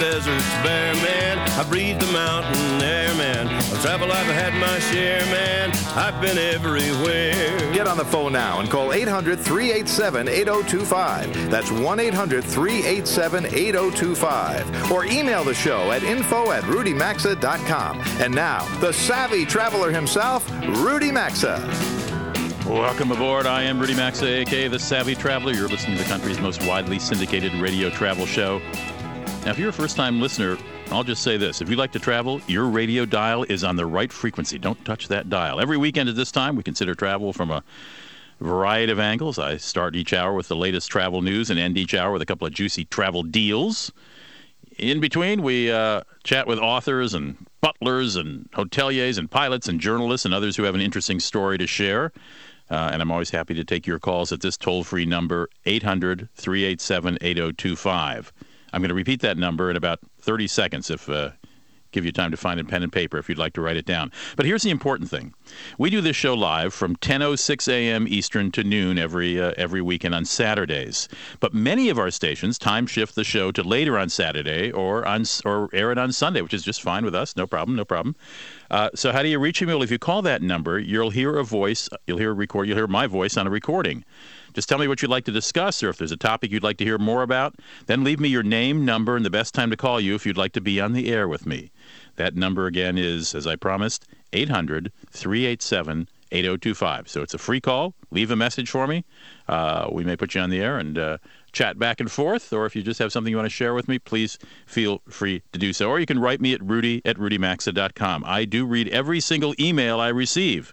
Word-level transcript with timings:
Across 0.00 0.24
the 0.24 0.30
deserts 0.30 0.48
bare, 0.62 0.94
man. 0.94 1.38
I 1.38 1.64
breathe 1.64 1.98
the 2.00 2.10
mountain 2.12 2.82
air, 2.82 3.14
man. 3.14 3.46
Of 3.72 3.82
travel, 3.82 4.10
I've 4.10 4.26
had 4.26 4.54
my 4.54 4.78
share, 4.78 5.20
man. 5.26 5.72
I've 5.94 6.20
been 6.20 6.38
everywhere. 6.38 7.72
Get 7.72 7.86
on 7.86 7.96
the 7.96 8.04
phone 8.04 8.32
now 8.32 8.60
and 8.60 8.70
call 8.70 8.92
800 8.92 9.38
387 9.38 10.28
8025. 10.28 11.50
That's 11.50 11.70
1 11.70 12.00
800 12.00 12.44
387 12.44 13.46
8025. 13.46 14.92
Or 14.92 15.04
email 15.04 15.44
the 15.44 15.54
show 15.54 15.90
at 15.92 16.02
info 16.02 16.52
at 16.52 16.62
rudymaxa.com. 16.64 18.00
And 18.20 18.34
now, 18.34 18.64
the 18.80 18.92
savvy 18.92 19.44
traveler 19.44 19.90
himself, 19.90 20.48
Rudy 20.66 21.12
Maxa. 21.12 21.58
Welcome 22.66 23.10
aboard. 23.10 23.46
I 23.46 23.64
am 23.64 23.80
Rudy 23.80 23.94
Maxa, 23.94 24.26
aka 24.26 24.68
the 24.68 24.78
Savvy 24.78 25.16
Traveler. 25.16 25.52
You're 25.52 25.68
listening 25.68 25.96
to 25.96 26.02
the 26.04 26.08
country's 26.08 26.38
most 26.38 26.64
widely 26.66 27.00
syndicated 27.00 27.52
radio 27.54 27.90
travel 27.90 28.26
show. 28.26 28.62
Now, 29.44 29.52
if 29.52 29.58
you're 29.58 29.70
a 29.70 29.72
first 29.72 29.96
time 29.96 30.20
listener, 30.20 30.58
I'll 30.90 31.02
just 31.02 31.22
say 31.22 31.38
this. 31.38 31.62
If 31.62 31.70
you 31.70 31.76
like 31.76 31.92
to 31.92 31.98
travel, 31.98 32.42
your 32.46 32.66
radio 32.66 33.06
dial 33.06 33.44
is 33.44 33.64
on 33.64 33.74
the 33.74 33.86
right 33.86 34.12
frequency. 34.12 34.58
Don't 34.58 34.84
touch 34.84 35.08
that 35.08 35.30
dial. 35.30 35.60
Every 35.60 35.78
weekend 35.78 36.10
at 36.10 36.14
this 36.14 36.30
time, 36.30 36.56
we 36.56 36.62
consider 36.62 36.94
travel 36.94 37.32
from 37.32 37.50
a 37.50 37.64
variety 38.38 38.92
of 38.92 39.00
angles. 39.00 39.38
I 39.38 39.56
start 39.56 39.96
each 39.96 40.12
hour 40.12 40.34
with 40.34 40.48
the 40.48 40.56
latest 40.56 40.90
travel 40.90 41.22
news 41.22 41.48
and 41.48 41.58
end 41.58 41.78
each 41.78 41.94
hour 41.94 42.12
with 42.12 42.20
a 42.20 42.26
couple 42.26 42.46
of 42.46 42.52
juicy 42.52 42.84
travel 42.84 43.22
deals. 43.22 43.90
In 44.76 45.00
between, 45.00 45.42
we 45.42 45.70
uh, 45.70 46.02
chat 46.22 46.46
with 46.46 46.58
authors 46.58 47.14
and 47.14 47.46
butlers 47.62 48.16
and 48.16 48.50
hoteliers 48.50 49.16
and 49.16 49.30
pilots 49.30 49.68
and 49.68 49.80
journalists 49.80 50.26
and 50.26 50.34
others 50.34 50.54
who 50.56 50.64
have 50.64 50.74
an 50.74 50.82
interesting 50.82 51.18
story 51.18 51.56
to 51.56 51.66
share. 51.66 52.12
Uh, 52.70 52.90
and 52.92 53.00
I'm 53.00 53.10
always 53.10 53.30
happy 53.30 53.54
to 53.54 53.64
take 53.64 53.86
your 53.86 53.98
calls 53.98 54.32
at 54.32 54.42
this 54.42 54.58
toll 54.58 54.84
free 54.84 55.06
number, 55.06 55.48
800 55.64 56.28
387 56.34 57.18
8025. 57.22 58.32
I'm 58.72 58.80
going 58.80 58.88
to 58.90 58.94
repeat 58.94 59.20
that 59.20 59.38
number 59.38 59.70
in 59.70 59.76
about 59.76 60.00
30 60.20 60.46
seconds 60.46 60.90
if. 60.90 61.08
Uh, 61.08 61.30
give 61.92 62.04
you 62.04 62.12
time 62.12 62.30
to 62.30 62.36
find 62.36 62.60
a 62.60 62.64
pen 62.64 62.82
and 62.82 62.92
paper 62.92 63.18
if 63.18 63.28
you'd 63.28 63.38
like 63.38 63.52
to 63.54 63.60
write 63.60 63.76
it 63.76 63.84
down. 63.84 64.12
But 64.36 64.46
here's 64.46 64.62
the 64.62 64.70
important 64.70 65.10
thing: 65.10 65.34
we 65.78 65.90
do 65.90 66.00
this 66.00 66.16
show 66.16 66.34
live 66.34 66.72
from 66.72 66.96
10:06 66.96 67.68
a.m. 67.68 68.06
Eastern 68.08 68.50
to 68.52 68.64
noon 68.64 68.98
every 68.98 69.40
uh, 69.40 69.52
every 69.56 69.82
weekend 69.82 70.14
on 70.14 70.24
Saturdays. 70.24 71.08
But 71.40 71.54
many 71.54 71.88
of 71.88 71.98
our 71.98 72.10
stations 72.10 72.58
time 72.58 72.86
shift 72.86 73.14
the 73.14 73.24
show 73.24 73.50
to 73.52 73.62
later 73.62 73.98
on 73.98 74.08
Saturday 74.08 74.70
or 74.70 75.06
on 75.06 75.24
or 75.44 75.68
air 75.72 75.92
it 75.92 75.98
on 75.98 76.12
Sunday, 76.12 76.40
which 76.42 76.54
is 76.54 76.62
just 76.62 76.82
fine 76.82 77.04
with 77.04 77.14
us. 77.14 77.36
No 77.36 77.46
problem. 77.46 77.76
No 77.76 77.84
problem. 77.84 78.16
Uh, 78.70 78.90
so 78.94 79.12
how 79.12 79.22
do 79.22 79.28
you 79.28 79.38
reach 79.38 79.60
me? 79.60 79.66
Well, 79.66 79.82
if 79.82 79.90
you 79.90 79.98
call 79.98 80.22
that 80.22 80.42
number, 80.42 80.78
you'll 80.78 81.10
hear 81.10 81.36
a 81.36 81.44
voice. 81.44 81.88
You'll 82.06 82.18
hear 82.18 82.30
a 82.30 82.34
record. 82.34 82.68
You'll 82.68 82.76
hear 82.76 82.86
my 82.86 83.06
voice 83.06 83.36
on 83.36 83.46
a 83.46 83.50
recording. 83.50 84.04
Just 84.54 84.68
tell 84.68 84.78
me 84.78 84.88
what 84.88 85.02
you'd 85.02 85.10
like 85.10 85.24
to 85.24 85.32
discuss, 85.32 85.82
or 85.82 85.88
if 85.88 85.98
there's 85.98 86.12
a 86.12 86.16
topic 86.16 86.50
you'd 86.50 86.62
like 86.62 86.78
to 86.78 86.84
hear 86.84 86.98
more 86.98 87.22
about. 87.22 87.54
Then 87.86 88.04
leave 88.04 88.20
me 88.20 88.28
your 88.28 88.42
name, 88.42 88.84
number, 88.84 89.16
and 89.16 89.24
the 89.24 89.30
best 89.30 89.54
time 89.54 89.70
to 89.70 89.76
call 89.76 90.00
you 90.00 90.14
if 90.14 90.26
you'd 90.26 90.36
like 90.36 90.52
to 90.52 90.60
be 90.60 90.80
on 90.80 90.92
the 90.92 91.12
air 91.12 91.28
with 91.28 91.46
me. 91.46 91.70
That 92.16 92.34
number 92.34 92.66
again 92.66 92.98
is, 92.98 93.34
as 93.34 93.46
I 93.46 93.56
promised, 93.56 94.06
800 94.32 94.92
387 95.10 96.08
8025. 96.32 97.08
So 97.08 97.22
it's 97.22 97.34
a 97.34 97.38
free 97.38 97.60
call. 97.60 97.94
Leave 98.10 98.30
a 98.30 98.36
message 98.36 98.70
for 98.70 98.86
me. 98.86 99.04
Uh, 99.48 99.88
we 99.90 100.04
may 100.04 100.16
put 100.16 100.34
you 100.34 100.40
on 100.40 100.50
the 100.50 100.60
air 100.60 100.78
and 100.78 100.96
uh, 100.96 101.18
chat 101.52 101.78
back 101.78 102.00
and 102.00 102.10
forth. 102.10 102.52
Or 102.52 102.66
if 102.66 102.76
you 102.76 102.82
just 102.82 102.98
have 103.00 103.12
something 103.12 103.30
you 103.30 103.36
want 103.36 103.46
to 103.46 103.54
share 103.54 103.74
with 103.74 103.88
me, 103.88 103.98
please 103.98 104.38
feel 104.66 105.02
free 105.08 105.42
to 105.52 105.58
do 105.58 105.72
so. 105.72 105.88
Or 105.90 105.98
you 105.98 106.06
can 106.06 106.18
write 106.18 106.40
me 106.40 106.54
at 106.54 106.62
rudy 106.62 107.02
at 107.04 107.16
rudymaxa.com. 107.16 108.24
I 108.26 108.44
do 108.44 108.64
read 108.64 108.88
every 108.88 109.20
single 109.20 109.54
email 109.58 110.00
I 110.00 110.08
receive. 110.08 110.72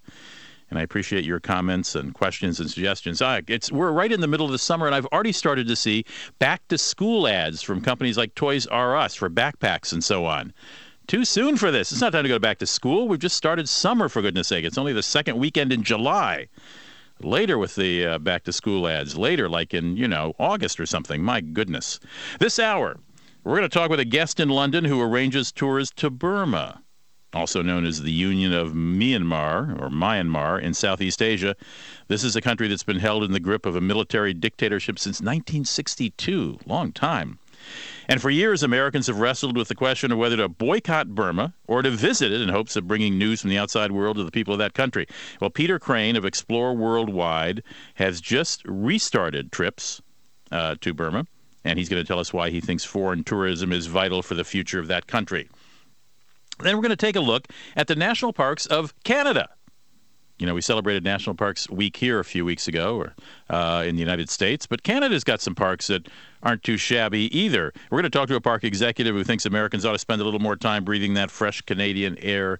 And 0.70 0.78
I 0.78 0.82
appreciate 0.82 1.24
your 1.24 1.40
comments 1.40 1.96
and 1.96 2.14
questions 2.14 2.60
and 2.60 2.70
suggestions. 2.70 3.22
Uh, 3.22 3.42
it's, 3.48 3.72
we're 3.72 3.92
right 3.92 4.12
in 4.12 4.20
the 4.20 4.28
middle 4.28 4.46
of 4.46 4.52
the 4.52 4.60
summer, 4.60 4.86
and 4.86 4.94
I've 4.94 5.06
already 5.08 5.32
started 5.32 5.68
to 5.68 5.76
see 5.76 6.04
back 6.40 6.68
to 6.68 6.78
school 6.78 7.28
ads 7.28 7.62
from 7.62 7.82
companies 7.82 8.18
like 8.18 8.36
Toys 8.36 8.68
R 8.68 8.98
Us 8.98 9.16
for 9.16 9.30
backpacks 9.30 9.94
and 9.94 10.04
so 10.04 10.26
on. 10.26 10.54
Too 11.08 11.24
soon 11.24 11.56
for 11.56 11.72
this. 11.72 11.94
It's 11.94 12.02
not 12.02 12.12
time 12.12 12.24
to 12.24 12.30
go 12.30 12.38
back 12.38 12.58
to 12.58 12.68
school. 12.68 13.08
We've 13.08 13.18
just 13.18 13.38
started 13.38 13.70
summer, 13.70 14.10
for 14.10 14.22
goodness 14.22 14.50
sake. 14.50 14.66
It's 14.66 14.78
only 14.78 14.92
the 14.92 15.02
second 15.02 15.38
weekend 15.38 15.72
in 15.72 15.84
July. 15.84 16.50
Later 17.22 17.58
with 17.58 17.76
the 17.76 18.06
uh, 18.06 18.20
back 18.20 18.44
to 18.44 18.52
school 18.52 18.90
ads. 18.90 19.18
Later, 19.18 19.48
like 19.48 19.74
in, 19.74 19.96
you 19.96 20.08
know, 20.08 20.36
August 20.38 20.82
or 20.82 20.86
something. 20.86 21.24
My 21.24 21.40
goodness. 21.40 22.02
This 22.40 22.60
hour, 22.60 23.00
we're 23.46 23.56
going 23.56 23.70
to 23.70 23.74
talk 23.74 23.90
with 23.90 24.02
a 24.02 24.06
guest 24.06 24.42
in 24.42 24.50
London 24.50 24.84
who 24.84 25.02
arranges 25.02 25.54
tours 25.54 25.92
to 25.92 26.10
Burma, 26.10 26.84
also 27.38 27.62
known 27.62 27.86
as 27.86 28.02
the 28.02 28.12
Union 28.12 28.52
of 28.52 28.74
Myanmar 28.74 29.80
or 29.82 29.90
Myanmar 29.90 30.62
in 30.62 30.74
Southeast 30.74 31.22
Asia. 31.22 31.56
This 32.08 32.24
is 32.24 32.36
a 32.36 32.42
country 32.42 32.68
that's 32.68 32.84
been 32.84 33.00
held 33.00 33.24
in 33.24 33.32
the 33.32 33.40
grip 33.40 33.66
of 33.66 33.76
a 33.76 33.82
military 33.82 34.34
dictatorship 34.34 34.98
since 34.98 35.22
1962. 35.22 36.60
Long 36.66 36.92
time. 36.92 37.40
And 38.08 38.22
for 38.22 38.30
years, 38.30 38.64
Americans 38.64 39.08
have 39.08 39.20
wrestled 39.20 39.58
with 39.58 39.68
the 39.68 39.76
question 39.76 40.12
of 40.12 40.18
whether 40.18 40.38
to 40.38 40.48
boycott 40.48 41.10
Burma 41.10 41.54
or 41.68 41.82
to 41.82 41.90
visit 41.90 42.32
it 42.32 42.42
in 42.42 42.50
hopes 42.50 42.76
of 42.76 42.88
bringing 42.88 43.18
news 43.18 43.42
from 43.42 43.50
the 43.50 43.58
outside 43.58 43.92
world 43.92 44.18
to 44.18 44.24
the 44.24 44.32
people 44.32 44.54
of 44.54 44.60
that 44.60 44.74
country. 44.74 45.06
Well, 45.42 45.50
Peter 45.50 45.78
Crane 45.78 46.16
of 46.16 46.26
Explore 46.26 46.74
Worldwide 46.74 47.64
has 47.96 48.22
just 48.22 48.64
restarted 48.66 49.52
trips 49.52 50.02
uh, 50.52 50.76
to 50.82 50.94
Burma, 50.94 51.28
and 51.66 51.78
he's 51.78 51.90
going 51.90 52.02
to 52.02 52.08
tell 52.08 52.20
us 52.20 52.32
why 52.32 52.50
he 52.50 52.62
thinks 52.62 52.86
foreign 52.86 53.24
tourism 53.24 53.74
is 53.74 53.88
vital 53.88 54.22
for 54.22 54.36
the 54.36 54.46
future 54.46 54.80
of 54.80 54.88
that 54.88 55.08
country. 55.08 55.50
Then 56.60 56.76
we're 56.76 56.82
going 56.82 56.90
to 56.90 56.96
take 56.96 57.16
a 57.16 57.22
look 57.22 57.48
at 57.76 57.88
the 57.88 57.96
national 57.96 58.34
parks 58.34 58.66
of 58.66 58.94
Canada 59.04 59.50
you 60.40 60.46
know, 60.46 60.54
we 60.54 60.62
celebrated 60.62 61.04
National 61.04 61.36
Parks 61.36 61.70
Week 61.70 61.98
here 61.98 62.20
a 62.20 62.26
few 62.26 62.46
weeks 62.46 62.68
ago, 62.68 62.98
or 62.98 63.16
uh, 63.50 63.84
in 63.84 63.96
the 63.96 64.02
United 64.02 64.30
States, 64.30 64.68
but 64.68 64.84
Canada's 64.84 65.24
got 65.24 65.42
some 65.42 65.56
parks 65.56 65.88
that 65.88 66.08
aren't 66.44 66.64
too 66.64 66.78
shabby 66.78 67.36
either. 67.38 67.74
We're 67.90 67.98
going 67.98 68.12
to 68.12 68.18
talk 68.18 68.28
to 68.28 68.36
a 68.36 68.42
park 68.42 68.64
executive 68.64 69.16
who 69.16 69.24
thinks 69.24 69.46
Americans 69.46 69.84
ought 69.86 69.94
to 69.94 70.00
spend 70.00 70.22
a 70.22 70.24
little 70.24 70.40
more 70.40 70.56
time 70.56 70.84
breathing 70.84 71.16
that 71.16 71.32
fresh 71.32 71.62
Canadian 71.62 72.18
air 72.20 72.60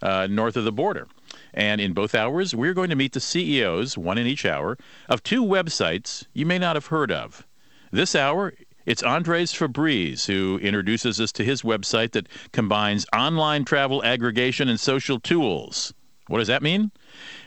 uh, 0.00 0.28
north 0.30 0.56
of 0.56 0.64
the 0.64 0.72
border. 0.72 1.08
And 1.52 1.80
in 1.80 1.92
both 1.92 2.14
hours, 2.14 2.54
we're 2.54 2.74
going 2.74 2.90
to 2.90 2.96
meet 2.96 3.14
the 3.14 3.20
CEOs, 3.20 3.98
one 3.98 4.16
in 4.16 4.26
each 4.26 4.46
hour, 4.46 4.78
of 5.08 5.24
two 5.24 5.42
websites 5.42 6.24
you 6.32 6.46
may 6.46 6.58
not 6.58 6.76
have 6.76 6.86
heard 6.86 7.10
of. 7.10 7.44
This 7.90 8.14
hour, 8.14 8.54
it's 8.88 9.02
Andres 9.02 9.52
Fabriz 9.52 10.24
who 10.24 10.58
introduces 10.62 11.20
us 11.20 11.30
to 11.32 11.44
his 11.44 11.60
website 11.60 12.12
that 12.12 12.26
combines 12.52 13.04
online 13.14 13.66
travel 13.66 14.02
aggregation 14.02 14.66
and 14.66 14.80
social 14.80 15.20
tools. 15.20 15.92
What 16.28 16.38
does 16.38 16.48
that 16.48 16.62
mean? 16.62 16.90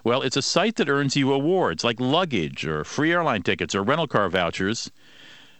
Well, 0.03 0.21
it's 0.21 0.37
a 0.37 0.43
site 0.43 0.75
that 0.75 0.87
earns 0.87 1.15
you 1.15 1.33
awards 1.33 1.83
like 1.83 1.99
luggage 1.99 2.63
or 2.63 2.83
free 2.83 3.11
airline 3.11 3.41
tickets 3.41 3.73
or 3.73 3.81
rental 3.81 4.05
car 4.05 4.29
vouchers. 4.29 4.91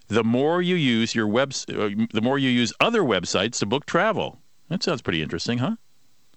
The 0.07 0.23
more 0.23 0.61
you 0.61 0.75
use 0.75 1.15
your 1.15 1.27
web, 1.27 1.51
uh, 1.67 1.89
the 2.13 2.21
more 2.21 2.37
you 2.37 2.51
use 2.51 2.71
other 2.79 3.01
websites 3.01 3.57
to 3.59 3.65
book 3.65 3.87
travel. 3.87 4.37
That 4.69 4.83
sounds 4.83 5.01
pretty 5.01 5.23
interesting, 5.23 5.57
huh? 5.57 5.77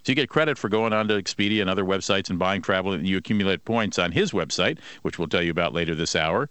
So 0.05 0.13
you 0.13 0.15
get 0.15 0.31
credit 0.31 0.57
for 0.57 0.71
going 0.71 0.95
on 0.95 1.07
to 1.09 1.15
Expedia 1.15 1.61
and 1.61 1.69
other 1.69 1.85
websites 1.85 2.31
and 2.31 2.39
buying 2.39 2.63
travel, 2.63 2.93
and 2.93 3.07
you 3.07 3.19
accumulate 3.19 3.67
points 3.67 3.99
on 3.99 4.13
his 4.13 4.33
website, 4.33 4.79
which 5.03 5.19
we'll 5.19 5.29
tell 5.29 5.43
you 5.43 5.51
about 5.51 5.75
later 5.75 5.95
this 5.95 6.17
hour. 6.17 6.49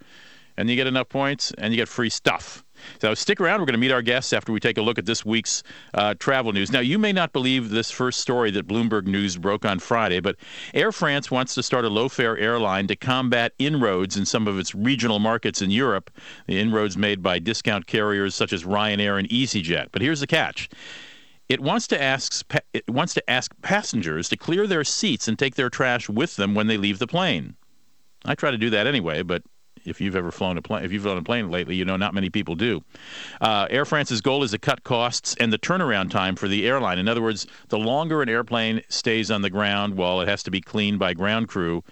And 0.57 0.69
you 0.69 0.75
get 0.75 0.85
enough 0.85 1.09
points, 1.09 1.51
and 1.57 1.73
you 1.73 1.77
get 1.77 1.87
free 1.87 2.09
stuff. 2.09 2.62
So 2.99 3.13
stick 3.13 3.41
around. 3.41 3.59
We're 3.59 3.65
going 3.65 3.73
to 3.73 3.79
meet 3.79 3.91
our 3.91 4.01
guests 4.01 4.33
after 4.33 4.51
we 4.51 4.59
take 4.59 4.77
a 4.77 4.81
look 4.81 4.97
at 4.97 5.05
this 5.05 5.25
week's 5.25 5.63
uh, 5.93 6.15
travel 6.15 6.53
news. 6.53 6.71
Now, 6.71 6.79
you 6.79 6.97
may 6.97 7.11
not 7.11 7.33
believe 7.33 7.69
this 7.69 7.91
first 7.91 8.19
story 8.19 8.51
that 8.51 8.67
Bloomberg 8.67 9.05
News 9.05 9.37
broke 9.37 9.65
on 9.65 9.79
Friday, 9.79 10.19
but 10.19 10.35
Air 10.73 10.91
France 10.91 11.29
wants 11.29 11.55
to 11.55 11.63
start 11.63 11.85
a 11.85 11.89
low 11.89 12.09
fare 12.09 12.37
airline 12.37 12.87
to 12.87 12.95
combat 12.95 13.53
inroads 13.59 14.17
in 14.17 14.25
some 14.25 14.47
of 14.47 14.57
its 14.59 14.73
regional 14.73 15.19
markets 15.19 15.61
in 15.61 15.71
Europe, 15.71 16.11
the 16.47 16.59
inroads 16.59 16.97
made 16.97 17.21
by 17.21 17.39
discount 17.39 17.87
carriers 17.87 18.35
such 18.35 18.53
as 18.53 18.63
Ryanair 18.63 19.19
and 19.19 19.29
EasyJet. 19.29 19.87
But 19.91 20.01
here's 20.01 20.19
the 20.19 20.27
catch. 20.27 20.69
It 21.49 21.59
wants 21.59 21.87
to 21.87 22.01
ask 22.01 22.43
it 22.73 22.87
wants 22.89 23.13
to 23.15 23.29
ask 23.29 23.53
passengers 23.61 24.29
to 24.29 24.37
clear 24.37 24.65
their 24.65 24.83
seats 24.83 25.27
and 25.27 25.37
take 25.37 25.55
their 25.55 25.69
trash 25.69 26.09
with 26.09 26.35
them 26.35 26.55
when 26.55 26.67
they 26.67 26.77
leave 26.77 26.99
the 26.99 27.07
plane. 27.07 27.55
I 28.25 28.35
try 28.35 28.51
to 28.51 28.57
do 28.57 28.69
that 28.69 28.87
anyway, 28.87 29.21
but 29.21 29.43
if 29.85 29.99
you've 29.99 30.15
ever 30.15 30.31
flown 30.31 30.57
a 30.57 30.61
plane, 30.61 30.83
if 30.83 30.91
you've 30.91 31.03
flown 31.03 31.17
a 31.17 31.23
plane 31.23 31.51
lately, 31.51 31.75
you 31.75 31.85
know 31.85 31.97
not 31.97 32.13
many 32.13 32.29
people 32.29 32.55
do. 32.55 32.83
Uh, 33.41 33.67
Air 33.69 33.85
France's 33.85 34.21
goal 34.21 34.43
is 34.43 34.51
to 34.51 34.59
cut 34.59 34.83
costs 34.83 35.35
and 35.39 35.51
the 35.51 35.59
turnaround 35.59 36.09
time 36.09 36.35
for 36.35 36.47
the 36.47 36.67
airline. 36.67 36.99
In 36.99 37.07
other 37.07 37.21
words, 37.21 37.47
the 37.69 37.77
longer 37.77 38.21
an 38.21 38.29
airplane 38.29 38.81
stays 38.89 39.29
on 39.29 39.41
the 39.41 39.49
ground 39.49 39.95
while 39.95 40.21
it 40.21 40.27
has 40.27 40.43
to 40.43 40.51
be 40.51 40.61
cleaned 40.61 40.99
by 40.99 41.13
ground 41.13 41.47
crew, 41.47 41.83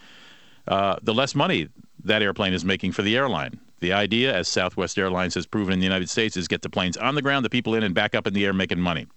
uh, 0.68 0.98
the 1.02 1.14
less 1.14 1.36
money 1.36 1.68
that 2.04 2.22
airplane 2.22 2.54
is 2.54 2.66
making 2.66 2.92
for 2.92 3.02
the 3.02 3.16
airline. 3.16 3.60
The 3.80 3.94
idea, 3.94 4.34
as 4.34 4.48
Southwest 4.48 4.98
Airlines 5.00 5.34
has 5.34 5.48
proven 5.48 5.74
in 5.74 5.80
the 5.80 5.86
United 5.86 6.10
States, 6.10 6.38
is 6.38 6.48
get 6.48 6.62
the 6.62 6.70
planes 6.70 6.98
on 6.98 7.16
the 7.16 7.22
ground, 7.22 7.44
the 7.44 7.50
people 7.50 7.74
in, 7.74 7.84
and 7.84 7.96
back 7.96 8.14
up 8.14 8.28
in 8.28 8.34
the 8.34 8.46
air 8.46 8.54
making 8.54 8.80
money. 8.80 9.08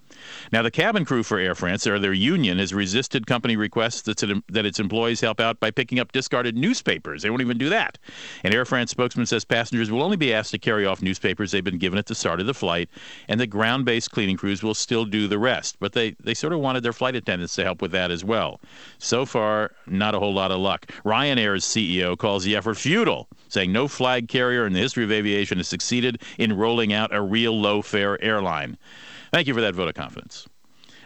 Now, 0.53 0.63
the 0.63 0.71
cabin 0.71 1.05
crew 1.05 1.23
for 1.23 1.39
Air 1.39 1.55
France, 1.55 1.87
or 1.87 1.99
their 1.99 2.13
union, 2.13 2.59
has 2.59 2.73
resisted 2.73 3.27
company 3.27 3.57
requests 3.57 4.03
that, 4.03 4.23
its 4.67 4.81
employees 4.81 5.21
help 5.21 5.41
out 5.41 5.61
by 5.61 5.71
picking 5.71 5.99
up 5.99 6.13
discarded 6.13 6.57
newspapers. 6.57 7.23
They 7.23 7.31
won't 7.31 7.43
even 7.43 7.59
do 7.59 7.69
that. 7.71 7.99
An 8.43 8.55
Air 8.55 8.65
France 8.65 8.91
spokesman 8.91 9.27
says 9.27 9.45
passengers 9.45 9.91
will 9.91 10.03
only 10.03 10.17
be 10.17 10.33
asked 10.33 10.51
to 10.53 10.59
carry 10.59 10.87
off 10.87 11.03
newspapers 11.03 11.51
they've 11.51 11.65
been 11.65 11.79
given 11.79 11.99
at 11.99 12.07
the 12.07 12.15
start 12.15 12.41
of 12.41 12.47
the 12.47 12.55
flight, 12.55 12.89
and 13.29 13.41
the 13.41 13.47
ground 13.47 13.85
based 13.85 14.11
cleaning 14.11 14.37
crews 14.37 14.63
will 14.63 14.75
still 14.75 15.05
do 15.05 15.29
the 15.29 15.39
rest. 15.39 15.77
But 15.81 15.93
they, 15.93 16.13
they 16.23 16.35
sort 16.35 16.53
of 16.53 16.61
wanted 16.61 16.83
their 16.83 16.93
flight 16.93 17.17
attendants 17.17 17.55
to 17.57 17.65
help 17.65 17.83
with 17.83 17.93
that 17.93 18.11
as 18.11 18.25
well. 18.25 18.61
So 18.99 19.27
far, 19.27 19.73
not 19.87 20.15
a 20.15 20.19
whole 20.19 20.35
lot 20.35 20.51
of 20.51 20.59
luck. 20.59 20.87
Ryanair's 21.05 21.65
CEO 21.65 22.17
calls 22.17 22.45
the 22.45 22.57
effort 22.57 22.77
futile, 22.77 23.29
saying 23.49 23.73
no 23.73 23.89
flag 23.89 24.29
carrier 24.29 24.67
in 24.67 24.73
the 24.73 24.81
history 24.81 25.05
of 25.05 25.13
aviation 25.13 25.59
has 25.59 25.69
succeeded 25.69 26.23
in 26.39 26.53
rolling 26.57 26.93
out 26.93 27.15
a 27.15 27.21
real 27.21 27.59
low 27.59 27.83
fare 27.83 28.23
airline. 28.23 28.77
Thank 29.35 29.49
you 29.49 29.55
for 29.55 29.63
that 29.63 29.75
vote 29.75 29.89
of 29.89 29.95
confidence. 29.95 30.47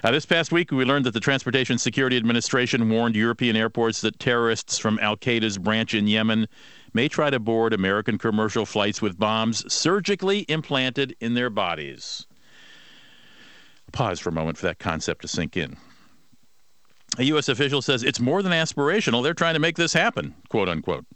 Uh, 0.04 0.10
this 0.10 0.26
past 0.26 0.52
week, 0.52 0.70
we 0.70 0.84
learned 0.84 1.06
that 1.06 1.14
the 1.14 1.18
Transportation 1.18 1.78
Security 1.78 2.14
Administration 2.18 2.90
warned 2.90 3.16
European 3.16 3.56
airports 3.56 4.02
that 4.02 4.18
terrorists 4.18 4.76
from 4.76 4.98
Al 4.98 5.16
Qaeda's 5.16 5.56
branch 5.56 5.94
in 5.94 6.06
Yemen 6.06 6.46
may 6.92 7.08
try 7.08 7.30
to 7.30 7.40
board 7.40 7.72
American 7.72 8.18
commercial 8.18 8.66
flights 8.66 9.00
with 9.00 9.18
bombs 9.18 9.64
surgically 9.72 10.40
implanted 10.40 11.16
in 11.22 11.32
their 11.32 11.48
bodies. 11.48 12.26
Pause 13.92 14.20
for 14.20 14.28
a 14.28 14.32
moment 14.32 14.58
for 14.58 14.66
that 14.66 14.78
concept 14.78 15.22
to 15.22 15.28
sink 15.28 15.56
in. 15.56 15.78
A 17.16 17.22
U.S. 17.22 17.48
official 17.48 17.80
says 17.80 18.02
it's 18.02 18.20
more 18.20 18.42
than 18.42 18.52
aspirational. 18.52 19.22
They're 19.22 19.32
trying 19.32 19.54
to 19.54 19.58
make 19.58 19.76
this 19.76 19.94
happen, 19.94 20.34
quote 20.50 20.68
unquote. 20.68 21.06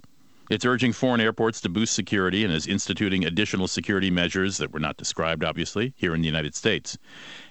It's 0.53 0.67
urging 0.67 0.93
foreign 0.93 1.23
airports 1.23 1.63
to 1.63 1.71
boost 1.71 1.95
security 1.95 2.45
and 2.45 2.53
is 2.53 2.67
instituting 2.67 3.25
additional 3.25 3.67
security 3.67 4.11
measures 4.11 4.59
that 4.59 4.71
were 4.71 4.81
not 4.81 4.99
described, 4.99 5.43
obviously, 5.43 5.95
here 5.97 6.15
in 6.15 6.21
the 6.21 6.27
United 6.27 6.55
States. 6.55 6.99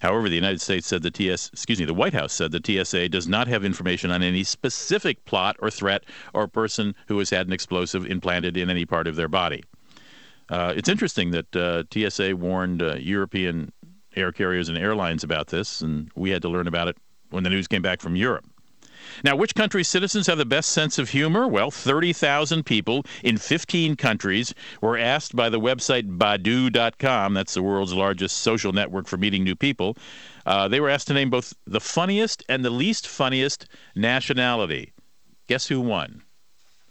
However, 0.02 0.30
the 0.30 0.36
United 0.36 0.62
States 0.62 0.86
said 0.86 1.02
the 1.02 1.10
TS, 1.10 1.50
excuse 1.52 1.80
me, 1.80 1.86
the 1.86 1.96
White 1.96 2.14
House 2.14 2.32
said 2.32 2.52
the 2.52 2.62
TSA 2.64 3.10
does 3.10 3.28
not 3.28 3.48
have 3.48 3.66
information 3.66 4.12
on 4.12 4.22
any 4.22 4.44
specific 4.44 5.26
plot 5.26 5.56
or 5.64 5.72
threat 5.72 6.04
or 6.36 6.48
person 6.48 6.94
who 7.08 7.18
has 7.18 7.32
had 7.32 7.48
an 7.48 7.54
explosive 7.54 8.06
implanted 8.06 8.56
in 8.56 8.70
any 8.70 8.86
part 8.86 9.08
of 9.08 9.16
their 9.16 9.28
body. 9.28 9.64
Uh, 10.50 10.72
it's 10.78 10.88
interesting 10.88 11.32
that 11.32 11.56
uh, 11.56 11.82
TSA 11.92 12.36
warned 12.36 12.84
uh, 12.84 12.98
European 13.00 13.74
air 14.16 14.32
carriers 14.32 14.70
and 14.70 14.78
airlines 14.78 15.24
about 15.24 15.48
this, 15.48 15.82
and 15.82 16.12
we 16.16 16.30
had 16.30 16.44
to 16.44 16.50
learn 16.50 16.68
about 16.68 16.88
it 16.88 16.98
when 17.32 17.44
the 17.44 17.50
news 17.50 17.68
came 17.68 17.82
back 17.82 18.00
from 18.00 18.16
Europe. 18.16 18.46
Now, 19.24 19.36
which 19.36 19.56
country's 19.56 19.88
citizens 19.88 20.28
have 20.28 20.38
the 20.38 20.46
best 20.46 20.72
sense 20.72 20.98
of 20.98 21.10
humor? 21.10 21.48
Well, 21.48 21.72
30,000 21.72 22.66
people 22.66 23.04
in 23.24 23.38
15 23.38 23.96
countries 23.96 24.54
were 24.82 24.98
asked 24.98 25.36
by 25.36 25.50
the 25.50 25.60
website 25.60 26.18
Badoo.com, 26.18 27.34
that's 27.34 27.54
the 27.54 27.64
world's 27.64 27.94
largest 27.94 28.38
social 28.38 28.74
network 28.74 29.08
for 29.08 29.18
meeting 29.18 29.44
new 29.44 29.56
people. 29.56 29.98
Uh, 30.46 30.68
they 30.68 30.80
were 30.80 30.90
asked 30.90 31.08
to 31.08 31.14
name 31.14 31.30
both 31.30 31.54
the 31.66 31.80
funniest 31.80 32.44
and 32.50 32.66
the 32.66 32.70
least 32.70 33.08
funniest 33.08 33.68
nationality. 33.96 34.94
Guess 35.48 35.68
who 35.68 35.82
won? 35.82 36.24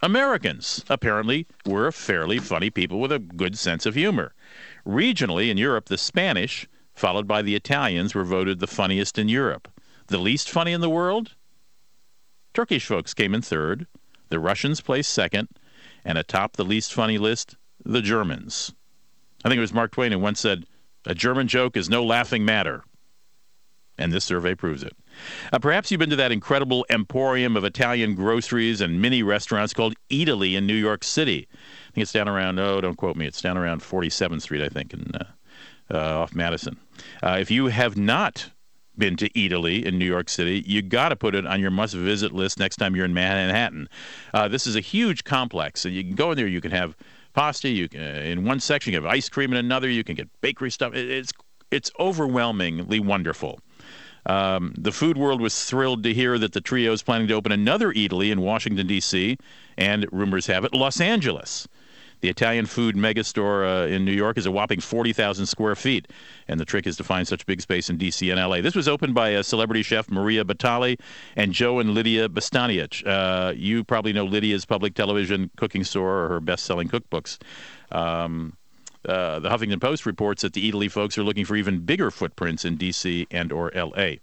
Americans, 0.03 0.83
apparently, 0.89 1.47
were 1.67 1.93
fairly 1.93 2.39
funny 2.39 2.71
people 2.71 3.01
with 3.01 3.13
a 3.13 3.19
good 3.19 3.59
sense 3.59 3.85
of 3.85 3.95
humor. 3.95 4.35
Regionally, 4.87 5.51
in 5.51 5.59
Europe, 5.59 5.87
the 5.87 5.99
Spanish, 5.99 6.67
followed 6.95 7.29
by 7.29 7.43
the 7.43 7.55
Italians, 7.55 8.15
were 8.15 8.25
voted 8.25 8.61
the 8.61 8.67
funniest 8.67 9.19
in 9.19 9.29
Europe. 9.29 9.69
The 10.06 10.19
least 10.19 10.49
funny 10.49 10.73
in 10.73 10.81
the 10.81 10.89
world? 10.89 11.35
Turkish 12.52 12.87
folks 12.87 13.14
came 13.14 13.35
in 13.35 13.43
third, 13.43 13.87
the 14.29 14.41
Russians 14.41 14.81
placed 14.81 15.12
second, 15.12 15.49
and 16.05 16.19
atop 16.19 16.56
the 16.56 16.64
least 16.64 16.93
funny 16.93 17.19
list, 17.19 17.56
the 17.85 18.02
Germans. 18.02 18.73
I 19.44 19.49
think 19.49 19.58
it 19.58 19.62
was 19.62 19.73
Mark 19.73 19.93
Twain 19.93 20.12
who 20.12 20.19
once 20.19 20.41
said, 20.41 20.64
A 21.05 21.14
German 21.14 21.49
joke 21.49 21.76
is 21.76 21.88
no 21.88 22.05
laughing 22.05 22.44
matter. 22.44 22.82
And 23.97 24.12
this 24.12 24.25
survey 24.25 24.55
proves 24.55 24.82
it. 24.82 24.97
Uh, 25.52 25.58
perhaps 25.58 25.91
you've 25.91 25.99
been 25.99 26.11
to 26.11 26.17
that 26.17 26.32
incredible 26.32 26.87
emporium 26.88 27.56
of 27.56 27.64
Italian 27.64 28.14
groceries 28.14 28.81
and 28.81 29.00
mini 29.00 29.23
restaurants 29.23 29.75
called 29.75 29.94
Eataly 30.08 30.55
in 30.55 30.67
New 30.67 30.75
York 30.75 31.05
City. 31.05 31.46
I 31.53 31.93
think 31.93 32.03
it's 32.03 32.12
down 32.12 32.29
around, 32.29 32.58
oh, 32.58 32.81
don't 32.81 32.96
quote 32.96 33.17
me, 33.17 33.26
it's 33.26 33.43
down 33.43 33.58
around 33.58 33.82
47th 33.82 34.43
Street, 34.43 34.62
I 34.62 34.69
think, 34.69 34.94
in, 34.94 35.12
uh, 35.14 35.25
uh, 35.93 36.20
off 36.20 36.35
Madison. 36.35 36.79
Uh, 37.23 37.37
if 37.41 37.50
you 37.50 37.67
have 37.67 37.96
not 37.96 38.50
been 38.97 39.17
to 39.17 39.29
Eataly 39.31 39.85
in 39.85 39.99
New 39.99 40.05
York 40.05 40.29
City, 40.29 40.63
you 40.67 40.83
got 40.83 41.11
to 41.11 41.17
put 41.17 41.35
it 41.35 41.47
on 41.47 41.61
your 41.61 41.71
must 41.71 41.95
visit 41.95 42.33
list 42.33 42.59
next 42.59 42.77
time 42.77 42.95
you're 42.95 43.05
in 43.05 43.15
Manhattan. 43.15 43.89
Uh, 44.35 44.49
this 44.49 44.67
is 44.67 44.77
a 44.77 44.81
huge 44.81 45.25
complex, 45.25 45.85
and 45.85 45.95
you 45.95 46.03
can 46.03 46.15
go 46.15 46.31
in 46.33 46.37
there. 46.37 46.47
You 46.47 46.61
can 46.61 46.71
have 46.71 46.97
pasta. 47.33 47.69
You 47.69 47.89
can, 47.89 48.01
uh, 48.01 48.21
in 48.21 48.45
one 48.45 48.61
section, 48.61 48.93
you 48.93 49.01
have 49.01 49.11
ice 49.11 49.29
cream. 49.29 49.53
In 49.53 49.59
another, 49.59 49.89
you 49.89 50.05
can 50.05 50.15
get 50.15 50.29
bakery 50.41 50.71
stuff. 50.71 50.95
It, 50.95 51.11
it's 51.11 51.33
it's 51.71 51.91
overwhelmingly 51.99 53.01
wonderful. 53.01 53.61
Um, 54.27 54.75
the 54.77 54.93
food 54.93 55.17
world 55.17 55.41
was 55.41 55.65
thrilled 55.65 56.03
to 56.03 56.13
hear 56.13 56.39
that 56.39 56.53
the 56.53 56.61
trio 56.61 56.93
is 56.93 57.03
planning 57.03 57.29
to 57.29 57.35
open 57.35 57.53
another 57.53 57.93
Eataly 57.93 58.31
in 58.31 58.41
Washington 58.41 58.87
D.C. 58.87 59.39
and 59.79 60.07
rumors 60.13 60.47
have 60.47 60.65
it 60.65 60.75
Los 60.75 61.01
Angeles. 61.01 61.67
The 62.20 62.28
Italian 62.28 62.67
food 62.67 62.96
megastore 62.96 63.84
uh, 63.84 63.87
in 63.87 64.05
New 64.05 64.12
York 64.12 64.37
is 64.37 64.46
a 64.46 64.50
whopping 64.50 64.81
40,000 64.81 65.46
square 65.46 65.75
feet, 65.75 66.08
and 66.49 66.61
the 66.61 66.64
trick 66.64 66.87
is 66.87 66.96
to 66.99 67.05
find 67.05 67.26
such 67.26 67.46
big 67.46 67.61
space 67.61 67.88
in 67.88 67.96
D.C. 67.96 68.31
and 68.31 68.38
L.A. 68.38 68.61
This 68.61 68.75
was 68.75 68.88
opened 68.88 69.14
by 69.14 69.31
a 69.31 69.43
celebrity 69.43 69.82
chef 69.82 70.11
Maria 70.11 70.44
Batali 70.44 70.99
and 71.37 71.52
Joe 71.52 71.78
and 71.78 71.94
Lidia 71.94 72.28
Bastianich. 72.28 73.06
Uh, 73.06 73.52
you 73.56 73.84
probably 73.84 74.12
know 74.12 74.26
Lidia's 74.26 74.67
public 74.67 74.94
television 74.94 75.50
cooking 75.56 75.84
store 75.84 76.25
or 76.25 76.28
her 76.28 76.40
best-selling 76.40 76.88
cookbooks. 76.88 77.38
Um, 77.90 78.56
uh, 79.08 79.38
the 79.38 79.49
Huffington 79.49 79.81
Post 79.81 80.05
reports 80.05 80.43
that 80.43 80.52
the 80.52 80.70
Eataly 80.70 80.90
folks 80.90 81.17
are 81.17 81.22
looking 81.22 81.46
for 81.46 81.56
even 81.56 81.81
bigger 81.81 82.11
footprints 82.11 82.64
in 82.67 82.76
D.C. 82.76 83.26
and 83.31 83.50
or 83.50 83.75
L.A. 83.75 84.20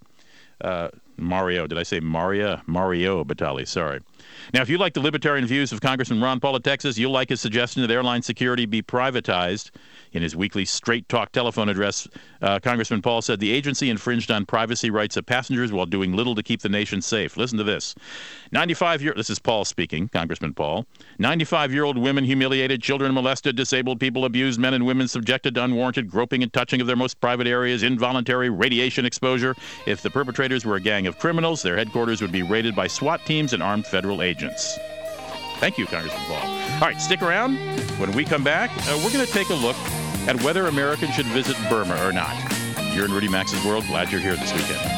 Uh, 0.61 0.89
Mario, 1.17 1.67
did 1.67 1.77
I 1.77 1.83
say 1.83 1.99
Maria? 1.99 2.63
Mario 2.65 3.23
Batali, 3.23 3.67
sorry. 3.67 4.01
Now, 4.53 4.61
if 4.61 4.69
you 4.69 4.77
like 4.77 4.93
the 4.93 5.01
libertarian 5.01 5.45
views 5.45 5.71
of 5.71 5.81
Congressman 5.81 6.21
Ron 6.21 6.39
Paul 6.39 6.55
of 6.55 6.63
Texas, 6.63 6.97
you'll 6.97 7.11
like 7.11 7.29
his 7.29 7.41
suggestion 7.41 7.81
that 7.81 7.91
airline 7.91 8.21
security 8.21 8.65
be 8.65 8.81
privatized. 8.81 9.71
In 10.13 10.23
his 10.23 10.35
weekly 10.35 10.63
Straight 10.63 11.07
Talk 11.09 11.31
telephone 11.31 11.69
address, 11.69 12.07
uh, 12.41 12.59
Congressman 12.59 13.01
Paul 13.01 13.21
said 13.21 13.39
the 13.39 13.51
agency 13.51 13.89
infringed 13.89 14.31
on 14.31 14.45
privacy 14.45 14.89
rights 14.89 15.17
of 15.17 15.25
passengers 15.25 15.71
while 15.71 15.85
doing 15.85 16.13
little 16.13 16.33
to 16.35 16.43
keep 16.43 16.61
the 16.61 16.69
nation 16.69 17.01
safe. 17.01 17.35
Listen 17.35 17.57
to 17.57 17.63
this. 17.63 17.93
95 18.51 19.01
year 19.01 19.13
this 19.15 19.29
is 19.29 19.39
Paul 19.39 19.65
speaking, 19.65 20.07
Congressman 20.07 20.53
Paul. 20.53 20.85
95 21.19 21.73
year 21.73 21.83
old 21.83 21.97
women 21.97 22.23
humiliated, 22.23 22.81
children 22.81 23.13
molested, 23.13 23.55
disabled 23.55 23.99
people 23.99 24.25
abused, 24.25 24.59
men 24.59 24.73
and 24.73 24.85
women 24.85 25.07
subjected 25.07 25.55
to 25.55 25.63
unwarranted 25.63 26.09
groping 26.09 26.43
and 26.43 26.53
touching 26.53 26.79
of 26.79 26.87
their 26.87 26.95
most 26.95 27.19
private 27.19 27.47
areas, 27.47 27.83
involuntary 27.83 28.49
radiation 28.49 29.05
exposure. 29.05 29.55
If 29.85 30.01
the 30.01 30.09
perpetrators 30.09 30.65
were 30.65 30.75
a 30.75 30.81
gang 30.81 31.06
of 31.07 31.17
criminals, 31.17 31.61
their 31.61 31.75
headquarters 31.75 32.21
would 32.21 32.31
be 32.31 32.43
raided 32.43 32.75
by 32.75 32.87
SWAT 32.87 33.25
teams 33.25 33.53
and 33.53 33.63
armed 33.63 33.87
federal 33.87 34.21
agents. 34.21 34.77
Thank 35.59 35.77
you, 35.77 35.87
Congressman 35.87 36.21
Paul. 36.27 36.47
All 36.73 36.81
right, 36.81 37.01
stick 37.01 37.21
around. 37.21 37.57
When 37.99 38.11
we 38.11 38.23
come 38.23 38.43
back, 38.43 38.69
uh, 38.87 39.01
we're 39.03 39.11
going 39.11 39.25
to 39.25 39.31
take 39.31 39.49
a 39.49 39.55
look 39.55 39.75
at 40.27 40.41
whether 40.43 40.67
Americans 40.67 41.15
should 41.15 41.25
visit 41.27 41.57
Burma 41.69 41.99
or 42.05 42.13
not. 42.13 42.35
You're 42.93 43.05
in 43.05 43.11
Rudy 43.11 43.27
Maxa's 43.27 43.63
World. 43.65 43.85
Glad 43.87 44.11
you're 44.11 44.21
here 44.21 44.35
this 44.35 44.53
weekend. 44.53 44.97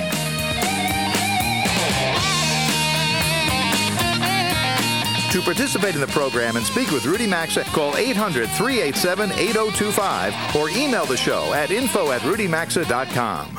To 5.31 5.41
participate 5.41 5.93
in 5.93 6.01
the 6.01 6.07
program 6.07 6.57
and 6.57 6.65
speak 6.65 6.89
with 6.89 7.05
Rudy 7.05 7.27
Maxa, 7.27 7.63
call 7.65 7.95
800 7.95 8.49
387 8.49 9.31
8025 9.31 10.55
or 10.55 10.69
email 10.71 11.05
the 11.05 11.15
show 11.15 11.53
at 11.53 11.69
info 11.69 12.11
at 12.11 12.21
rudymaxa.com. 12.21 13.58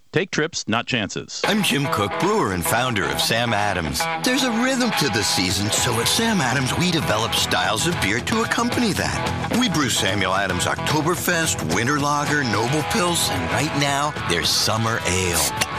Take 0.13 0.29
trips, 0.29 0.67
not 0.67 0.87
chances. 0.87 1.41
I'm 1.45 1.63
Jim 1.63 1.85
Koch, 1.85 2.11
brewer 2.19 2.51
and 2.51 2.65
founder 2.65 3.05
of 3.05 3.21
Sam 3.21 3.53
Adams. 3.53 4.01
There's 4.25 4.43
a 4.43 4.51
rhythm 4.51 4.91
to 4.99 5.07
the 5.07 5.23
season, 5.23 5.71
so 5.71 6.01
at 6.01 6.07
Sam 6.07 6.41
Adams, 6.41 6.77
we 6.77 6.91
develop 6.91 7.33
styles 7.33 7.87
of 7.87 7.99
beer 8.01 8.19
to 8.19 8.41
accompany 8.41 8.91
that. 8.91 9.57
We 9.57 9.69
brew 9.69 9.89
Samuel 9.89 10.33
Adams 10.33 10.65
Oktoberfest, 10.65 11.73
Winter 11.73 11.97
Lager, 11.97 12.43
Noble 12.43 12.81
Pils, 12.91 13.29
and 13.29 13.49
right 13.51 13.73
now, 13.79 14.11
there's 14.29 14.49
Summer 14.49 14.99
Ale. 15.05 15.70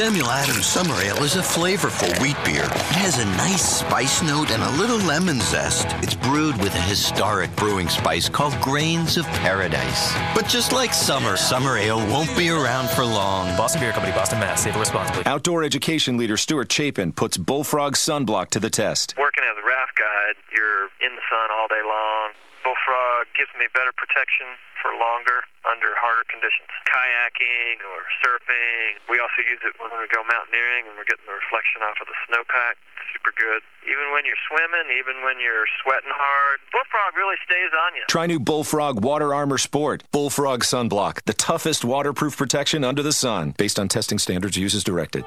Samuel 0.00 0.30
Adams 0.30 0.64
Summer 0.64 0.94
Ale 1.02 1.22
is 1.24 1.36
a 1.36 1.40
flavorful 1.40 2.08
wheat 2.22 2.36
beer. 2.42 2.64
It 2.64 2.96
has 3.04 3.18
a 3.18 3.24
nice 3.36 3.80
spice 3.80 4.22
note 4.22 4.50
and 4.50 4.62
a 4.62 4.70
little 4.80 4.96
lemon 4.96 5.42
zest. 5.42 5.88
It's 6.02 6.14
brewed 6.14 6.56
with 6.56 6.74
a 6.74 6.80
historic 6.80 7.54
brewing 7.54 7.90
spice 7.90 8.26
called 8.26 8.58
Grains 8.62 9.18
of 9.18 9.26
Paradise. 9.44 10.14
But 10.34 10.48
just 10.48 10.72
like 10.72 10.94
summer, 10.94 11.36
Summer 11.36 11.76
Ale 11.76 11.98
won't 12.08 12.34
be 12.34 12.48
around 12.48 12.88
for 12.88 13.04
long. 13.04 13.54
Boston 13.58 13.82
Beer 13.82 13.92
Company, 13.92 14.14
Boston, 14.14 14.40
Mass. 14.40 14.62
Save 14.62 14.76
responsibly. 14.76 15.26
Outdoor 15.26 15.64
education 15.64 16.16
leader 16.16 16.38
Stuart 16.38 16.72
Chapin 16.72 17.12
puts 17.12 17.36
Bullfrog 17.36 17.92
sunblock 17.92 18.48
to 18.52 18.58
the 18.58 18.70
test. 18.70 19.14
Working 19.18 19.44
as 19.44 19.62
a 19.62 19.66
raft 19.68 19.98
guide, 19.98 20.36
you're 20.56 20.84
in 21.04 21.14
the 21.14 21.22
sun 21.28 21.50
all 21.52 21.68
day 21.68 21.82
long. 21.84 22.30
Bullfrog 22.64 23.28
gives 23.36 23.52
me 23.56 23.66
better 23.72 23.92
protection 23.96 24.56
for 24.80 24.92
longer 24.96 25.44
under 25.68 25.92
harder 25.96 26.24
conditions. 26.28 26.68
Kayaking 26.88 27.80
or 27.84 28.04
surfing. 28.20 29.00
We 29.08 29.20
also 29.20 29.44
use 29.44 29.60
it 29.64 29.76
when 29.80 29.92
we 29.96 30.08
go 30.08 30.24
mountaineering 30.24 30.88
and 30.88 30.96
we're 30.96 31.08
getting 31.08 31.28
the 31.28 31.36
reflection 31.36 31.84
off 31.84 32.00
of 32.00 32.08
the 32.08 32.16
snowpack. 32.28 32.80
Super 33.12 33.32
good. 33.36 33.60
Even 33.84 34.12
when 34.12 34.24
you're 34.24 34.40
swimming, 34.48 34.92
even 34.96 35.24
when 35.24 35.40
you're 35.40 35.68
sweating 35.82 36.12
hard, 36.12 36.60
Bullfrog 36.72 37.16
really 37.16 37.36
stays 37.44 37.72
on 37.74 37.96
you. 37.96 38.04
Try 38.08 38.26
new 38.26 38.40
Bullfrog 38.40 39.02
Water 39.04 39.34
Armor 39.34 39.58
Sport. 39.58 40.04
Bullfrog 40.12 40.62
Sunblock, 40.62 41.24
the 41.24 41.34
toughest 41.34 41.84
waterproof 41.84 42.36
protection 42.36 42.84
under 42.84 43.02
the 43.02 43.12
sun, 43.12 43.54
based 43.58 43.78
on 43.78 43.88
testing 43.88 44.18
standards 44.18 44.56
used 44.56 44.76
as 44.76 44.84
directed. 44.84 45.24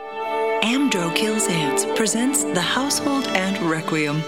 Amdro 0.63 1.13
Kills 1.13 1.47
Ants 1.49 1.85
presents 1.95 2.45
The 2.45 2.61
Household 2.61 3.27
Ant 3.27 3.59
Requiem. 3.69 4.23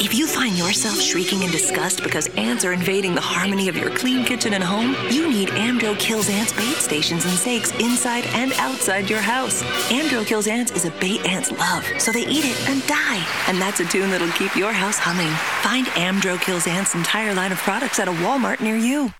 If 0.00 0.14
you 0.14 0.26
find 0.28 0.56
yourself 0.56 1.00
shrieking 1.00 1.42
in 1.42 1.50
disgust 1.50 2.04
because 2.04 2.28
ants 2.36 2.64
are 2.64 2.72
invading 2.72 3.16
the 3.16 3.20
harmony 3.20 3.68
of 3.68 3.76
your 3.76 3.90
clean 3.90 4.24
kitchen 4.24 4.54
and 4.54 4.62
home, 4.62 4.94
you 5.10 5.28
need 5.28 5.48
Amdro 5.48 5.98
Kills 5.98 6.30
Ants 6.30 6.52
bait 6.52 6.76
stations 6.76 7.24
and 7.24 7.34
stakes 7.36 7.72
inside 7.80 8.24
and 8.34 8.52
outside 8.54 9.10
your 9.10 9.20
house. 9.20 9.64
Amdro 9.90 10.24
Kills 10.24 10.46
Ants 10.46 10.70
is 10.70 10.84
a 10.84 10.90
bait 10.92 11.26
ants 11.26 11.50
love, 11.50 11.84
so 11.98 12.12
they 12.12 12.26
eat 12.28 12.44
it 12.44 12.68
and 12.68 12.86
die. 12.86 13.26
And 13.48 13.60
that's 13.60 13.80
a 13.80 13.84
tune 13.86 14.10
that'll 14.10 14.28
keep 14.32 14.54
your 14.54 14.72
house 14.72 14.98
humming. 14.98 15.32
Find 15.62 15.86
Amdro 15.98 16.40
Kills 16.40 16.68
Ants' 16.68 16.94
entire 16.94 17.34
line 17.34 17.50
of 17.50 17.58
products 17.58 17.98
at 17.98 18.06
a 18.06 18.12
Walmart 18.12 18.60
near 18.60 18.76
you. 18.76 19.12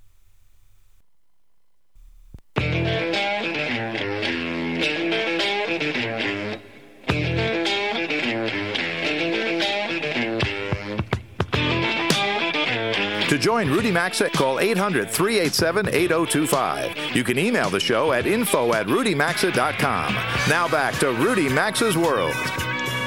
To 13.35 13.41
join 13.41 13.69
Rudy 13.69 13.91
Maxa, 13.91 14.31
call 14.31 14.61
800 14.61 15.11
387 15.11 15.89
8025. 15.89 17.17
You 17.17 17.25
can 17.25 17.37
email 17.37 17.69
the 17.69 17.81
show 17.81 18.13
at 18.13 18.29
info 18.29 18.73
at 18.75 18.87
rudymaxa.com. 18.87 20.15
Now 20.49 20.69
back 20.69 20.95
to 21.01 21.11
Rudy 21.11 21.49
Maxa's 21.49 21.99
World. 21.99 22.37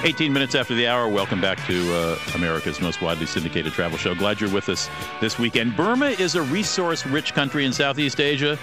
18 0.08 0.32
minutes 0.32 0.56
after 0.56 0.74
the 0.74 0.88
hour, 0.88 1.10
welcome 1.10 1.42
back 1.42 1.58
to 1.68 1.94
uh, 1.94 2.18
America's 2.34 2.80
most 2.80 3.02
widely 3.02 3.26
syndicated 3.26 3.74
travel 3.74 3.98
show. 3.98 4.16
Glad 4.16 4.40
you're 4.40 4.50
with 4.50 4.70
us 4.70 4.90
this 5.20 5.38
weekend. 5.38 5.76
Burma 5.76 6.06
is 6.06 6.36
a 6.36 6.42
resource 6.44 7.06
rich 7.06 7.34
country 7.34 7.66
in 7.66 7.74
Southeast 7.74 8.22
Asia, 8.22 8.58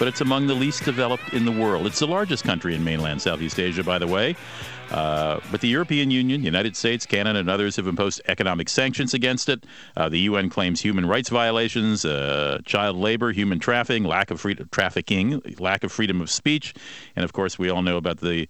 but 0.00 0.08
it's 0.08 0.22
among 0.22 0.48
the 0.48 0.54
least 0.54 0.84
developed 0.84 1.32
in 1.32 1.44
the 1.44 1.52
world. 1.52 1.86
It's 1.86 2.00
the 2.00 2.08
largest 2.08 2.42
country 2.42 2.74
in 2.74 2.82
mainland 2.82 3.22
Southeast 3.22 3.60
Asia, 3.60 3.84
by 3.84 4.00
the 4.00 4.08
way. 4.08 4.34
Uh, 4.90 5.38
but 5.52 5.60
the 5.60 5.68
European 5.68 6.10
Union, 6.10 6.42
United 6.42 6.74
States, 6.74 7.06
Canada, 7.06 7.38
and 7.38 7.48
others 7.48 7.76
have 7.76 7.86
imposed 7.86 8.20
economic 8.26 8.68
sanctions 8.68 9.14
against 9.14 9.48
it. 9.48 9.62
Uh, 9.96 10.08
the 10.08 10.18
UN 10.18 10.50
claims 10.50 10.80
human 10.80 11.06
rights 11.06 11.28
violations, 11.28 12.04
uh, 12.04 12.58
child 12.64 12.96
labor, 12.96 13.30
human 13.30 13.60
trafficking, 13.60 14.02
lack 14.02 14.32
of 14.32 14.40
freedom, 14.40 14.68
trafficking, 14.72 15.40
lack 15.60 15.84
of 15.84 15.92
freedom 15.92 16.20
of 16.20 16.28
speech, 16.28 16.74
and 17.14 17.24
of 17.24 17.32
course, 17.32 17.56
we 17.56 17.70
all 17.70 17.82
know 17.82 17.98
about 17.98 18.18
the 18.18 18.48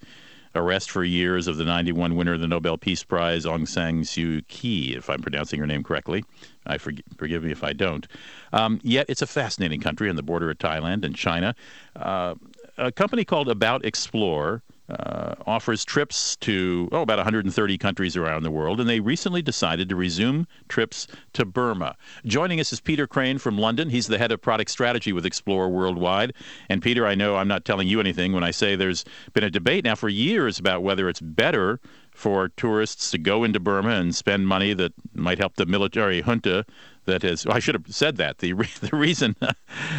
arrest 0.55 0.91
for 0.91 1.05
years 1.05 1.47
of 1.47 1.57
the 1.57 1.65
91 1.65 2.17
winner 2.17 2.35
of 2.35 2.41
the 2.41 2.49
Nobel 2.49 2.77
Peace 2.77 3.05
Prize, 3.05 3.45
Aung 3.45 3.67
San 3.67 4.03
Suu 4.03 4.47
Kyi, 4.49 4.95
if 4.97 5.09
I'm 5.11 5.21
pronouncing 5.21 5.61
her 5.61 5.67
name 5.67 5.83
correctly. 5.83 6.25
I 6.67 6.79
forg- 6.79 7.03
forgive 7.17 7.45
me 7.45 7.51
if 7.51 7.65
I 7.65 7.73
don't. 7.73 8.07
Um, 8.53 8.81
yet 8.83 9.07
it's 9.09 9.23
a 9.23 9.27
fascinating 9.27 9.81
country 9.81 10.09
on 10.09 10.17
the 10.17 10.23
border 10.23 10.51
of 10.51 10.59
Thailand 10.59 11.05
and 11.05 11.15
China. 11.15 11.55
Uh, 11.97 12.35
a 12.77 12.93
company 12.93 13.25
called 13.25 13.49
About 13.49 13.85
Explore 13.85 14.63
uh, 14.89 15.35
offers 15.47 15.85
trips 15.85 16.37
to 16.37 16.89
oh 16.93 17.03
about 17.03 17.19
130 17.19 17.79
countries 17.79 18.17
around 18.17 18.43
the 18.43 18.51
world, 18.51 18.81
and 18.81 18.89
they 18.89 19.01
recently 19.01 19.43
decided 19.43 19.89
to 19.89 19.97
resume 19.97 20.47
trips 20.69 21.07
to 21.35 21.45
Burma. 21.45 21.97
Joining 22.25 22.61
us 22.61 22.73
is 22.73 22.81
Peter 22.81 23.07
Crane 23.07 23.39
from 23.39 23.59
London. 23.59 23.91
He's 23.91 24.07
the 24.07 24.19
head 24.19 24.33
of 24.33 24.41
product 24.41 24.71
strategy 24.71 25.13
with 25.13 25.27
Explore 25.27 25.69
Worldwide. 25.69 26.33
And 26.69 26.83
Peter, 26.83 27.07
I 27.07 27.15
know 27.15 27.37
I'm 27.37 27.49
not 27.49 27.65
telling 27.65 27.89
you 27.89 28.01
anything 28.01 28.33
when 28.33 28.45
I 28.45 28.51
say 28.51 28.77
there's 28.77 29.05
been 29.33 29.45
a 29.45 29.51
debate 29.51 29.85
now 29.85 29.95
for 29.95 30.09
years 30.09 30.59
about 30.59 30.83
whether 30.83 31.09
it's 31.09 31.21
better 31.21 31.81
for 32.19 32.49
tourists 32.49 33.11
to 33.13 33.19
go 33.19 33.45
into 33.45 33.61
Burma 33.61 33.91
and 33.91 34.15
spend 34.15 34.49
money 34.49 34.73
that 34.75 34.93
might 35.15 35.39
help 35.39 35.55
the 35.55 35.67
military 35.67 36.23
junta 36.23 36.65
that 37.09 37.23
has. 37.23 37.45
I 37.47 37.59
should 37.59 37.75
have 37.75 37.85
said 37.89 38.17
that. 38.17 38.39
The 38.39 38.53
re, 38.53 38.69
the 38.81 38.97
reason 38.97 39.37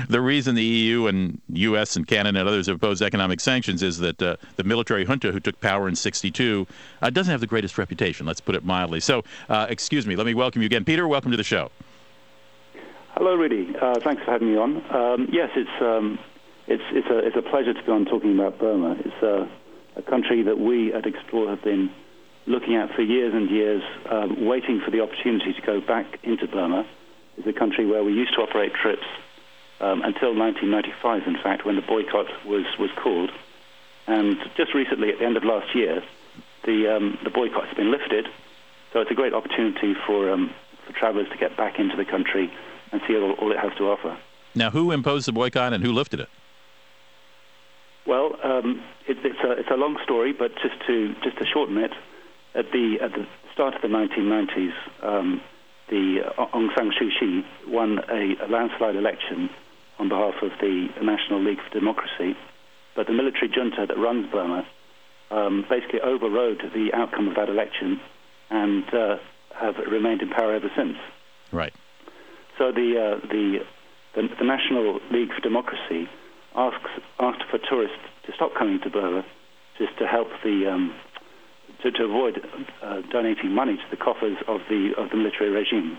the 0.10 0.22
reason 0.22 0.56
the 0.56 0.64
EU 0.64 1.08
and 1.08 1.42
U.S. 1.50 1.96
and 1.96 2.08
Canada 2.08 2.40
and 2.40 2.48
others 2.48 2.68
have 2.68 2.76
imposed 2.76 3.02
economic 3.02 3.40
sanctions 3.40 3.84
is 3.84 3.98
that 4.00 4.22
uh, 4.22 4.38
the 4.56 4.64
military 4.64 5.06
junta 5.06 5.32
who 5.32 5.40
took 5.40 5.60
power 5.60 5.88
in 5.88 5.96
'62 5.96 6.66
uh, 7.02 7.10
doesn't 7.10 7.32
have 7.32 7.42
the 7.42 7.48
greatest 7.48 7.78
reputation. 7.78 8.26
Let's 8.26 8.42
put 8.42 8.56
it 8.56 8.64
mildly. 8.64 9.00
So, 9.00 9.24
uh, 9.50 9.68
excuse 9.70 10.08
me. 10.08 10.16
Let 10.16 10.26
me 10.26 10.34
welcome 10.34 10.62
you 10.62 10.68
again, 10.68 10.86
Peter. 10.86 11.08
Welcome 11.08 11.32
to 11.32 11.38
the 11.38 11.44
show. 11.44 11.70
Hello, 13.16 13.36
Rudy. 13.36 13.76
Uh, 13.76 14.00
thanks 14.00 14.24
for 14.24 14.32
having 14.32 14.54
me 14.54 14.58
on. 14.58 14.78
Um, 14.96 15.28
yes, 15.32 15.50
it's 15.56 15.82
um, 15.82 16.20
it's 16.68 16.84
it's 16.92 17.08
a 17.08 17.18
it's 17.20 17.36
a 17.36 17.42
pleasure 17.42 17.74
to 17.74 17.84
be 17.84 17.92
on 17.92 18.06
talking 18.06 18.34
about 18.34 18.60
Burma. 18.60 18.96
It's 19.00 19.22
a, 19.24 19.50
a 19.98 20.02
country 20.04 20.44
that 20.44 20.60
we 20.60 20.94
at 20.94 21.06
Explore 21.06 21.50
have 21.50 21.64
been 21.64 21.92
looking 22.48 22.76
at 22.76 22.94
for 22.96 23.02
years 23.02 23.34
and 23.34 23.50
years, 23.50 23.84
um, 24.10 24.46
waiting 24.46 24.82
for 24.84 24.92
the 24.92 25.02
opportunity 25.02 25.54
to 25.54 25.62
go 25.62 25.80
back 25.82 26.06
into 26.24 26.48
Burma. 26.48 26.86
It's 27.40 27.48
a 27.48 27.54
country 27.54 27.86
where 27.86 28.04
we 28.04 28.12
used 28.12 28.34
to 28.36 28.42
operate 28.42 28.74
trips 28.74 29.06
um, 29.80 30.02
until 30.02 30.36
1995, 30.36 31.24
in 31.26 31.38
fact, 31.42 31.66
when 31.66 31.78
the 31.78 31.82
boycott 31.82 32.28
was, 32.46 32.66
was 32.78 32.90
called. 33.02 33.32
And 34.08 34.38
just 34.58 34.74
recently, 34.74 35.10
at 35.10 35.20
the 35.20 35.26
end 35.26 35.38
of 35.38 35.46
last 35.46 35.74
year, 35.74 36.04
the, 36.66 36.96
um, 36.96 37.18
the 37.24 37.30
boycott 37.30 37.68
has 37.68 37.78
been 37.78 37.92
lifted. 37.92 38.28
So 38.92 39.00
it's 39.00 39.10
a 39.10 39.14
great 39.14 39.34
opportunity 39.34 39.96
for, 40.06 40.30
um, 40.30 40.54
for 40.86 40.92
travelers 40.92 41.30
to 41.30 41.38
get 41.38 41.56
back 41.56 41.80
into 41.80 41.96
the 41.96 42.04
country 42.04 42.52
and 42.92 43.02
see 43.08 43.16
all, 43.16 43.32
all, 43.34 43.52
it 43.54 43.60
has 43.60 43.72
to 43.78 43.86
offer. 43.90 44.18
Now, 44.54 44.70
who 44.70 44.92
imposed 44.92 45.26
the 45.26 45.32
boycott 45.32 45.72
and 45.72 45.82
who 45.82 45.94
lifted 45.94 46.20
it? 46.20 46.30
Well, 48.06 48.36
um, 48.44 48.84
it, 49.08 49.18
it's, 49.24 49.40
a, 49.46 49.52
it's 49.52 49.70
a 49.72 49.76
long 49.76 49.98
story, 50.04 50.34
but 50.34 50.52
just 50.56 50.76
to, 50.88 51.16
just 51.24 51.38
to 51.38 51.46
shorten 51.46 51.78
it, 51.78 51.94
at 52.54 52.72
the, 52.74 52.98
at 53.02 53.14
the 53.14 53.26
start 53.54 53.76
of 53.76 53.82
the 53.82 53.88
1990s, 53.88 54.74
um, 55.04 55.42
the 55.90 56.22
uh, 56.38 56.46
Aung 56.54 56.70
San 56.76 56.92
Suu 56.92 57.10
Kyi 57.20 57.46
won 57.68 58.00
a, 58.10 58.46
a, 58.46 58.48
landslide 58.48 58.96
election 58.96 59.50
on 59.98 60.10
behalf 60.10 60.36
of 60.42 60.52
the 60.62 60.88
National 61.02 61.44
League 61.44 61.60
for 61.62 61.80
Democracy, 61.80 62.38
but 62.96 63.08
the 63.08 63.14
military 63.14 63.50
junta 63.54 63.86
that 63.88 63.98
runs 63.98 64.32
Burma 64.32 64.66
um, 65.32 65.66
basically 65.70 66.02
overrode 66.02 66.62
the 66.74 66.92
outcome 66.94 67.28
of 67.28 67.36
that 67.36 67.50
election 67.50 68.00
and 68.50 68.84
uh, 68.94 69.18
have 69.56 69.76
remained 69.90 70.22
in 70.22 70.30
power 70.30 70.54
ever 70.54 70.72
since. 70.76 70.98
Right. 71.52 71.74
So 72.58 72.72
the, 72.72 73.20
uh, 73.22 73.28
the, 73.28 73.60
the, 74.16 74.30
the 74.40 74.46
National 74.46 75.00
League 75.12 75.34
for 75.34 75.42
Democracy 75.42 76.10
asks 76.56 76.90
asked 77.20 77.44
for 77.50 77.60
tourists 77.60 77.98
to 78.26 78.34
stop 78.34 78.54
coming 78.58 78.80
to 78.82 78.90
Burma, 78.90 79.24
just 79.78 79.98
to 80.00 80.08
help 80.08 80.28
the 80.44 80.68
um, 80.72 80.96
to, 81.84 81.92
to 81.92 82.04
avoid 82.04 82.42
uh, 82.82 83.02
donating 83.12 83.52
money 83.52 83.78
to 83.78 83.84
the 83.90 83.98
coffers 83.98 84.38
of 84.48 84.62
the 84.70 84.94
of 84.98 85.10
the 85.10 85.18
military 85.18 85.50
regime. 85.50 85.98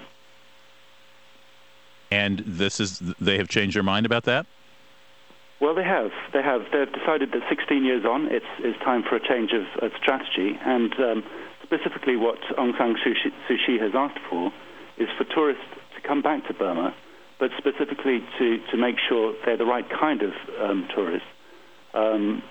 And 2.10 2.40
this 2.40 2.80
is 2.80 2.98
they 3.20 3.38
have 3.38 3.48
changed 3.48 3.76
their 3.76 3.82
mind 3.82 4.06
about 4.06 4.24
that. 4.24 4.46
Well, 5.60 5.74
they 5.74 5.84
have. 5.84 6.10
They 6.32 6.42
have. 6.42 6.62
They've 6.72 6.90
decided 6.90 7.32
that 7.32 7.42
16 7.48 7.84
years 7.84 8.04
on, 8.06 8.28
it's, 8.32 8.46
it's 8.60 8.78
time 8.82 9.02
for 9.02 9.16
a 9.16 9.20
change 9.20 9.52
of, 9.52 9.66
of 9.84 9.92
strategy. 10.00 10.58
And 10.64 10.92
um, 10.98 11.24
specifically, 11.62 12.16
what 12.16 12.40
Aung 12.58 12.76
San 12.78 12.96
Suu 12.96 13.14
Kyi 13.66 13.78
has 13.78 13.92
asked 13.94 14.18
for 14.28 14.52
is 14.96 15.08
for 15.18 15.24
tourists 15.24 15.62
to 15.94 16.08
come 16.08 16.22
back 16.22 16.46
to 16.48 16.54
Burma, 16.54 16.94
but 17.38 17.50
specifically 17.58 18.24
to, 18.38 18.58
to 18.70 18.76
make 18.78 18.96
sure 19.06 19.34
they're 19.44 19.58
the 19.58 19.66
right 19.66 19.84
kind 19.90 20.22
of 20.22 20.32
um, 20.58 20.88
tourists. 20.94 21.28
Um, 21.92 22.42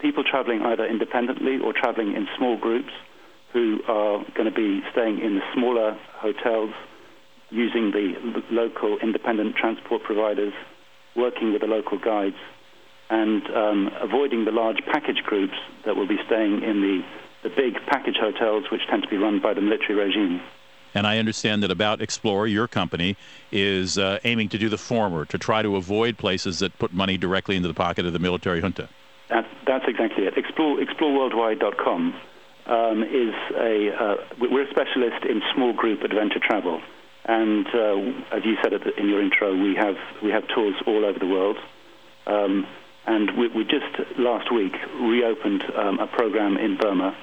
people 0.00 0.24
traveling 0.24 0.62
either 0.62 0.86
independently 0.86 1.58
or 1.58 1.72
traveling 1.72 2.14
in 2.14 2.26
small 2.36 2.56
groups 2.56 2.92
who 3.52 3.80
are 3.88 4.24
going 4.34 4.46
to 4.46 4.54
be 4.54 4.82
staying 4.92 5.20
in 5.20 5.36
the 5.36 5.42
smaller 5.54 5.98
hotels, 6.14 6.70
using 7.50 7.90
the 7.90 8.42
local 8.50 8.98
independent 8.98 9.56
transport 9.56 10.02
providers, 10.02 10.52
working 11.16 11.52
with 11.52 11.60
the 11.60 11.66
local 11.66 11.98
guides, 11.98 12.36
and 13.10 13.42
um, 13.50 13.90
avoiding 14.00 14.44
the 14.44 14.52
large 14.52 14.78
package 14.86 15.22
groups 15.24 15.56
that 15.84 15.96
will 15.96 16.06
be 16.06 16.18
staying 16.26 16.62
in 16.62 16.80
the, 16.80 17.04
the 17.42 17.54
big 17.54 17.74
package 17.86 18.16
hotels, 18.20 18.64
which 18.70 18.82
tend 18.88 19.02
to 19.02 19.08
be 19.08 19.16
run 19.16 19.40
by 19.40 19.52
the 19.52 19.60
military 19.60 19.94
regime. 19.94 20.40
And 20.94 21.06
I 21.06 21.18
understand 21.18 21.62
that 21.62 21.70
About 21.70 22.00
Explore, 22.00 22.46
your 22.46 22.66
company, 22.66 23.16
is 23.52 23.98
uh, 23.98 24.18
aiming 24.24 24.48
to 24.50 24.58
do 24.58 24.68
the 24.68 24.78
former, 24.78 25.24
to 25.26 25.38
try 25.38 25.62
to 25.62 25.76
avoid 25.76 26.18
places 26.18 26.60
that 26.60 26.76
put 26.78 26.92
money 26.92 27.16
directly 27.16 27.56
into 27.56 27.68
the 27.68 27.74
pocket 27.74 28.06
of 28.06 28.12
the 28.12 28.18
military 28.18 28.60
junta. 28.60 28.88
That, 29.30 29.46
that's 29.66 29.84
exactly 29.86 30.24
it. 30.24 30.36
Explore, 30.36 30.78
exploreworldwide.com 30.78 32.14
um, 32.66 33.02
is 33.04 33.34
a, 33.56 33.94
uh, 33.94 34.16
we're 34.40 34.66
a 34.66 34.70
specialist 34.70 35.24
in 35.24 35.40
small 35.54 35.72
group 35.72 36.02
adventure 36.02 36.40
travel. 36.40 36.80
And 37.24 37.66
uh, 37.68 37.96
as 38.32 38.44
you 38.44 38.56
said 38.62 38.72
the, 38.72 38.94
in 38.98 39.08
your 39.08 39.22
intro, 39.22 39.56
we 39.56 39.76
have, 39.76 39.96
we 40.22 40.30
have 40.30 40.46
tours 40.48 40.74
all 40.86 41.04
over 41.04 41.18
the 41.18 41.26
world. 41.26 41.56
Um, 42.26 42.66
and 43.06 43.30
we, 43.38 43.48
we, 43.48 43.64
just 43.64 44.18
last 44.18 44.52
week 44.52 44.74
reopened 45.00 45.62
um, 45.76 46.00
a 46.00 46.06
program 46.06 46.56
in 46.56 46.76
Burma. 46.76 47.16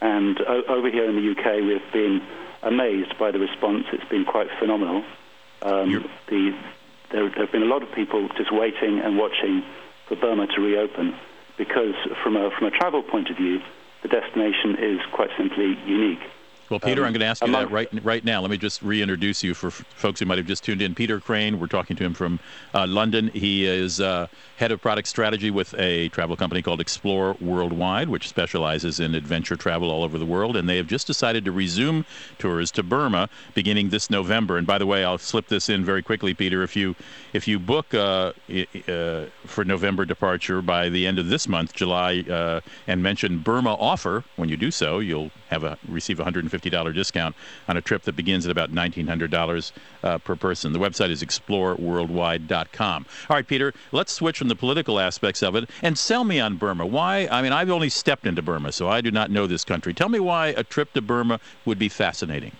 And 0.00 0.40
o- 0.40 0.64
over 0.68 0.90
here 0.90 1.08
in 1.08 1.16
the 1.16 1.30
UK, 1.32 1.64
we've 1.64 1.92
been 1.92 2.22
amazed 2.62 3.18
by 3.18 3.32
the 3.32 3.38
response. 3.38 3.84
It's 3.92 4.08
been 4.08 4.24
quite 4.24 4.48
phenomenal. 4.60 5.04
Um, 5.62 6.08
the, 6.28 6.56
there, 7.10 7.28
there 7.30 7.44
have 7.44 7.52
been 7.52 7.62
a 7.62 7.66
lot 7.66 7.82
of 7.82 7.92
people 7.92 8.28
just 8.36 8.52
waiting 8.52 9.00
and 9.00 9.18
watching 9.18 9.64
for 10.06 10.16
Burma 10.16 10.46
to 10.46 10.60
reopen 10.60 11.14
because, 11.58 11.94
from 12.22 12.36
a, 12.36 12.50
from 12.56 12.68
a 12.68 12.70
travel 12.70 13.02
point 13.02 13.28
of 13.30 13.36
view, 13.36 13.60
the 14.02 14.08
destination 14.08 14.76
is 14.80 15.00
quite 15.12 15.30
simply 15.36 15.76
unique. 15.84 16.22
Well, 16.70 16.80
Peter, 16.80 17.00
um, 17.00 17.06
I'm 17.06 17.12
going 17.14 17.20
to 17.20 17.26
ask 17.26 17.44
you 17.44 17.52
that 17.52 17.70
right 17.70 17.88
right 18.04 18.22
now. 18.22 18.42
Let 18.42 18.50
me 18.50 18.58
just 18.58 18.82
reintroduce 18.82 19.42
you 19.42 19.54
for 19.54 19.68
f- 19.68 19.84
folks 19.94 20.20
who 20.20 20.26
might 20.26 20.36
have 20.36 20.46
just 20.46 20.62
tuned 20.62 20.82
in. 20.82 20.94
Peter 20.94 21.18
Crane, 21.18 21.58
we're 21.58 21.66
talking 21.66 21.96
to 21.96 22.04
him 22.04 22.12
from 22.12 22.40
uh, 22.74 22.86
London. 22.86 23.28
He 23.28 23.64
is 23.64 24.00
uh, 24.02 24.26
head 24.58 24.70
of 24.70 24.82
product 24.82 25.08
strategy 25.08 25.50
with 25.50 25.74
a 25.78 26.10
travel 26.10 26.36
company 26.36 26.60
called 26.60 26.80
Explore 26.80 27.36
Worldwide, 27.40 28.10
which 28.10 28.28
specializes 28.28 29.00
in 29.00 29.14
adventure 29.14 29.56
travel 29.56 29.90
all 29.90 30.04
over 30.04 30.18
the 30.18 30.26
world. 30.26 30.56
And 30.56 30.68
they 30.68 30.76
have 30.76 30.86
just 30.86 31.06
decided 31.06 31.46
to 31.46 31.52
resume 31.52 32.04
tours 32.38 32.70
to 32.72 32.82
Burma 32.82 33.30
beginning 33.54 33.88
this 33.88 34.10
November. 34.10 34.58
And 34.58 34.66
by 34.66 34.76
the 34.76 34.86
way, 34.86 35.04
I'll 35.04 35.16
slip 35.16 35.48
this 35.48 35.70
in 35.70 35.86
very 35.86 36.02
quickly, 36.02 36.34
Peter. 36.34 36.62
If 36.62 36.76
you 36.76 36.94
if 37.32 37.48
you 37.48 37.58
book 37.58 37.94
uh, 37.94 38.32
uh 38.88 39.26
for 39.46 39.64
November 39.64 40.04
departure 40.04 40.60
by 40.60 40.90
the 40.90 41.06
end 41.06 41.18
of 41.18 41.28
this 41.28 41.48
month, 41.48 41.72
July, 41.72 42.24
uh, 42.28 42.60
and 42.86 43.02
mention 43.02 43.38
Burma 43.38 43.72
offer, 43.74 44.24
when 44.36 44.50
you 44.50 44.58
do 44.58 44.70
so, 44.70 44.98
you'll 44.98 45.30
have 45.48 45.64
a 45.64 45.78
receive 45.88 46.18
150 46.18 46.57
$50 46.60 46.94
discount 46.94 47.36
on 47.68 47.76
a 47.76 47.80
trip 47.80 48.02
that 48.02 48.16
begins 48.16 48.46
at 48.46 48.50
about 48.50 48.72
$1,900 48.72 49.72
uh, 50.02 50.18
per 50.18 50.36
person. 50.36 50.72
The 50.72 50.78
website 50.78 51.10
is 51.10 51.22
exploreworldwide.com. 51.22 53.06
All 53.28 53.36
right, 53.36 53.46
Peter, 53.46 53.72
let's 53.92 54.12
switch 54.12 54.38
from 54.38 54.48
the 54.48 54.56
political 54.56 54.98
aspects 54.98 55.42
of 55.42 55.54
it 55.54 55.70
and 55.82 55.96
sell 55.98 56.24
me 56.24 56.40
on 56.40 56.56
Burma. 56.56 56.86
Why? 56.86 57.28
I 57.30 57.42
mean, 57.42 57.52
I've 57.52 57.70
only 57.70 57.88
stepped 57.88 58.26
into 58.26 58.42
Burma, 58.42 58.72
so 58.72 58.88
I 58.88 59.00
do 59.00 59.10
not 59.10 59.30
know 59.30 59.46
this 59.46 59.64
country. 59.64 59.94
Tell 59.94 60.08
me 60.08 60.20
why 60.20 60.48
a 60.48 60.64
trip 60.64 60.92
to 60.94 61.02
Burma 61.02 61.40
would 61.64 61.78
be 61.78 61.88
fascinating. 61.88 62.52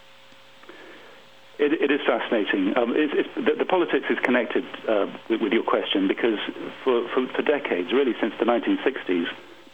It, 1.58 1.72
it 1.82 1.90
is 1.90 2.00
fascinating. 2.06 2.76
Um, 2.76 2.92
the, 2.92 3.54
the, 3.58 3.64
politics 3.64 4.06
is 4.08 4.18
connected 4.22 4.64
uh, 4.88 5.06
with, 5.28 5.42
with, 5.42 5.52
your 5.52 5.64
question 5.64 6.06
because 6.06 6.38
for, 6.84 7.08
for, 7.08 7.26
for, 7.34 7.42
decades, 7.42 7.92
really 7.92 8.14
since 8.20 8.32
the 8.38 8.44
1960s, 8.44 9.26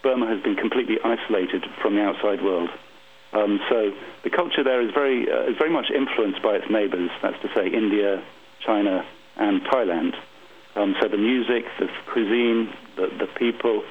Burma 0.02 0.26
has 0.26 0.42
been 0.42 0.56
completely 0.56 0.96
isolated 1.04 1.66
from 1.82 1.96
the 1.96 2.02
outside 2.02 2.42
world. 2.42 2.70
Um, 3.34 3.60
so 3.68 3.92
the 4.22 4.30
culture 4.30 4.62
there 4.62 4.80
is 4.80 4.94
very, 4.94 5.30
uh, 5.30 5.50
is 5.50 5.56
very 5.58 5.70
much 5.70 5.90
influenced 5.90 6.40
by 6.42 6.54
its 6.54 6.70
neighbors, 6.70 7.10
that's 7.20 7.40
to 7.42 7.48
say 7.54 7.66
India, 7.66 8.22
China, 8.64 9.04
and 9.36 9.60
Thailand. 9.62 10.14
Um, 10.76 10.94
so 11.00 11.08
the 11.08 11.18
music, 11.18 11.64
the 11.78 11.88
cuisine, 12.12 12.72
the, 12.96 13.08
the 13.18 13.26
people 13.36 13.82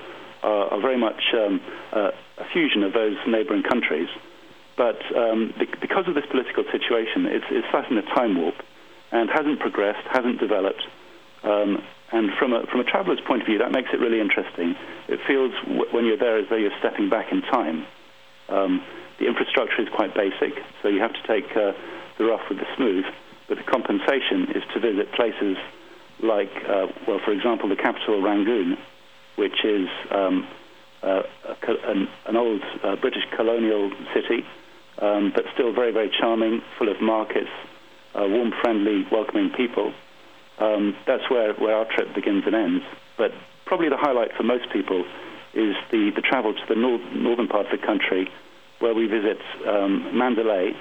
are, 0.41 0.73
are 0.73 0.81
very 0.81 0.97
much 0.97 1.21
um, 1.33 1.61
uh, 1.91 2.11
a 2.37 2.45
fusion 2.53 2.83
of 2.83 2.93
those 2.93 3.17
neighboring 3.27 3.63
countries. 3.63 4.07
But 4.77 4.99
um, 5.15 5.53
because 5.81 6.07
of 6.07 6.15
this 6.15 6.25
political 6.31 6.63
situation, 6.71 7.25
it's, 7.27 7.45
it's 7.49 7.67
sat 7.71 7.91
in 7.91 7.97
a 7.97 8.01
time 8.15 8.39
warp 8.39 8.55
and 9.11 9.29
hasn't 9.29 9.59
progressed, 9.59 10.07
hasn't 10.09 10.39
developed. 10.39 10.87
Um, 11.43 11.83
and 12.11 12.31
from 12.39 12.53
a, 12.53 12.65
from 12.67 12.79
a 12.79 12.83
traveler's 12.83 13.19
point 13.27 13.41
of 13.41 13.47
view, 13.47 13.57
that 13.59 13.71
makes 13.71 13.89
it 13.93 13.99
really 13.99 14.19
interesting. 14.19 14.75
It 15.07 15.19
feels 15.27 15.51
w- 15.65 15.85
when 15.91 16.05
you're 16.05 16.17
there 16.17 16.37
as 16.37 16.45
though 16.49 16.55
you're 16.55 16.77
stepping 16.79 17.09
back 17.09 17.31
in 17.31 17.41
time. 17.41 17.85
Um, 18.49 18.83
the 19.19 19.27
infrastructure 19.27 19.81
is 19.81 19.89
quite 19.89 20.13
basic, 20.15 20.53
so 20.81 20.87
you 20.87 20.99
have 20.99 21.13
to 21.13 21.23
take 21.27 21.55
uh, 21.55 21.73
the 22.17 22.25
rough 22.25 22.41
with 22.49 22.59
the 22.59 22.67
smooth. 22.75 23.05
But 23.47 23.57
the 23.57 23.63
compensation 23.63 24.51
is 24.55 24.63
to 24.73 24.79
visit 24.79 25.11
places 25.13 25.57
like, 26.21 26.51
uh, 26.67 26.87
well, 27.07 27.19
for 27.23 27.31
example, 27.31 27.69
the 27.69 27.75
capital 27.75 28.21
Rangoon, 28.21 28.77
which 29.35 29.63
is 29.63 29.89
um, 30.11 30.47
uh, 31.01 31.23
an, 31.67 32.07
an, 32.25 32.37
old 32.37 32.61
uh, 32.83 32.95
British 32.95 33.23
colonial 33.35 33.91
city, 34.13 34.45
um, 34.99 35.31
but 35.35 35.45
still 35.53 35.73
very, 35.73 35.91
very 35.91 36.09
charming, 36.09 36.61
full 36.77 36.89
of 36.89 37.01
markets, 37.01 37.49
uh, 38.15 38.25
warm, 38.27 38.53
friendly, 38.61 39.05
welcoming 39.11 39.49
people. 39.49 39.93
Um, 40.59 40.95
that's 41.05 41.29
where, 41.29 41.53
where 41.53 41.75
our 41.75 41.85
trip 41.85 42.13
begins 42.13 42.43
and 42.45 42.55
ends. 42.55 42.85
But 43.17 43.31
probably 43.65 43.89
the 43.89 43.97
highlight 43.97 44.33
for 44.35 44.43
most 44.43 44.71
people 44.71 45.03
is 45.53 45.75
the, 45.91 46.11
the 46.15 46.21
travel 46.21 46.53
to 46.53 46.65
the 46.67 46.75
north, 46.75 47.01
northern 47.13 47.47
part 47.47 47.65
of 47.65 47.79
the 47.79 47.85
country, 47.85 48.29
where 48.83 48.93
we 48.93 49.07
visit 49.07 49.39
um, 49.65 50.11
Mandalay, 50.11 50.73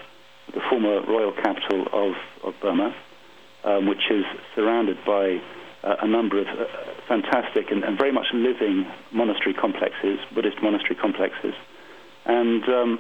the 0.52 0.60
former 0.68 1.02
royal 1.06 1.30
capital 1.30 1.86
of, 1.92 2.14
of 2.42 2.52
Burma, 2.60 2.92
um, 3.62 3.86
which 3.86 4.10
is 4.10 4.24
surrounded 4.56 4.98
by 5.06 5.40
uh, 5.84 5.94
a 6.02 6.08
number 6.08 6.40
of 6.40 6.48
uh, 6.48 6.64
fantastic 7.06 7.70
and, 7.70 7.84
and, 7.84 7.96
very 7.96 8.10
much 8.10 8.26
living 8.34 8.84
monastery 9.12 9.54
complexes, 9.54 10.18
Buddhist 10.34 10.56
monastery 10.60 10.96
complexes, 10.96 11.54
and 12.24 12.64
um, 12.64 12.98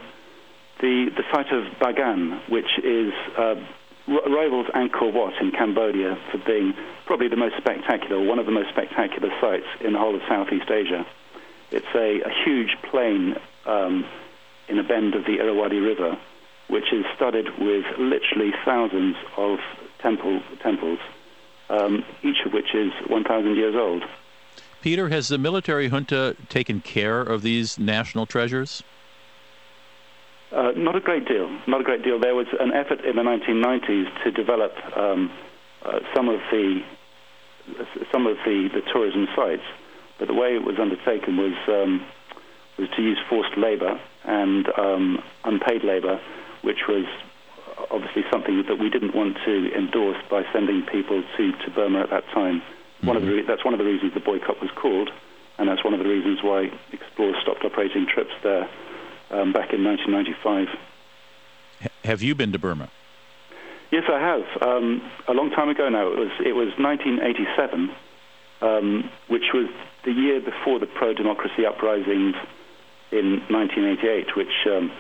the 0.80 1.10
the 1.16 1.24
site 1.32 1.50
of 1.50 1.64
Bagan, 1.80 2.38
which 2.48 2.78
is 2.84 3.12
uh, 3.36 3.56
rivals 4.06 4.68
Angkor 4.72 5.12
Wat 5.12 5.34
in 5.40 5.50
Cambodia 5.50 6.16
for 6.30 6.38
being 6.46 6.74
probably 7.06 7.26
the 7.26 7.36
most 7.36 7.56
spectacular, 7.58 8.24
one 8.24 8.38
of 8.38 8.46
the 8.46 8.52
most 8.52 8.68
spectacular 8.68 9.30
sites 9.40 9.66
in 9.80 9.94
the 9.94 9.98
whole 9.98 10.14
of 10.14 10.22
Southeast 10.28 10.70
Asia. 10.70 11.04
It's 11.72 11.92
a, 11.92 12.20
a 12.22 12.44
huge 12.44 12.76
plain 12.88 13.34
um, 13.66 14.04
in 14.68 14.78
a 14.78 14.82
bend 14.82 15.14
of 15.14 15.24
the 15.24 15.38
Irrawaddy 15.38 15.78
River, 15.78 16.18
which 16.68 16.92
is 16.92 17.04
studded 17.16 17.46
with 17.58 17.84
literally 17.98 18.52
thousands 18.64 19.16
of 19.36 19.58
temple, 20.00 20.40
temples, 20.62 20.98
um, 21.68 22.04
each 22.22 22.44
of 22.44 22.52
which 22.52 22.74
is 22.74 22.92
1,000 23.08 23.56
years 23.56 23.74
old. 23.76 24.04
Peter, 24.80 25.08
has 25.08 25.28
the 25.28 25.38
military 25.38 25.88
junta 25.88 26.36
taken 26.48 26.80
care 26.80 27.20
of 27.20 27.42
these 27.42 27.78
national 27.78 28.26
treasures? 28.26 28.82
Uh, 30.50 30.72
not 30.76 30.96
a 30.96 31.00
great 31.00 31.26
deal. 31.26 31.48
Not 31.66 31.80
a 31.80 31.84
great 31.84 32.02
deal. 32.02 32.18
There 32.18 32.34
was 32.34 32.48
an 32.60 32.72
effort 32.72 33.04
in 33.04 33.16
the 33.16 33.22
1990s 33.22 34.24
to 34.24 34.30
develop 34.30 34.72
um, 34.96 35.30
uh, 35.84 36.00
some 36.14 36.28
of 36.28 36.40
the 36.50 36.82
some 38.10 38.26
of 38.26 38.36
the, 38.44 38.68
the 38.74 38.82
tourism 38.92 39.28
sites, 39.36 39.62
but 40.18 40.26
the 40.26 40.34
way 40.34 40.56
it 40.56 40.64
was 40.64 40.80
undertaken 40.80 41.36
was 41.36 41.54
um, 41.68 42.04
was 42.76 42.88
to 42.96 43.02
use 43.02 43.18
forced 43.30 43.56
labour 43.56 44.00
and 44.24 44.66
um, 44.78 45.22
unpaid 45.44 45.84
labour, 45.84 46.20
which 46.62 46.88
was 46.88 47.06
obviously 47.90 48.22
something 48.30 48.64
that 48.68 48.78
we 48.78 48.88
didn't 48.88 49.14
want 49.14 49.36
to 49.44 49.72
endorse 49.74 50.18
by 50.30 50.42
sending 50.52 50.82
people 50.82 51.22
to, 51.36 51.52
to 51.52 51.70
Burma 51.70 52.00
at 52.00 52.10
that 52.10 52.24
time. 52.32 52.60
Mm-hmm. 52.60 53.06
One 53.06 53.16
of 53.16 53.22
the 53.22 53.28
mm-hmm. 53.28 53.36
re- 53.38 53.46
that's 53.46 53.64
one 53.64 53.74
of 53.74 53.78
the 53.78 53.84
reasons 53.84 54.14
the 54.14 54.20
boycott 54.20 54.60
was 54.60 54.70
called, 54.74 55.10
and 55.58 55.68
that's 55.68 55.84
one 55.84 55.92
of 55.92 55.98
the 55.98 56.08
reasons 56.08 56.42
why 56.42 56.70
Explore 56.92 57.34
stopped 57.42 57.64
operating 57.64 58.06
trips 58.06 58.32
there 58.42 58.68
um, 59.30 59.52
back 59.52 59.72
in 59.72 59.84
1995. 59.84 60.68
Have 62.04 62.22
you 62.22 62.34
been 62.34 62.52
to 62.52 62.58
Burma? 62.58 62.90
Yes, 63.90 64.04
I 64.08 64.18
have. 64.18 64.62
Um, 64.62 65.02
a 65.28 65.32
long 65.32 65.50
time 65.50 65.68
ago 65.68 65.88
now. 65.88 66.08
It 66.10 66.18
was 66.18 66.30
it 66.40 66.52
was 66.52 66.72
1987, 66.78 67.90
um, 68.62 69.10
which 69.28 69.52
was 69.52 69.68
the 70.04 70.12
year 70.12 70.40
before 70.40 70.78
the 70.78 70.86
pro-democracy 70.86 71.66
uprisings 71.66 72.34
in 73.12 73.42
1988, 73.48 74.36
which 74.36 74.66
um, 74.66 74.90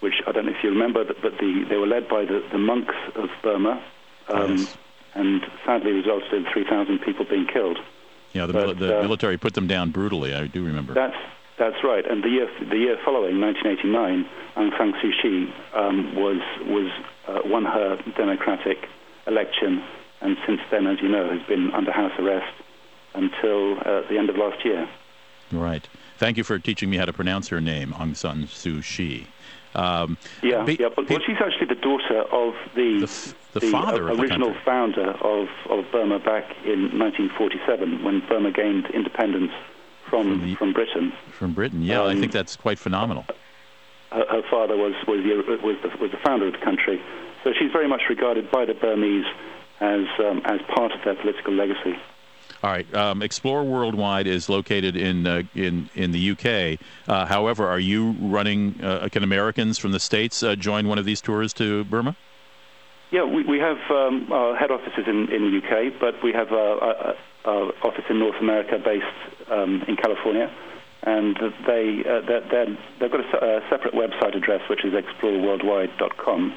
which 0.00 0.14
I 0.26 0.32
don't 0.32 0.46
know 0.46 0.52
if 0.52 0.64
you 0.64 0.70
remember, 0.70 1.04
but 1.04 1.20
the, 1.38 1.66
they 1.68 1.76
were 1.76 1.86
led 1.86 2.08
by 2.08 2.24
the, 2.24 2.42
the 2.50 2.58
monks 2.58 2.94
of 3.14 3.28
Burma, 3.42 3.82
um, 4.28 4.56
yes. 4.56 4.76
and 5.14 5.42
sadly 5.64 5.92
resulted 5.92 6.32
in 6.32 6.46
3,000 6.50 7.00
people 7.00 7.26
being 7.28 7.46
killed. 7.46 7.78
Yeah, 8.32 8.46
the, 8.46 8.52
but, 8.52 8.78
the 8.78 9.00
uh, 9.00 9.02
military 9.02 9.36
put 9.36 9.54
them 9.54 9.66
down 9.66 9.90
brutally. 9.90 10.34
I 10.34 10.46
do 10.46 10.64
remember. 10.64 10.94
That's 10.94 11.16
that's 11.58 11.84
right. 11.84 12.10
And 12.10 12.24
the 12.24 12.28
year 12.30 12.48
the 12.60 12.76
year 12.76 12.96
following, 13.04 13.40
1989, 13.40 14.26
Aung 14.56 14.78
San 14.78 14.92
Suu 14.94 15.12
Kyi 15.20 15.52
um, 15.74 16.14
was 16.14 16.40
was 16.66 16.90
uh, 17.28 17.40
won 17.44 17.64
her 17.64 18.00
democratic 18.16 18.88
election, 19.26 19.82
and 20.20 20.36
since 20.46 20.60
then, 20.70 20.86
as 20.86 21.00
you 21.02 21.08
know, 21.08 21.28
has 21.28 21.42
been 21.46 21.70
under 21.72 21.92
house 21.92 22.12
arrest 22.18 22.54
until 23.14 23.78
uh, 23.80 24.02
the 24.08 24.16
end 24.16 24.30
of 24.30 24.36
last 24.36 24.64
year. 24.64 24.88
Right. 25.52 25.86
Thank 26.20 26.36
you 26.36 26.44
for 26.44 26.58
teaching 26.58 26.90
me 26.90 26.98
how 26.98 27.06
to 27.06 27.14
pronounce 27.14 27.48
her 27.48 27.62
name, 27.62 27.94
Aung 27.94 28.14
San 28.14 28.44
Suu 28.44 28.84
Kyi. 28.84 29.26
Um, 29.74 30.18
yeah, 30.42 30.62
be, 30.64 30.76
yeah, 30.78 30.90
but 30.94 31.08
well, 31.08 31.18
she's 31.26 31.38
actually 31.40 31.68
the 31.68 31.80
daughter 31.80 32.20
of 32.30 32.52
the 32.74 33.00
the, 33.00 33.34
the, 33.54 33.60
the 33.60 33.70
father 33.70 34.06
original 34.06 34.52
the 34.52 34.60
founder 34.62 35.12
of, 35.12 35.48
of 35.70 35.86
Burma 35.90 36.18
back 36.18 36.44
in 36.66 36.98
1947 36.98 38.04
when 38.04 38.20
Burma 38.28 38.52
gained 38.52 38.84
independence 38.92 39.50
from 40.10 40.40
from, 40.40 40.56
from 40.56 40.72
Britain. 40.74 41.12
From 41.30 41.54
Britain, 41.54 41.82
yeah, 41.82 42.02
um, 42.02 42.08
I 42.08 42.12
think 42.12 42.26
um, 42.26 42.30
that's 42.32 42.54
quite 42.54 42.78
phenomenal. 42.78 43.24
Her, 44.12 44.26
her, 44.28 44.42
father 44.50 44.76
was 44.76 44.92
was 45.08 45.24
the, 45.24 45.56
was 45.64 45.76
the 45.82 45.88
was 46.02 46.10
the 46.10 46.20
founder 46.22 46.48
of 46.48 46.52
the 46.52 46.58
country, 46.58 47.00
So 47.44 47.54
she's 47.58 47.72
very 47.72 47.88
much 47.88 48.02
regarded 48.10 48.50
by 48.50 48.66
the 48.66 48.74
Burmese 48.74 49.24
as 49.80 50.04
um, 50.18 50.42
as 50.44 50.60
part 50.68 50.92
of 50.92 51.02
their 51.02 51.14
political 51.14 51.54
legacy. 51.54 51.96
All 52.62 52.70
right. 52.70 52.94
Um, 52.94 53.22
Explore 53.22 53.64
Worldwide 53.64 54.26
is 54.26 54.50
located 54.50 54.94
in 54.94 55.26
uh, 55.26 55.42
in 55.54 55.88
in 55.94 56.12
the 56.12 56.32
UK. 56.32 56.78
Uh, 57.08 57.24
however, 57.24 57.66
are 57.66 57.78
you 57.78 58.14
running? 58.20 58.78
Uh, 58.82 59.08
can 59.10 59.22
Americans 59.22 59.78
from 59.78 59.92
the 59.92 60.00
states 60.00 60.42
uh, 60.42 60.56
join 60.56 60.86
one 60.86 60.98
of 60.98 61.06
these 61.06 61.22
tours 61.22 61.54
to 61.54 61.84
Burma? 61.84 62.16
Yeah, 63.10 63.24
we, 63.24 63.42
we 63.44 63.58
have 63.58 63.78
um, 63.90 64.26
head 64.56 64.70
offices 64.70 65.04
in, 65.08 65.32
in 65.32 65.50
the 65.50 65.58
UK, 65.58 65.98
but 65.98 66.22
we 66.22 66.32
have 66.32 66.52
a, 66.52 67.16
a, 67.44 67.50
a 67.50 67.72
office 67.82 68.04
in 68.08 68.20
North 68.20 68.36
America 68.40 68.78
based 68.78 69.50
um, 69.50 69.82
in 69.88 69.96
California, 69.96 70.48
and 71.02 71.36
they 71.66 72.04
uh, 72.06 72.20
they're, 72.20 72.78
they've 73.00 73.10
got 73.10 73.20
a, 73.20 73.56
a, 73.56 73.68
separate 73.68 73.94
website 73.94 74.36
address 74.36 74.60
which 74.68 74.84
is 74.84 74.92
exploreworldwide.com, 74.92 76.54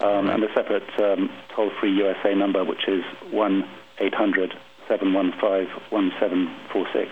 um, 0.00 0.28
and 0.28 0.42
a 0.42 0.52
separate 0.52 1.00
um, 1.00 1.30
toll-free 1.54 1.92
USA 1.92 2.34
number 2.34 2.64
which 2.64 2.86
is 2.88 3.04
one 3.30 3.66
eight 4.00 4.14
hundred 4.14 4.58
715 4.88 5.68
1746. 5.90 7.10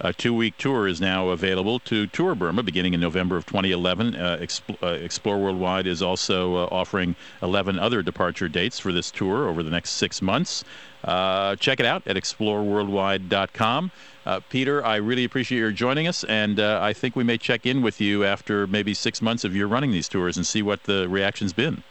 A 0.00 0.12
two 0.12 0.34
week 0.34 0.56
tour 0.58 0.88
is 0.88 1.00
now 1.00 1.28
available 1.28 1.78
to 1.78 2.08
Tour 2.08 2.34
Burma 2.34 2.64
beginning 2.64 2.94
in 2.94 3.00
November 3.00 3.36
of 3.36 3.46
2011. 3.46 4.16
Uh, 4.16 4.38
Expl- 4.40 4.82
uh, 4.82 4.88
Explore 4.88 5.38
Worldwide 5.38 5.86
is 5.86 6.02
also 6.02 6.56
uh, 6.56 6.68
offering 6.72 7.14
11 7.42 7.78
other 7.78 8.02
departure 8.02 8.48
dates 8.48 8.80
for 8.80 8.92
this 8.92 9.12
tour 9.12 9.48
over 9.48 9.62
the 9.62 9.70
next 9.70 9.90
six 9.90 10.20
months. 10.20 10.64
Uh, 11.04 11.54
check 11.56 11.78
it 11.78 11.86
out 11.86 12.02
at 12.06 12.16
exploreworldwide.com. 12.16 13.92
Uh, 14.26 14.40
Peter, 14.48 14.84
I 14.84 14.96
really 14.96 15.24
appreciate 15.24 15.58
your 15.58 15.70
joining 15.70 16.08
us, 16.08 16.24
and 16.24 16.58
uh, 16.58 16.80
I 16.82 16.92
think 16.92 17.14
we 17.14 17.22
may 17.22 17.38
check 17.38 17.64
in 17.64 17.80
with 17.80 18.00
you 18.00 18.24
after 18.24 18.66
maybe 18.66 18.94
six 18.94 19.22
months 19.22 19.44
of 19.44 19.54
your 19.54 19.68
running 19.68 19.92
these 19.92 20.08
tours 20.08 20.36
and 20.36 20.46
see 20.46 20.62
what 20.62 20.84
the 20.84 21.08
reaction's 21.08 21.52
been. 21.52 21.84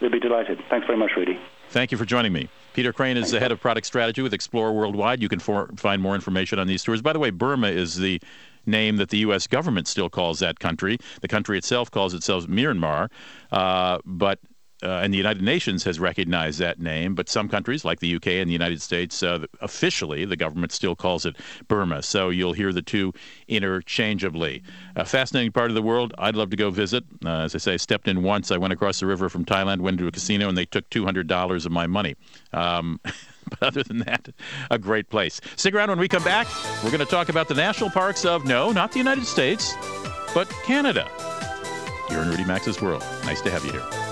We'll 0.00 0.10
be 0.10 0.20
delighted. 0.20 0.62
Thanks 0.68 0.86
very 0.86 0.98
much, 0.98 1.12
Rudy. 1.16 1.40
Thank 1.70 1.92
you 1.92 1.98
for 1.98 2.04
joining 2.04 2.32
me. 2.32 2.50
Peter 2.74 2.92
Crane 2.92 3.16
is 3.16 3.30
the 3.30 3.40
head 3.40 3.52
of 3.52 3.60
product 3.60 3.86
strategy 3.86 4.22
with 4.22 4.32
Explore 4.32 4.72
Worldwide. 4.72 5.20
You 5.20 5.28
can 5.28 5.38
for, 5.38 5.68
find 5.76 6.00
more 6.00 6.14
information 6.14 6.58
on 6.58 6.66
these 6.66 6.82
tours. 6.82 7.02
By 7.02 7.12
the 7.12 7.18
way, 7.18 7.30
Burma 7.30 7.68
is 7.68 7.96
the 7.96 8.20
name 8.66 8.96
that 8.96 9.10
the 9.10 9.18
U.S. 9.18 9.46
government 9.46 9.88
still 9.88 10.08
calls 10.08 10.38
that 10.38 10.58
country. 10.60 10.98
The 11.20 11.28
country 11.28 11.58
itself 11.58 11.90
calls 11.90 12.14
itself 12.14 12.46
Myanmar, 12.46 13.10
uh, 13.50 13.98
but 14.04 14.38
uh, 14.82 15.00
and 15.02 15.12
the 15.12 15.18
United 15.18 15.42
Nations 15.42 15.84
has 15.84 16.00
recognized 16.00 16.58
that 16.58 16.80
name, 16.80 17.14
but 17.14 17.28
some 17.28 17.48
countries, 17.48 17.84
like 17.84 18.00
the 18.00 18.16
UK 18.16 18.28
and 18.28 18.48
the 18.48 18.52
United 18.52 18.82
States, 18.82 19.22
uh, 19.22 19.46
officially 19.60 20.24
the 20.24 20.36
government 20.36 20.72
still 20.72 20.96
calls 20.96 21.24
it 21.24 21.36
Burma. 21.68 22.02
So 22.02 22.30
you'll 22.30 22.52
hear 22.52 22.72
the 22.72 22.82
two 22.82 23.12
interchangeably. 23.48 24.62
A 24.96 25.04
fascinating 25.04 25.52
part 25.52 25.70
of 25.70 25.74
the 25.74 25.82
world. 25.82 26.14
I'd 26.18 26.36
love 26.36 26.50
to 26.50 26.56
go 26.56 26.70
visit. 26.70 27.04
Uh, 27.24 27.42
as 27.42 27.54
I 27.54 27.58
say, 27.58 27.74
I 27.74 27.76
stepped 27.76 28.08
in 28.08 28.22
once. 28.22 28.50
I 28.50 28.56
went 28.56 28.72
across 28.72 29.00
the 29.00 29.06
river 29.06 29.28
from 29.28 29.44
Thailand, 29.44 29.80
went 29.80 29.98
to 29.98 30.06
a 30.06 30.12
casino, 30.12 30.48
and 30.48 30.58
they 30.58 30.66
took 30.66 30.88
$200 30.90 31.66
of 31.66 31.72
my 31.72 31.86
money. 31.86 32.16
Um, 32.52 33.00
but 33.48 33.62
other 33.62 33.82
than 33.82 33.98
that, 34.00 34.28
a 34.70 34.78
great 34.78 35.08
place. 35.10 35.40
Stick 35.56 35.74
around 35.74 35.90
when 35.90 35.98
we 35.98 36.08
come 36.08 36.24
back. 36.24 36.46
We're 36.82 36.90
going 36.90 37.00
to 37.00 37.06
talk 37.06 37.28
about 37.28 37.48
the 37.48 37.54
national 37.54 37.90
parks 37.90 38.24
of, 38.24 38.44
no, 38.44 38.72
not 38.72 38.92
the 38.92 38.98
United 38.98 39.26
States, 39.26 39.74
but 40.34 40.48
Canada. 40.64 41.08
You're 42.10 42.22
in 42.22 42.30
Rudy 42.30 42.44
Maxa's 42.44 42.80
World. 42.82 43.04
Nice 43.24 43.40
to 43.42 43.50
have 43.50 43.64
you 43.64 43.72
here. 43.72 44.11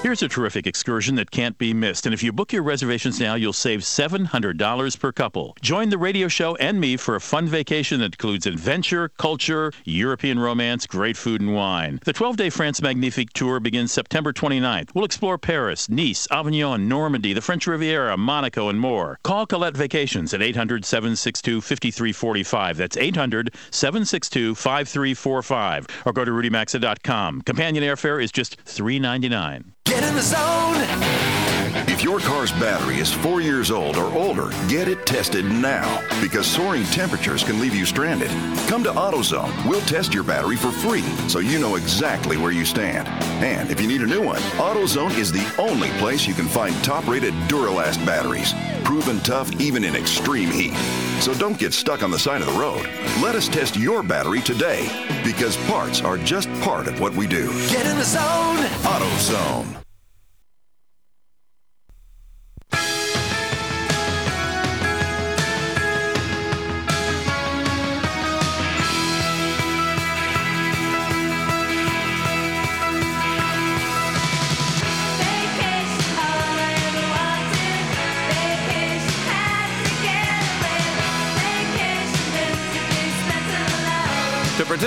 Here's 0.00 0.22
a 0.22 0.28
terrific 0.28 0.68
excursion 0.68 1.16
that 1.16 1.32
can't 1.32 1.58
be 1.58 1.74
missed, 1.74 2.06
and 2.06 2.14
if 2.14 2.22
you 2.22 2.30
book 2.32 2.52
your 2.52 2.62
reservations 2.62 3.18
now, 3.18 3.34
you'll 3.34 3.52
save 3.52 3.80
$700 3.80 5.00
per 5.00 5.10
couple. 5.10 5.56
Join 5.60 5.88
the 5.90 5.98
radio 5.98 6.28
show 6.28 6.54
and 6.54 6.80
me 6.80 6.96
for 6.96 7.16
a 7.16 7.20
fun 7.20 7.48
vacation 7.48 7.98
that 7.98 8.14
includes 8.14 8.46
adventure, 8.46 9.08
culture, 9.18 9.72
European 9.84 10.38
romance, 10.38 10.86
great 10.86 11.16
food, 11.16 11.40
and 11.40 11.52
wine. 11.52 11.98
The 12.04 12.12
12 12.12 12.36
day 12.36 12.48
France 12.48 12.80
Magnifique 12.80 13.32
tour 13.32 13.58
begins 13.58 13.90
September 13.90 14.32
29th. 14.32 14.94
We'll 14.94 15.04
explore 15.04 15.36
Paris, 15.36 15.88
Nice, 15.88 16.28
Avignon, 16.30 16.88
Normandy, 16.88 17.32
the 17.32 17.42
French 17.42 17.66
Riviera, 17.66 18.16
Monaco, 18.16 18.68
and 18.68 18.78
more. 18.78 19.18
Call 19.24 19.46
Collette 19.46 19.76
Vacations 19.76 20.32
at 20.32 20.40
800 20.40 20.84
762 20.84 21.60
5345. 21.60 22.76
That's 22.76 22.96
800 22.96 23.52
762 23.72 24.54
5345. 24.54 25.86
Or 26.06 26.12
go 26.12 26.24
to 26.24 26.30
rudymaxa.com. 26.30 27.42
Companion 27.42 27.82
airfare 27.82 28.22
is 28.22 28.30
just 28.30 28.64
$3.99. 28.64 29.72
Get 29.88 30.04
in 30.04 30.14
the 30.14 30.20
zone. 30.20 31.47
If 31.86 32.02
your 32.02 32.18
car's 32.20 32.52
battery 32.52 32.98
is 32.98 33.12
four 33.12 33.40
years 33.40 33.70
old 33.70 33.96
or 33.96 34.12
older, 34.12 34.50
get 34.68 34.88
it 34.88 35.06
tested 35.06 35.44
now 35.44 36.02
because 36.20 36.46
soaring 36.46 36.84
temperatures 36.84 37.44
can 37.44 37.60
leave 37.60 37.74
you 37.74 37.86
stranded. 37.86 38.30
Come 38.68 38.82
to 38.84 38.90
AutoZone. 38.90 39.68
We'll 39.68 39.80
test 39.82 40.12
your 40.12 40.24
battery 40.24 40.56
for 40.56 40.70
free 40.70 41.02
so 41.28 41.38
you 41.38 41.58
know 41.58 41.76
exactly 41.76 42.36
where 42.36 42.52
you 42.52 42.64
stand. 42.64 43.06
And 43.42 43.70
if 43.70 43.80
you 43.80 43.86
need 43.86 44.02
a 44.02 44.06
new 44.06 44.22
one, 44.22 44.40
AutoZone 44.58 45.16
is 45.16 45.30
the 45.30 45.46
only 45.58 45.90
place 45.98 46.26
you 46.26 46.34
can 46.34 46.48
find 46.48 46.74
top 46.82 47.06
rated 47.06 47.34
Duralast 47.48 48.04
batteries, 48.04 48.54
proven 48.84 49.20
tough 49.20 49.52
even 49.60 49.84
in 49.84 49.94
extreme 49.94 50.50
heat. 50.50 50.74
So 51.20 51.34
don't 51.34 51.58
get 51.58 51.72
stuck 51.72 52.02
on 52.02 52.10
the 52.10 52.18
side 52.18 52.40
of 52.40 52.46
the 52.46 52.58
road. 52.58 52.88
Let 53.22 53.34
us 53.34 53.48
test 53.48 53.76
your 53.76 54.02
battery 54.02 54.40
today 54.40 54.88
because 55.24 55.56
parts 55.68 56.00
are 56.00 56.18
just 56.18 56.48
part 56.60 56.86
of 56.86 57.00
what 57.00 57.14
we 57.14 57.26
do. 57.26 57.48
Get 57.68 57.86
in 57.86 57.96
the 57.96 58.04
zone. 58.04 58.58
AutoZone. 58.84 59.87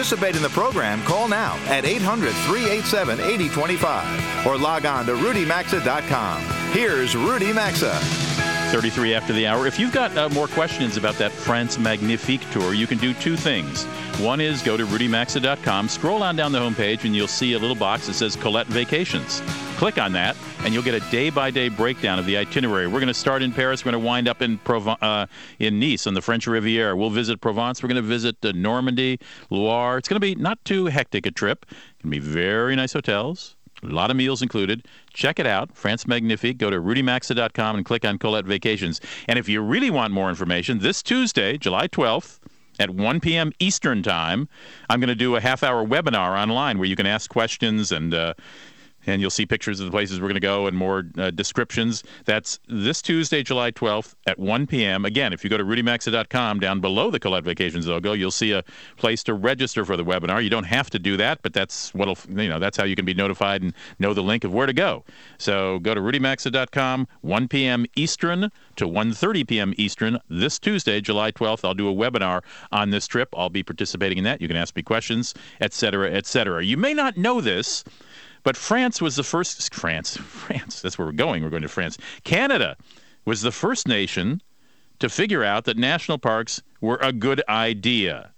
Participate 0.01 0.35
in 0.35 0.41
the 0.41 0.49
program, 0.49 0.99
call 1.03 1.27
now 1.27 1.53
at 1.67 1.85
800 1.85 2.31
387 2.31 3.19
8025 3.19 4.47
or 4.47 4.57
log 4.57 4.87
on 4.87 5.05
to 5.05 5.13
rudymaxa.com. 5.13 6.41
Here's 6.71 7.15
Rudy 7.15 7.53
Maxa. 7.53 7.93
33 8.71 9.13
after 9.13 9.31
the 9.31 9.45
hour. 9.45 9.67
If 9.67 9.77
you've 9.77 9.91
got 9.91 10.17
uh, 10.17 10.27
more 10.29 10.47
questions 10.47 10.97
about 10.97 11.19
that 11.19 11.31
France 11.31 11.77
Magnifique 11.77 12.41
tour, 12.49 12.73
you 12.73 12.87
can 12.87 12.97
do 12.97 13.13
two 13.13 13.37
things. 13.37 13.83
One 14.17 14.41
is 14.41 14.63
go 14.63 14.75
to 14.75 14.87
rudymaxa.com, 14.87 15.87
scroll 15.87 16.23
on 16.23 16.35
down 16.35 16.51
the 16.51 16.57
homepage, 16.57 17.03
and 17.03 17.15
you'll 17.15 17.27
see 17.27 17.53
a 17.53 17.59
little 17.59 17.75
box 17.75 18.07
that 18.07 18.13
says 18.13 18.35
Collette 18.35 18.67
Vacations. 18.67 19.43
Click 19.77 19.99
on 19.99 20.13
that, 20.13 20.35
and 20.63 20.73
you'll 20.73 20.83
get 20.83 20.93
a 20.93 21.11
day-by-day 21.11 21.69
breakdown 21.69 22.19
of 22.19 22.25
the 22.25 22.37
itinerary. 22.37 22.85
We're 22.85 22.99
going 22.99 23.07
to 23.07 23.13
start 23.13 23.41
in 23.41 23.51
Paris. 23.51 23.83
We're 23.83 23.91
going 23.91 24.03
to 24.03 24.07
wind 24.07 24.27
up 24.27 24.41
in 24.41 24.59
Provo- 24.59 24.97
uh, 25.01 25.25
in 25.57 25.79
Nice 25.79 26.05
on 26.05 26.13
the 26.13 26.21
French 26.21 26.45
Riviera. 26.45 26.95
We'll 26.95 27.09
visit 27.09 27.41
Provence. 27.41 27.81
We're 27.81 27.89
going 27.89 28.01
to 28.01 28.07
visit 28.07 28.37
uh, 28.45 28.51
Normandy, 28.53 29.19
Loire. 29.49 29.97
It's 29.97 30.07
going 30.07 30.21
to 30.21 30.25
be 30.25 30.35
not 30.35 30.63
too 30.63 30.85
hectic 30.85 31.25
a 31.25 31.31
trip. 31.31 31.65
It's 31.69 32.03
going 32.03 32.13
to 32.13 32.19
be 32.19 32.19
very 32.19 32.75
nice 32.75 32.93
hotels. 32.93 33.55
A 33.83 33.87
lot 33.87 34.11
of 34.11 34.17
meals 34.17 34.43
included. 34.43 34.87
Check 35.13 35.39
it 35.39 35.47
out, 35.47 35.75
France 35.75 36.05
Magnifique. 36.05 36.59
Go 36.59 36.69
to 36.69 36.79
rudymaxa.com 36.79 37.75
and 37.77 37.83
click 37.83 38.05
on 38.05 38.19
Collette 38.19 38.45
Vacations. 38.45 39.01
And 39.27 39.39
if 39.39 39.49
you 39.49 39.61
really 39.61 39.89
want 39.89 40.13
more 40.13 40.29
information, 40.29 40.79
this 40.79 41.01
Tuesday, 41.01 41.57
July 41.57 41.87
12th, 41.87 42.39
at 42.79 42.89
1 42.89 43.19
p.m. 43.19 43.51
Eastern 43.59 44.01
Time, 44.01 44.47
I'm 44.89 44.99
going 44.99 45.09
to 45.09 45.15
do 45.15 45.35
a 45.35 45.41
half 45.41 45.63
hour 45.63 45.85
webinar 45.85 46.39
online 46.41 46.77
where 46.77 46.87
you 46.87 46.95
can 46.95 47.05
ask 47.05 47.29
questions 47.29 47.91
and 47.91 48.13
uh, 48.13 48.33
and 49.05 49.21
you'll 49.21 49.29
see 49.29 49.45
pictures 49.45 49.79
of 49.79 49.85
the 49.85 49.91
places 49.91 50.19
we're 50.19 50.27
going 50.27 50.35
to 50.35 50.39
go 50.39 50.67
and 50.67 50.77
more 50.77 51.03
uh, 51.17 51.31
descriptions. 51.31 52.03
That's 52.25 52.59
this 52.67 53.01
Tuesday, 53.01 53.43
July 53.43 53.71
12th 53.71 54.15
at 54.27 54.39
1 54.39 54.67
p.m. 54.67 55.05
Again, 55.05 55.33
if 55.33 55.43
you 55.43 55.49
go 55.49 55.57
to 55.57 55.63
rudymaxa.com, 55.63 56.59
down 56.59 56.79
below 56.79 57.11
the 57.11 57.19
Collette 57.19 57.43
Vacations 57.43 57.87
logo, 57.87 58.13
you'll 58.13 58.31
see 58.31 58.51
a 58.51 58.63
place 58.97 59.23
to 59.23 59.33
register 59.33 59.85
for 59.85 59.97
the 59.97 60.05
webinar. 60.05 60.43
You 60.43 60.49
don't 60.49 60.65
have 60.65 60.89
to 60.91 60.99
do 60.99 61.17
that, 61.17 61.41
but 61.41 61.53
that's 61.53 61.93
what'll 61.93 62.17
you 62.29 62.49
know 62.49 62.59
that's 62.59 62.77
how 62.77 62.83
you 62.83 62.95
can 62.95 63.05
be 63.05 63.13
notified 63.13 63.61
and 63.61 63.73
know 63.99 64.13
the 64.13 64.23
link 64.23 64.43
of 64.43 64.53
where 64.53 64.67
to 64.67 64.73
go. 64.73 65.03
So 65.37 65.79
go 65.79 65.93
to 65.93 66.01
rudymaxa.com, 66.01 67.07
1 67.21 67.47
p.m. 67.47 67.85
Eastern 67.95 68.51
to 68.75 68.85
1:30 68.85 69.47
p.m. 69.47 69.73
Eastern 69.77 70.19
this 70.29 70.59
Tuesday, 70.59 71.01
July 71.01 71.31
12th. 71.31 71.65
I'll 71.65 71.73
do 71.73 71.89
a 71.89 71.93
webinar 71.93 72.41
on 72.71 72.89
this 72.89 73.07
trip. 73.07 73.29
I'll 73.35 73.49
be 73.49 73.63
participating 73.63 74.17
in 74.17 74.23
that. 74.25 74.41
You 74.41 74.47
can 74.47 74.57
ask 74.57 74.75
me 74.75 74.83
questions, 74.83 75.33
etc., 75.59 76.11
etc. 76.11 76.63
You 76.63 76.77
may 76.77 76.93
not 76.93 77.17
know 77.17 77.41
this. 77.41 77.83
But 78.43 78.57
France 78.57 79.01
was 79.01 79.15
the 79.15 79.23
first. 79.23 79.73
France, 79.73 80.17
France. 80.17 80.81
That's 80.81 80.97
where 80.97 81.05
we're 81.05 81.13
going. 81.13 81.43
We're 81.43 81.49
going 81.49 81.61
to 81.61 81.67
France. 81.67 81.97
Canada 82.23 82.77
was 83.25 83.41
the 83.41 83.51
first 83.51 83.87
nation 83.87 84.41
to 84.99 85.09
figure 85.09 85.43
out 85.43 85.65
that 85.65 85.77
national 85.77 86.17
parks 86.17 86.61
were 86.79 86.99
a 87.01 87.11
good 87.11 87.41
idea. 87.49 88.31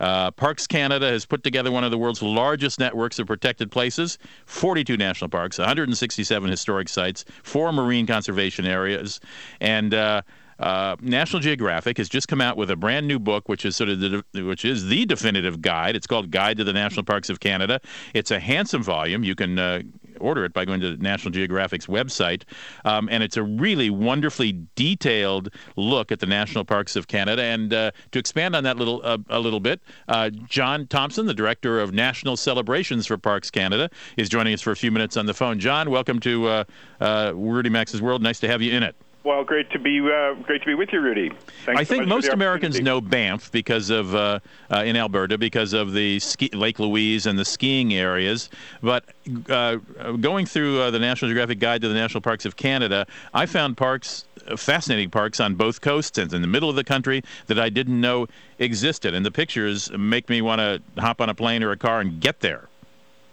Uh, 0.00 0.32
Parks 0.32 0.66
Canada 0.66 1.08
has 1.08 1.24
put 1.24 1.44
together 1.44 1.70
one 1.70 1.84
of 1.84 1.92
the 1.92 1.98
world's 1.98 2.22
largest 2.22 2.80
networks 2.80 3.20
of 3.20 3.28
protected 3.28 3.70
places 3.70 4.18
42 4.46 4.96
national 4.96 5.30
parks, 5.30 5.58
167 5.58 6.50
historic 6.50 6.88
sites, 6.88 7.24
four 7.44 7.72
marine 7.72 8.06
conservation 8.06 8.66
areas, 8.66 9.20
and 9.60 9.94
uh, 9.94 10.22
uh, 10.62 10.96
National 11.00 11.40
Geographic 11.40 11.98
has 11.98 12.08
just 12.08 12.28
come 12.28 12.40
out 12.40 12.56
with 12.56 12.70
a 12.70 12.76
brand 12.76 13.08
new 13.08 13.18
book, 13.18 13.48
which 13.48 13.64
is 13.64 13.74
sort 13.74 13.90
of 13.90 13.98
the, 13.98 14.22
which 14.44 14.64
is 14.64 14.86
the 14.86 15.04
definitive 15.04 15.60
guide. 15.60 15.96
It's 15.96 16.06
called 16.06 16.30
Guide 16.30 16.56
to 16.58 16.64
the 16.64 16.72
National 16.72 17.02
Parks 17.02 17.28
of 17.28 17.40
Canada. 17.40 17.80
It's 18.14 18.30
a 18.30 18.38
handsome 18.38 18.82
volume. 18.82 19.24
You 19.24 19.34
can 19.34 19.58
uh, 19.58 19.82
order 20.20 20.44
it 20.44 20.52
by 20.52 20.64
going 20.64 20.80
to 20.80 20.96
National 20.98 21.32
Geographic's 21.32 21.86
website, 21.86 22.44
um, 22.84 23.08
and 23.10 23.24
it's 23.24 23.36
a 23.36 23.42
really 23.42 23.90
wonderfully 23.90 24.64
detailed 24.76 25.48
look 25.76 26.12
at 26.12 26.20
the 26.20 26.26
national 26.26 26.64
parks 26.64 26.94
of 26.94 27.08
Canada. 27.08 27.42
And 27.42 27.74
uh, 27.74 27.90
to 28.12 28.18
expand 28.20 28.54
on 28.54 28.62
that 28.62 28.76
little 28.76 29.00
uh, 29.02 29.18
a 29.30 29.40
little 29.40 29.60
bit, 29.60 29.80
uh, 30.06 30.30
John 30.30 30.86
Thompson, 30.86 31.26
the 31.26 31.34
director 31.34 31.80
of 31.80 31.92
national 31.92 32.36
celebrations 32.36 33.06
for 33.06 33.18
Parks 33.18 33.50
Canada, 33.50 33.90
is 34.16 34.28
joining 34.28 34.54
us 34.54 34.60
for 34.60 34.70
a 34.70 34.76
few 34.76 34.92
minutes 34.92 35.16
on 35.16 35.26
the 35.26 35.34
phone. 35.34 35.58
John, 35.58 35.90
welcome 35.90 36.20
to 36.20 36.64
Rudy 37.00 37.70
Maxa's 37.70 38.00
World. 38.00 38.22
Nice 38.22 38.38
to 38.40 38.48
have 38.48 38.62
you 38.62 38.72
in 38.72 38.84
it. 38.84 38.94
Well, 39.24 39.44
great 39.44 39.70
to 39.70 39.78
be 39.78 40.00
uh, 40.00 40.34
great 40.34 40.62
to 40.62 40.66
be 40.66 40.74
with 40.74 40.92
you, 40.92 41.00
Rudy. 41.00 41.30
Thanks 41.64 41.80
I 41.80 41.84
so 41.84 41.94
think 41.94 42.08
most 42.08 42.28
Americans 42.28 42.80
know 42.80 43.00
Banff 43.00 43.52
because 43.52 43.88
of 43.88 44.14
uh, 44.16 44.40
uh, 44.70 44.78
in 44.78 44.96
Alberta 44.96 45.38
because 45.38 45.74
of 45.74 45.92
the 45.92 46.18
ski, 46.18 46.48
Lake 46.52 46.80
Louise 46.80 47.26
and 47.26 47.38
the 47.38 47.44
skiing 47.44 47.94
areas. 47.94 48.50
But 48.82 49.04
uh, 49.48 49.76
going 50.20 50.46
through 50.46 50.80
uh, 50.80 50.90
the 50.90 50.98
National 50.98 51.28
Geographic 51.28 51.60
Guide 51.60 51.82
to 51.82 51.88
the 51.88 51.94
National 51.94 52.20
Parks 52.20 52.44
of 52.44 52.56
Canada, 52.56 53.06
I 53.32 53.46
found 53.46 53.76
parks, 53.76 54.24
uh, 54.48 54.56
fascinating 54.56 55.10
parks 55.10 55.38
on 55.38 55.54
both 55.54 55.80
coasts 55.80 56.18
and 56.18 56.32
in 56.32 56.42
the 56.42 56.48
middle 56.48 56.68
of 56.68 56.74
the 56.74 56.84
country 56.84 57.22
that 57.46 57.60
I 57.60 57.68
didn't 57.68 58.00
know 58.00 58.26
existed. 58.58 59.14
And 59.14 59.24
the 59.24 59.30
pictures 59.30 59.88
make 59.92 60.28
me 60.28 60.42
want 60.42 60.58
to 60.58 60.82
hop 61.00 61.20
on 61.20 61.28
a 61.28 61.34
plane 61.34 61.62
or 61.62 61.70
a 61.70 61.76
car 61.76 62.00
and 62.00 62.20
get 62.20 62.40
there. 62.40 62.68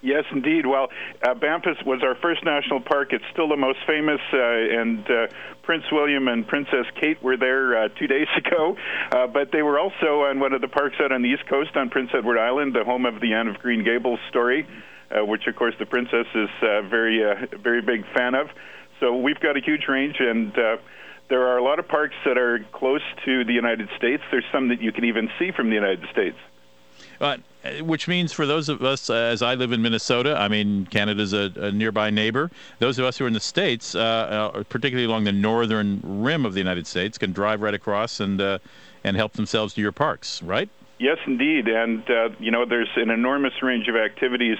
Yes, 0.01 0.23
indeed. 0.31 0.65
Well, 0.65 0.87
uh, 1.21 1.33
Banff 1.33 1.63
was 1.85 2.01
our 2.03 2.15
first 2.15 2.45
national 2.45 2.79
park. 2.79 3.11
It's 3.11 3.23
still 3.33 3.49
the 3.49 3.57
most 3.57 3.79
famous, 3.85 4.21
uh, 4.31 4.37
and 4.39 4.99
uh, 5.09 5.27
Prince 5.63 5.83
William 5.91 6.29
and 6.29 6.47
Princess 6.47 6.85
Kate 6.99 7.21
were 7.21 7.35
there 7.35 7.83
uh, 7.83 7.89
two 7.99 8.07
days 8.07 8.27
ago. 8.37 8.77
Uh, 9.11 9.27
but 9.27 9.51
they 9.51 9.61
were 9.61 9.77
also 9.77 10.23
on 10.23 10.39
one 10.39 10.53
of 10.53 10.61
the 10.61 10.69
parks 10.69 10.95
out 11.01 11.11
on 11.11 11.21
the 11.21 11.29
East 11.29 11.45
Coast 11.49 11.75
on 11.75 11.89
Prince 11.89 12.11
Edward 12.13 12.39
Island, 12.39 12.73
the 12.73 12.85
home 12.85 13.05
of 13.05 13.19
the 13.19 13.33
Anne 13.33 13.49
of 13.49 13.59
Green 13.59 13.83
Gables 13.83 14.19
story, 14.29 14.65
uh, 15.11 15.25
which, 15.25 15.47
of 15.47 15.55
course, 15.57 15.75
the 15.79 15.85
princess 15.85 16.27
is 16.33 16.49
uh, 16.61 16.81
very, 16.83 17.21
very 17.61 17.81
big 17.81 18.05
fan 18.15 18.35
of. 18.35 18.47
So 19.01 19.17
we've 19.17 19.39
got 19.39 19.57
a 19.57 19.61
huge 19.61 19.87
range, 19.89 20.15
and 20.19 20.53
there 21.29 21.47
are 21.47 21.57
a 21.57 21.63
lot 21.63 21.79
of 21.79 21.87
parks 21.87 22.15
that 22.25 22.37
are 22.37 22.59
close 22.71 23.03
to 23.25 23.43
the 23.43 23.53
United 23.53 23.89
States. 23.97 24.23
There's 24.31 24.45
some 24.51 24.69
that 24.69 24.81
you 24.81 24.93
can 24.93 25.03
even 25.05 25.29
see 25.37 25.51
from 25.51 25.69
the 25.69 25.75
United 25.75 26.05
States. 26.11 26.37
Uh, 27.21 27.37
which 27.81 28.07
means 28.07 28.31
for 28.31 28.45
those 28.45 28.69
of 28.69 28.81
us, 28.81 29.09
uh, 29.09 29.13
as 29.13 29.41
I 29.41 29.55
live 29.55 29.73
in 29.73 29.81
Minnesota, 29.81 30.37
I 30.39 30.47
mean, 30.47 30.85
Canada's 30.85 31.33
a, 31.33 31.51
a 31.57 31.71
nearby 31.71 32.09
neighbor. 32.09 32.49
Those 32.79 32.97
of 32.97 33.03
us 33.03 33.17
who 33.17 33.25
are 33.25 33.27
in 33.27 33.33
the 33.33 33.41
States, 33.41 33.95
uh, 33.95 33.99
uh, 33.99 34.63
particularly 34.69 35.05
along 35.05 35.25
the 35.25 35.33
northern 35.33 35.99
rim 36.03 36.45
of 36.45 36.53
the 36.53 36.59
United 36.59 36.87
States, 36.87 37.17
can 37.17 37.33
drive 37.33 37.61
right 37.61 37.73
across 37.73 38.21
and, 38.21 38.39
uh, 38.39 38.59
and 39.03 39.17
help 39.17 39.33
themselves 39.33 39.73
to 39.73 39.81
your 39.81 39.91
parks, 39.91 40.41
right? 40.41 40.69
Yes, 40.99 41.17
indeed. 41.27 41.67
And, 41.67 42.09
uh, 42.09 42.29
you 42.39 42.51
know, 42.51 42.65
there's 42.65 42.89
an 42.95 43.09
enormous 43.09 43.61
range 43.61 43.89
of 43.89 43.97
activities 43.97 44.57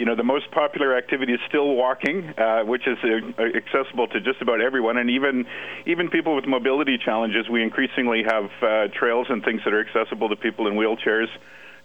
you 0.00 0.06
know, 0.06 0.16
the 0.16 0.24
most 0.24 0.50
popular 0.50 0.96
activity 0.96 1.34
is 1.34 1.40
still 1.46 1.74
walking, 1.74 2.32
uh, 2.38 2.62
which 2.62 2.88
is 2.88 2.96
uh, 3.04 3.42
accessible 3.54 4.08
to 4.08 4.18
just 4.18 4.40
about 4.40 4.62
everyone, 4.62 4.96
and 4.96 5.10
even 5.10 5.44
even 5.84 6.08
people 6.08 6.34
with 6.34 6.46
mobility 6.46 6.96
challenges. 6.96 7.50
We 7.50 7.62
increasingly 7.62 8.22
have 8.26 8.44
uh, 8.62 8.88
trails 8.98 9.26
and 9.28 9.44
things 9.44 9.60
that 9.66 9.74
are 9.74 9.86
accessible 9.86 10.30
to 10.30 10.36
people 10.36 10.68
in 10.68 10.74
wheelchairs, 10.74 11.28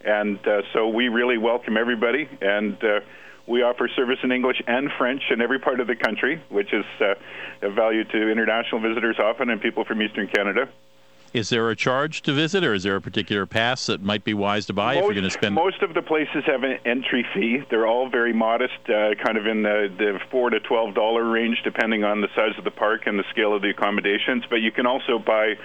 and 0.05 0.39
uh, 0.47 0.61
so 0.71 0.87
we 0.87 1.09
really 1.09 1.37
welcome 1.37 1.75
everybody. 1.75 2.29
And 2.39 2.81
uh, 2.81 3.01
we 3.47 3.63
offer 3.63 3.89
service 3.97 4.19
in 4.23 4.31
English 4.31 4.61
and 4.65 4.89
French 4.97 5.23
in 5.29 5.41
every 5.41 5.59
part 5.59 5.81
of 5.81 5.87
the 5.87 5.97
country, 5.97 6.41
which 6.47 6.71
is 6.71 6.85
uh, 7.01 7.67
of 7.67 7.75
value 7.75 8.05
to 8.05 8.31
international 8.31 8.79
visitors 8.79 9.17
often 9.19 9.49
and 9.49 9.59
people 9.59 9.83
from 9.83 10.01
Eastern 10.01 10.27
Canada. 10.27 10.69
Is 11.35 11.49
there 11.49 11.69
a 11.69 11.75
charge 11.75 12.21
to 12.21 12.31
visit, 12.31 12.63
or 12.63 12.73
is 12.73 12.83
there 12.83 12.95
a 12.95 13.01
particular 13.01 13.45
pass 13.45 13.87
that 13.87 14.01
might 14.01 14.23
be 14.23 14.33
wise 14.33 14.67
to 14.67 14.73
buy 14.73 14.93
most, 14.93 14.99
if 14.99 15.03
you're 15.03 15.13
going 15.15 15.25
to 15.25 15.29
spend? 15.29 15.53
Most 15.53 15.81
of 15.81 15.93
the 15.93 16.01
places 16.01 16.45
have 16.45 16.63
an 16.63 16.79
entry 16.85 17.25
fee. 17.33 17.61
They're 17.69 17.85
all 17.85 18.09
very 18.09 18.31
modest, 18.31 18.79
uh, 18.87 19.15
kind 19.21 19.37
of 19.37 19.45
in 19.45 19.61
the, 19.61 19.93
the 19.97 20.17
four 20.31 20.49
to 20.49 20.61
twelve 20.61 20.95
dollar 20.95 21.29
range, 21.29 21.57
depending 21.65 22.05
on 22.05 22.21
the 22.21 22.29
size 22.37 22.57
of 22.57 22.63
the 22.63 22.71
park 22.71 23.01
and 23.05 23.19
the 23.19 23.25
scale 23.31 23.53
of 23.53 23.61
the 23.61 23.69
accommodations. 23.69 24.45
But 24.49 24.61
you 24.61 24.71
can 24.71 24.85
also 24.85 25.19
buy 25.19 25.55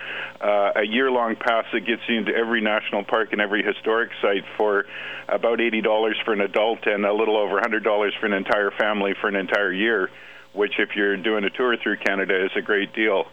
uh, 0.41 0.73
a 0.75 0.85
year-long 0.85 1.37
pass 1.37 1.67
that 1.73 1.87
gets 1.87 2.03
you 2.09 2.19
into 2.19 2.35
every 2.35 2.61
national 2.61 3.05
park 3.05 3.29
and 3.31 3.41
every 3.41 3.63
historic 3.63 4.11
site 4.21 4.43
for 4.57 4.87
about 5.29 5.61
eighty 5.61 5.83
dollars 5.83 6.19
for 6.25 6.33
an 6.33 6.41
adult 6.41 6.85
and 6.87 7.07
a 7.07 7.13
little 7.13 7.37
over 7.37 7.61
hundred 7.61 7.85
dollars 7.85 8.13
for 8.19 8.27
an 8.27 8.33
entire 8.33 8.73
family 8.73 9.15
for 9.21 9.29
an 9.29 9.37
entire 9.37 9.73
year. 9.73 10.11
Which, 10.53 10.81
if 10.81 10.97
you're 10.97 11.17
doing 11.17 11.45
a 11.45 11.51
tour 11.51 11.77
through 11.81 11.99
Canada, 11.99 12.45
is 12.45 12.51
a 12.57 12.61
great 12.61 12.93
deal. 12.93 13.29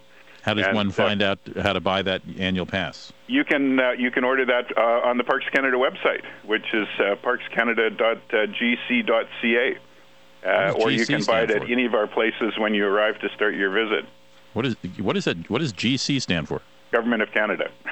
How 0.47 0.53
does 0.53 0.65
and, 0.65 0.75
one 0.75 0.87
uh, 0.87 0.91
find 0.91 1.21
uh, 1.21 1.31
out 1.31 1.39
how 1.61 1.73
to 1.73 1.81
buy 1.81 2.01
that 2.03 2.21
annual 2.39 2.65
pass? 2.65 3.11
You 3.27 3.43
can 3.43 3.81
uh, 3.81 3.91
you 3.91 4.11
can 4.11 4.23
order 4.23 4.45
that 4.45 4.77
uh, 4.77 5.01
on 5.03 5.17
the 5.17 5.25
Parks 5.25 5.43
Canada 5.53 5.75
website, 5.75 6.23
which 6.45 6.73
is 6.73 6.87
uh, 6.99 7.17
parkscanada.gc.ca, 7.21 9.77
uh, 10.45 10.71
or 10.71 10.89
you 10.89 11.05
can 11.05 11.21
buy 11.25 11.41
it 11.41 11.51
at 11.51 11.69
any 11.69 11.85
of 11.85 11.93
our 11.93 12.07
places 12.07 12.57
when 12.57 12.73
you 12.73 12.87
arrive 12.87 13.19
to 13.19 13.27
start 13.35 13.55
your 13.55 13.71
visit. 13.71 14.05
What 14.53 14.65
is 14.65 14.77
what 14.99 15.17
is 15.17 15.25
that? 15.25 15.49
What 15.49 15.59
does 15.59 15.73
GC 15.73 16.21
stand 16.21 16.47
for? 16.47 16.61
Government 16.91 17.21
of 17.21 17.33
Canada. 17.33 17.69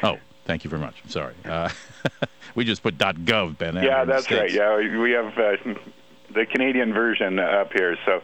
Oh, 0.00 0.16
thank 0.44 0.62
you 0.62 0.70
very 0.70 0.80
much. 0.80 0.94
I'm 1.02 1.10
sorry. 1.10 1.34
Uh, 1.44 1.68
we 2.54 2.64
just 2.64 2.84
put 2.84 2.98
.gov, 2.98 3.58
Ben. 3.58 3.74
Yeah, 3.74 4.04
that's 4.04 4.30
right. 4.30 4.48
Yeah, 4.48 4.76
we 4.76 5.10
have 5.10 5.34
the 6.32 6.46
Canadian 6.46 6.92
version 6.92 7.40
up 7.40 7.72
here, 7.72 7.96
so. 8.06 8.22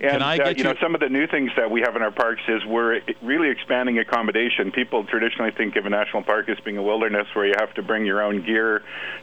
And 0.00 0.22
uh, 0.22 0.50
you, 0.50 0.56
you 0.56 0.64
know, 0.64 0.74
some 0.82 0.94
of 0.94 1.00
the 1.00 1.08
new 1.08 1.26
things 1.26 1.50
that 1.56 1.70
we 1.70 1.80
have 1.82 1.94
in 1.94 2.02
our 2.02 2.10
parks 2.10 2.42
is 2.48 2.64
we're 2.66 3.00
really 3.22 3.48
expanding 3.48 3.98
accommodation. 3.98 4.72
People 4.72 5.04
traditionally 5.04 5.52
think 5.56 5.76
of 5.76 5.86
a 5.86 5.90
national 5.90 6.24
park 6.24 6.48
as 6.48 6.58
being 6.64 6.76
a 6.78 6.82
wilderness 6.82 7.26
where 7.34 7.46
you 7.46 7.54
have 7.58 7.72
to 7.74 7.82
bring 7.82 8.04
your 8.04 8.20
own 8.20 8.44
gear, 8.44 8.82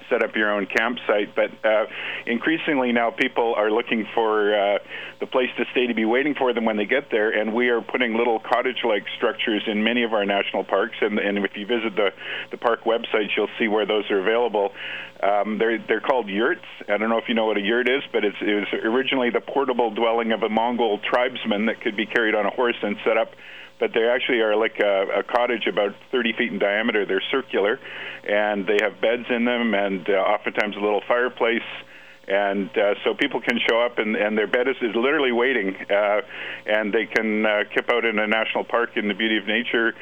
set 0.09 0.23
up 0.23 0.35
your 0.35 0.51
own 0.51 0.65
campsite. 0.65 1.35
But 1.35 1.51
uh, 1.65 1.87
increasingly 2.25 2.91
now, 2.93 3.11
people 3.11 3.53
are 3.55 3.69
looking 3.69 4.07
for 4.15 4.55
uh, 4.55 4.79
the 5.19 5.27
place 5.27 5.49
to 5.57 5.65
stay 5.71 5.87
to 5.87 5.93
be 5.93 6.05
waiting 6.05 6.35
for 6.35 6.53
them 6.53 6.65
when 6.65 6.77
they 6.77 6.85
get 6.85 7.11
there. 7.11 7.29
And 7.29 7.53
we 7.53 7.69
are 7.69 7.81
putting 7.81 8.15
little 8.15 8.39
cottage-like 8.39 9.03
structures 9.17 9.63
in 9.67 9.83
many 9.83 10.03
of 10.03 10.13
our 10.13 10.25
national 10.25 10.63
parks. 10.63 10.95
And, 11.01 11.19
and 11.19 11.37
if 11.39 11.51
you 11.55 11.65
visit 11.65 11.95
the 11.95 12.11
the 12.49 12.57
park 12.57 12.83
website, 12.85 13.29
you'll 13.35 13.49
see 13.59 13.67
where 13.67 13.85
those 13.85 14.09
are 14.09 14.19
available. 14.19 14.71
Um, 15.21 15.59
they're 15.59 15.77
they're 15.87 16.01
called 16.01 16.27
yurts. 16.27 16.65
I 16.89 16.97
don't 16.97 17.09
know 17.09 17.19
if 17.19 17.25
you 17.27 17.35
know 17.35 17.45
what 17.45 17.57
a 17.57 17.61
yurt 17.61 17.87
is, 17.87 18.01
but 18.11 18.25
it's, 18.25 18.37
it 18.41 18.55
was 18.55 18.67
originally 18.83 19.29
the 19.29 19.41
portable 19.41 19.91
dwelling 19.91 20.31
of 20.31 20.41
a 20.41 20.49
Mongol 20.49 20.99
tribesman 20.99 21.67
that 21.67 21.81
could 21.81 21.95
be 21.95 22.07
carried 22.07 22.33
on 22.33 22.45
a 22.45 22.49
horse 22.49 22.77
and 22.81 22.97
set 23.05 23.17
up. 23.17 23.29
But 23.79 23.91
they 23.93 24.07
actually 24.07 24.39
are 24.41 24.55
like 24.55 24.79
a, 24.79 25.19
a 25.19 25.23
cottage 25.23 25.67
about 25.67 25.95
30 26.11 26.33
feet 26.33 26.51
in 26.51 26.59
diameter. 26.59 27.05
They're 27.05 27.23
circular, 27.31 27.79
and 28.27 28.65
they 28.65 28.77
have 28.81 29.01
beds 29.01 29.25
in 29.29 29.45
them, 29.45 29.73
and 29.73 30.07
uh, 30.09 30.13
oftentimes 30.13 30.75
a 30.75 30.79
little 30.79 31.01
fireplace 31.07 31.61
and 32.27 32.69
uh, 32.77 32.93
so 33.03 33.13
people 33.15 33.41
can 33.41 33.59
show 33.67 33.81
up 33.81 33.97
and, 33.97 34.15
and 34.15 34.37
their 34.37 34.47
bed 34.47 34.67
is, 34.67 34.75
is 34.81 34.95
literally 34.95 35.31
waiting 35.31 35.75
uh, 35.89 36.21
and 36.67 36.93
they 36.93 37.07
can 37.07 37.45
uh, 37.45 37.63
camp 37.73 37.89
out 37.91 38.05
in 38.05 38.19
a 38.19 38.27
national 38.27 38.63
park 38.63 38.91
in 38.95 39.07
the 39.07 39.13
beauty 39.13 39.37
of 39.37 39.47
nature 39.47 39.93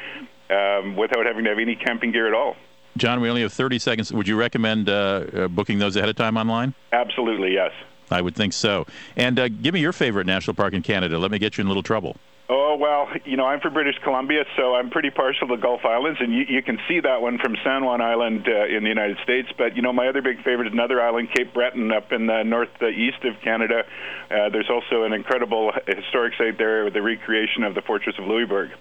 um, 0.49 0.97
without 0.97 1.25
having 1.25 1.45
to 1.45 1.49
have 1.49 1.59
any 1.59 1.75
camping 1.75 2.11
gear 2.11 2.27
at 2.27 2.33
all 2.33 2.55
John, 2.97 3.21
we 3.21 3.29
only 3.29 3.41
have 3.41 3.53
30 3.53 3.79
seconds. 3.79 4.11
Would 4.11 4.27
you 4.27 4.35
recommend 4.35 4.89
uh, 4.89 5.25
uh, 5.33 5.47
booking 5.47 5.79
those 5.79 5.95
ahead 5.95 6.09
of 6.09 6.15
time 6.15 6.37
online? 6.37 6.73
Absolutely, 6.91 7.53
yes. 7.53 7.71
I 8.11 8.21
would 8.21 8.35
think 8.35 8.53
so. 8.53 8.85
And 9.15 9.39
uh, 9.39 9.49
give 9.49 9.73
me 9.73 9.79
your 9.79 9.93
favorite 9.93 10.25
national 10.25 10.55
park 10.55 10.73
in 10.73 10.81
Canada. 10.81 11.19
Let 11.19 11.31
me 11.31 11.39
get 11.39 11.57
you 11.57 11.61
in 11.61 11.67
a 11.67 11.69
little 11.69 11.83
trouble. 11.83 12.17
Oh, 12.51 12.75
well, 12.79 13.07
you 13.25 13.37
know, 13.37 13.45
I'm 13.45 13.59
from 13.59 13.75
British 13.75 13.97
Columbia, 14.03 14.43
so 14.57 14.73
I'm 14.73 14.89
pretty 14.89 15.11
partial 15.11 15.47
to 15.47 15.55
the 15.55 15.61
Gulf 15.61 15.85
Islands, 15.85 16.19
and 16.19 16.33
you, 16.33 16.45
you 16.49 16.63
can 16.63 16.79
see 16.87 16.99
that 16.99 17.21
one 17.21 17.37
from 17.37 17.55
San 17.63 17.85
Juan 17.85 18.01
Island 18.01 18.47
uh, 18.47 18.65
in 18.65 18.81
the 18.81 18.89
United 18.89 19.17
States. 19.21 19.49
But, 19.55 19.75
you 19.75 19.83
know, 19.83 19.93
my 19.93 20.07
other 20.07 20.23
big 20.23 20.37
favorite 20.37 20.65
is 20.65 20.73
another 20.73 20.99
island, 20.99 21.29
Cape 21.31 21.53
Breton, 21.53 21.91
up 21.91 22.11
in 22.11 22.25
the 22.25 22.41
northeast 22.41 23.23
of 23.23 23.39
Canada. 23.43 23.83
Uh, 24.31 24.49
there's 24.49 24.69
also 24.69 25.03
an 25.03 25.13
incredible 25.13 25.71
historic 25.85 26.33
site 26.39 26.57
there 26.57 26.85
with 26.85 26.93
the 26.95 27.03
recreation 27.03 27.61
of 27.61 27.75
the 27.75 27.83
Fortress 27.83 28.15
of 28.17 28.25
Louisbourg. 28.25 28.71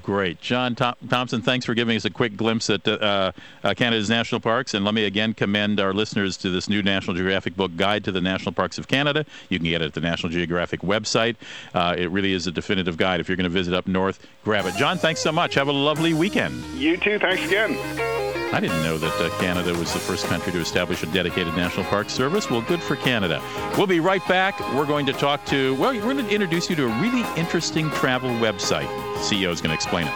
Great. 0.00 0.40
John 0.40 0.74
Thompson, 0.74 1.42
thanks 1.42 1.66
for 1.66 1.74
giving 1.74 1.96
us 1.96 2.04
a 2.04 2.10
quick 2.10 2.36
glimpse 2.36 2.70
at 2.70 2.86
uh, 2.88 3.32
uh, 3.62 3.74
Canada's 3.74 4.08
national 4.08 4.40
parks. 4.40 4.72
And 4.72 4.84
let 4.84 4.94
me 4.94 5.04
again 5.04 5.34
commend 5.34 5.80
our 5.80 5.92
listeners 5.92 6.36
to 6.38 6.50
this 6.50 6.68
new 6.68 6.82
National 6.82 7.14
Geographic 7.14 7.56
book, 7.56 7.76
Guide 7.76 8.04
to 8.04 8.12
the 8.12 8.20
National 8.20 8.52
Parks 8.52 8.78
of 8.78 8.88
Canada. 8.88 9.26
You 9.50 9.58
can 9.58 9.68
get 9.68 9.82
it 9.82 9.86
at 9.86 9.94
the 9.94 10.00
National 10.00 10.32
Geographic 10.32 10.80
website. 10.80 11.36
Uh, 11.74 11.94
it 11.98 12.10
really 12.10 12.32
is 12.32 12.46
a 12.46 12.52
definitive 12.52 12.96
guide. 12.96 13.20
If 13.20 13.28
you're 13.28 13.36
going 13.36 13.44
to 13.44 13.50
visit 13.50 13.74
up 13.74 13.86
north, 13.86 14.26
grab 14.44 14.64
it. 14.66 14.74
John, 14.76 14.96
thanks 14.96 15.20
so 15.20 15.32
much. 15.32 15.54
Have 15.54 15.68
a 15.68 15.72
lovely 15.72 16.14
weekend. 16.14 16.64
You 16.74 16.96
too. 16.96 17.18
Thanks 17.18 17.44
again. 17.44 18.41
I 18.52 18.60
didn't 18.60 18.82
know 18.82 18.98
that 18.98 19.20
uh, 19.20 19.30
Canada 19.40 19.72
was 19.72 19.92
the 19.94 19.98
first 19.98 20.26
country 20.26 20.52
to 20.52 20.60
establish 20.60 21.02
a 21.02 21.06
dedicated 21.06 21.54
national 21.56 21.86
park 21.86 22.10
service. 22.10 22.50
Well, 22.50 22.60
good 22.60 22.82
for 22.82 22.96
Canada. 22.96 23.42
We'll 23.78 23.86
be 23.86 24.00
right 24.00 24.26
back. 24.28 24.60
We're 24.74 24.84
going 24.84 25.06
to 25.06 25.14
talk 25.14 25.44
to, 25.46 25.74
well, 25.76 25.94
we're 25.94 26.02
going 26.02 26.18
to 26.18 26.28
introduce 26.28 26.68
you 26.68 26.76
to 26.76 26.84
a 26.84 27.00
really 27.00 27.24
interesting 27.40 27.88
travel 27.90 28.28
website. 28.30 28.88
The 29.14 29.20
CEO 29.20 29.50
is 29.50 29.62
going 29.62 29.70
to 29.70 29.74
explain 29.74 30.06
it. 30.06 30.12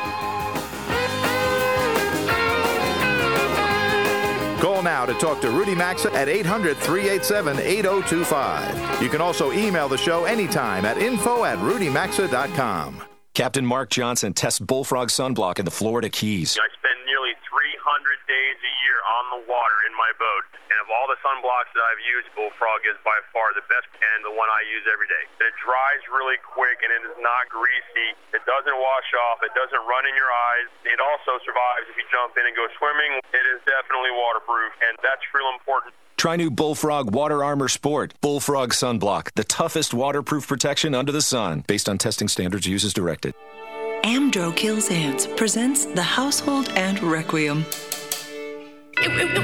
Call 4.60 4.82
now 4.82 5.06
to 5.06 5.14
talk 5.14 5.40
to 5.40 5.50
Rudy 5.50 5.74
Maxa 5.74 6.12
at 6.12 6.28
800 6.28 6.76
387 6.76 7.58
8025. 7.58 9.02
You 9.02 9.08
can 9.08 9.22
also 9.22 9.52
email 9.52 9.88
the 9.88 9.96
show 9.96 10.24
anytime 10.24 10.84
at 10.84 10.98
info 10.98 11.44
at 11.44 11.56
rudymaxa.com. 11.58 13.02
Captain 13.34 13.66
Mark 13.66 13.90
Johnson 13.90 14.32
tests 14.32 14.58
Bullfrog 14.58 15.08
sunblock 15.08 15.58
in 15.58 15.66
the 15.66 15.70
Florida 15.70 16.08
Keys. 16.08 16.58
I 16.58 16.68
spend 16.72 17.04
nearly 17.04 17.15
300 17.15 17.15
days 18.26 18.58
a 18.58 18.72
year 18.82 18.98
on 19.06 19.24
the 19.38 19.40
water 19.46 19.78
in 19.86 19.94
my 19.94 20.10
boat. 20.18 20.44
And 20.66 20.78
of 20.82 20.90
all 20.90 21.06
the 21.06 21.18
sunblocks 21.22 21.70
that 21.72 21.84
I've 21.86 22.02
used, 22.02 22.26
Bullfrog 22.34 22.82
is 22.84 22.98
by 23.06 23.14
far 23.30 23.54
the 23.54 23.62
best 23.70 23.86
and 23.94 24.26
the 24.26 24.34
one 24.34 24.50
I 24.50 24.66
use 24.66 24.82
every 24.90 25.06
day. 25.06 25.24
It 25.38 25.54
dries 25.62 26.02
really 26.10 26.38
quick 26.42 26.82
and 26.82 26.90
it 26.90 27.02
is 27.06 27.16
not 27.22 27.46
greasy. 27.46 28.18
It 28.34 28.42
doesn't 28.44 28.74
wash 28.74 29.10
off. 29.30 29.46
It 29.46 29.54
doesn't 29.54 29.82
run 29.86 30.04
in 30.10 30.14
your 30.18 30.28
eyes. 30.28 30.68
It 30.82 30.98
also 30.98 31.38
survives 31.46 31.86
if 31.86 31.94
you 31.94 32.06
jump 32.10 32.34
in 32.34 32.44
and 32.50 32.54
go 32.58 32.66
swimming. 32.76 33.22
It 33.30 33.46
is 33.46 33.62
definitely 33.62 34.10
waterproof, 34.10 34.74
and 34.82 34.98
that's 35.06 35.22
real 35.30 35.48
important. 35.54 35.94
Try 36.18 36.34
new 36.36 36.50
Bullfrog 36.50 37.14
Water 37.14 37.44
Armor 37.44 37.68
Sport. 37.68 38.14
Bullfrog 38.20 38.72
Sunblock, 38.72 39.32
the 39.36 39.44
toughest 39.44 39.94
waterproof 39.94 40.48
protection 40.48 40.94
under 40.94 41.12
the 41.12 41.22
sun, 41.22 41.62
based 41.66 41.88
on 41.88 41.98
testing 41.98 42.26
standards 42.26 42.66
used 42.66 42.84
as 42.84 42.94
directed. 42.94 43.34
Amdro 44.06 44.54
Kills 44.54 44.88
Ants 44.88 45.26
presents 45.26 45.84
The 45.86 46.00
Household 46.00 46.68
Ant 46.76 47.02
Requiem. 47.02 47.66
If 48.98 49.20
you 49.20 49.34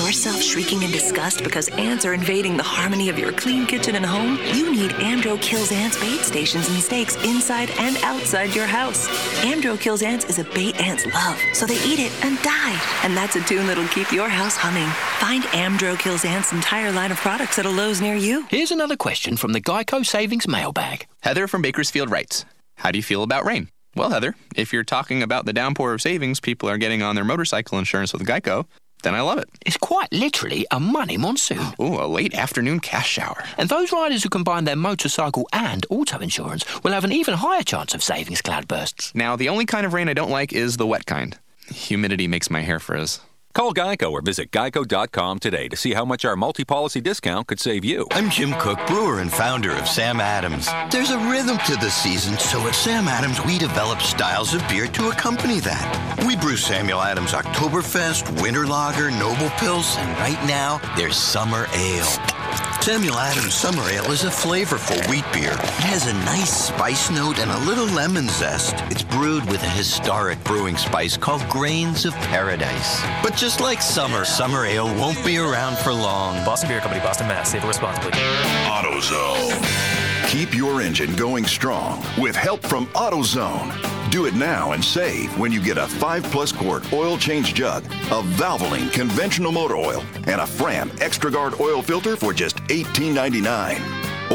yourself 0.05 0.43
shrieking 0.43 0.83
in 0.83 0.91
disgust 0.91 1.45
because 1.45 1.69
ants 1.71 2.05
are 2.05 2.15
invading 2.15 2.57
the 2.57 2.63
harmony 2.63 3.09
of 3.09 3.19
your 3.19 3.33
clean 3.33 3.67
kitchen 3.67 3.95
and 3.95 4.05
home, 4.05 4.39
you 4.55 4.73
need 4.73 4.91
Amdro 4.93 5.41
Kills 5.41 5.71
Ants 5.71 6.01
bait 6.01 6.21
stations 6.21 6.69
and 6.69 6.83
stakes 6.83 7.17
inside 7.25 7.71
and 7.79 7.97
outside 7.99 8.55
your 8.55 8.67
house. 8.67 9.09
Amdro 9.43 9.79
Kills 9.79 10.03
Ants 10.03 10.25
is 10.25 10.39
a 10.39 10.45
bait 10.45 10.81
ants 10.81 11.07
love, 11.15 11.39
so 11.53 11.67
they 11.67 11.77
eat 11.85 11.99
it 11.99 12.13
and 12.25 12.41
die. 12.43 12.81
And 13.05 13.17
that's 13.17 13.37
a 13.37 13.41
tune 13.43 13.67
that'll 13.67 13.87
keep 13.89 14.11
your 14.11 14.29
house 14.29 14.57
humming. 14.57 14.89
Find 15.19 15.45
Amdro 15.53 15.99
Kills 15.99 16.25
Ants' 16.25 16.53
entire 16.53 16.93
line 16.93 17.13
of 17.13 17.19
products 17.19 17.59
at 17.59 17.67
a 17.67 17.71
Lowe's 17.71 18.01
near 18.01 18.17
you. 18.17 18.47
Here's 18.51 18.71
another 18.71 18.97
question 18.97 19.37
from 19.37 19.53
the 19.53 19.61
Geico 19.61 20.05
Savings 20.05 20.49
Mailbag. 20.49 21.07
Heather 21.21 21.47
from 21.47 21.63
Bakersfield 21.63 22.11
writes 22.11 22.45
How 22.77 22.91
do 22.91 22.99
you 22.99 23.03
feel 23.03 23.23
about 23.23 23.45
rain? 23.45 23.69
Well, 23.97 24.11
Heather, 24.11 24.37
if 24.55 24.73
you're 24.73 24.85
talking 24.85 25.21
about 25.21 25.47
the 25.47 25.53
downpour 25.53 25.93
of 25.93 26.01
savings 26.01 26.39
people 26.39 26.69
are 26.69 26.79
getting 26.79 27.03
on 27.03 27.17
their 27.17 27.25
motorcycle 27.25 27.77
insurance 27.77 28.13
with 28.13 28.25
Geico, 28.25 28.67
then 29.01 29.15
I 29.15 29.21
love 29.21 29.39
it. 29.39 29.49
It's 29.65 29.77
quite 29.77 30.13
literally 30.13 30.67
a 30.71 30.81
money 30.81 31.17
monsoon. 31.17 31.59
Ooh, 31.81 32.01
a 32.01 32.07
late 32.07 32.35
afternoon 32.35 32.81
cash 32.81 33.09
shower. 33.09 33.45
And 33.59 33.69
those 33.69 33.93
riders 33.93 34.23
who 34.23 34.29
combine 34.29 34.65
their 34.65 34.77
motorcycle 34.77 35.49
and 35.53 35.85
auto 35.91 36.19
insurance 36.19 36.65
will 36.83 36.93
have 36.93 37.05
an 37.05 37.13
even 37.13 37.35
higher 37.35 37.63
chance 37.63 37.95
of 37.95 38.03
savings 38.03 38.43
cloudbursts. 38.43 39.15
Now, 39.15 39.37
the 39.37 39.49
only 39.49 39.67
kind 39.67 39.87
of 39.87 39.93
rain 39.93 40.09
I 40.09 40.15
don't 40.15 40.31
like 40.31 40.53
is 40.53 40.77
the 40.77 40.87
wet 40.87 41.07
kind. 41.07 41.39
Humidity 41.69 42.27
makes 42.29 42.51
my 42.51 42.61
hair 42.63 42.81
frizz. 42.81 43.21
Call 43.53 43.75
Geico 43.75 44.13
or 44.13 44.23
visit 44.23 44.53
geico.com 44.53 45.41
today 45.41 45.69
to 45.69 45.77
see 45.77 45.93
how 45.93 46.05
much 46.05 46.25
our 46.25 46.37
multi 46.37 46.65
policy 46.65 47.01
discount 47.01 47.49
could 47.49 47.59
save 47.59 47.85
you. 47.85 48.07
I'm 48.13 48.31
Jim 48.31 48.53
Koch, 48.53 48.87
brewer 48.87 49.21
and 49.21 49.31
founder 49.31 49.73
of 49.73 49.89
Sam 49.89 50.21
Adams. 50.21 50.69
There's 50.91 51.11
a 51.11 51.19
rhythm 51.19 51.59
to 51.67 51.77
the 51.77 51.91
season, 51.91 52.39
so 52.39 52.61
at 52.69 52.77
Sam 52.77 53.09
Adams, 53.09 53.45
we 53.45 53.59
develop 53.59 54.01
styles 54.01 54.55
of 54.55 54.67
beer 54.69 54.87
to 54.87 55.09
accompany 55.09 55.59
that. 55.61 56.25
We 56.27 56.37
brew 56.37 56.57
Samuel 56.57 57.01
Adams 57.01 57.33
Oktoberfest, 57.33 58.41
Winter 58.41 58.67
Lager, 58.67 59.11
Noble 59.11 59.51
Pils, 59.59 59.99
and 59.99 60.17
right 60.21 60.43
now, 60.47 60.81
there's 60.97 61.17
Summer 61.17 61.67
Ale. 61.75 62.40
Samuel 62.81 63.19
Adams 63.19 63.53
Summer 63.53 63.83
Ale 63.91 64.11
is 64.11 64.25
a 64.25 64.29
flavorful 64.29 64.99
wheat 65.11 65.25
beer. 65.35 65.53
It 65.53 65.85
has 65.85 66.07
a 66.07 66.15
nice 66.25 66.69
spice 66.69 67.11
note 67.11 67.39
and 67.39 67.51
a 67.51 67.59
little 67.67 67.85
lemon 67.85 68.27
zest. 68.29 68.75
It's 68.91 69.03
brewed 69.03 69.45
with 69.51 69.63
a 69.63 69.69
historic 69.69 70.43
brewing 70.45 70.79
spice 70.79 71.15
called 71.15 71.47
Grains 71.51 72.07
of 72.07 72.15
Paradise. 72.15 73.03
But 73.23 73.37
just 73.37 73.61
like 73.61 73.83
summer, 73.83 74.25
Summer 74.25 74.65
Ale 74.65 74.87
won't 74.97 75.23
be 75.27 75.37
around 75.37 75.77
for 75.77 75.93
long. 75.93 76.43
Boston 76.45 76.71
Beer 76.71 76.81
Company, 76.81 77.03
Boston, 77.03 77.29
Mass. 77.29 77.53
Save 77.53 77.65
responsibly. 77.65 78.13
AutoZone. 78.13 80.00
Keep 80.31 80.55
your 80.55 80.81
engine 80.81 81.13
going 81.17 81.45
strong 81.45 82.05
with 82.17 82.37
help 82.37 82.63
from 82.63 82.87
AutoZone. 82.95 84.11
Do 84.13 84.27
it 84.27 84.35
now 84.35 84.71
and 84.71 84.85
save 84.85 85.37
when 85.37 85.51
you 85.51 85.61
get 85.61 85.77
a 85.77 85.89
5 85.89 86.23
plus 86.23 86.53
quart 86.53 86.93
oil 86.93 87.19
change 87.19 87.53
jug, 87.53 87.85
a 87.85 88.23
Valvoline 88.39 88.93
conventional 88.93 89.51
motor 89.51 89.75
oil, 89.75 90.05
and 90.29 90.41
a 90.41 90.47
Fram 90.47 90.93
Extra 91.01 91.33
Guard 91.33 91.61
oil 91.61 91.83
filter 91.83 92.15
for 92.15 92.33
just 92.33 92.59
$18.99. 92.69 93.81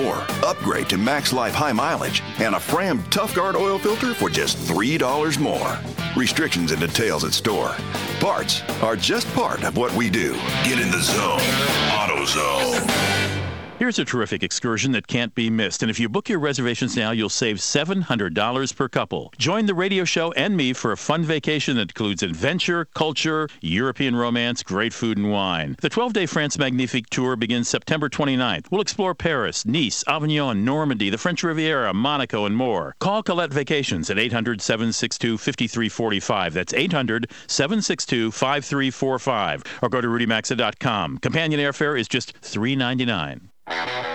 Or 0.05 0.15
upgrade 0.45 0.89
to 0.89 0.97
Max 0.97 1.31
Life 1.31 1.53
High 1.53 1.71
Mileage 1.71 2.21
and 2.39 2.55
a 2.55 2.59
Fram 2.59 3.01
Tough 3.03 3.33
Guard 3.33 3.55
oil 3.55 3.79
filter 3.79 4.13
for 4.13 4.29
just 4.29 4.57
$3 4.57 5.39
more. 5.39 5.79
Restrictions 6.17 6.73
and 6.73 6.81
details 6.81 7.23
at 7.23 7.31
store. 7.31 7.73
Parts 8.19 8.63
are 8.81 8.97
just 8.97 9.33
part 9.33 9.63
of 9.63 9.77
what 9.77 9.95
we 9.95 10.09
do. 10.09 10.33
Get 10.65 10.77
in 10.77 10.91
the 10.91 10.99
zone. 10.99 11.39
AutoZone. 11.87 13.34
Here's 13.77 13.99
a 13.99 14.05
terrific 14.05 14.41
excursion 14.41 14.93
that 14.93 15.05
can't 15.05 15.35
be 15.35 15.49
missed. 15.49 15.83
And 15.83 15.91
if 15.91 15.99
you 15.99 16.07
book 16.07 16.29
your 16.29 16.39
reservations 16.39 16.95
now, 16.95 17.11
you'll 17.11 17.27
save 17.27 17.57
$700 17.57 18.73
per 18.73 18.87
couple. 18.87 19.33
Join 19.37 19.65
the 19.65 19.73
radio 19.73 20.05
show 20.05 20.31
and 20.31 20.55
me 20.55 20.71
for 20.71 20.93
a 20.93 20.97
fun 20.97 21.25
vacation 21.25 21.75
that 21.75 21.89
includes 21.89 22.23
adventure, 22.23 22.85
culture, 22.95 23.49
European 23.59 24.15
romance, 24.15 24.63
great 24.63 24.93
food, 24.93 25.17
and 25.17 25.29
wine. 25.29 25.75
The 25.81 25.89
12 25.89 26.13
day 26.13 26.25
France 26.25 26.57
Magnifique 26.57 27.09
tour 27.09 27.35
begins 27.35 27.67
September 27.67 28.07
29th. 28.07 28.71
We'll 28.71 28.79
explore 28.79 29.13
Paris, 29.13 29.65
Nice, 29.65 30.05
Avignon, 30.07 30.63
Normandy, 30.63 31.09
the 31.09 31.17
French 31.17 31.43
Riviera, 31.43 31.93
Monaco, 31.93 32.45
and 32.45 32.55
more. 32.55 32.95
Call 33.01 33.23
Collette 33.23 33.51
Vacations 33.51 34.09
at 34.09 34.17
800 34.17 34.61
762 34.61 35.37
5345. 35.37 36.53
That's 36.53 36.73
800 36.73 37.29
762 37.47 38.31
5345. 38.31 39.63
Or 39.81 39.89
go 39.89 39.99
to 39.99 40.07
rudymaxa.com. 40.07 41.17
Companion 41.17 41.59
airfare 41.59 41.99
is 41.99 42.07
just 42.07 42.39
$3.99 42.39 43.49
you 43.67 44.14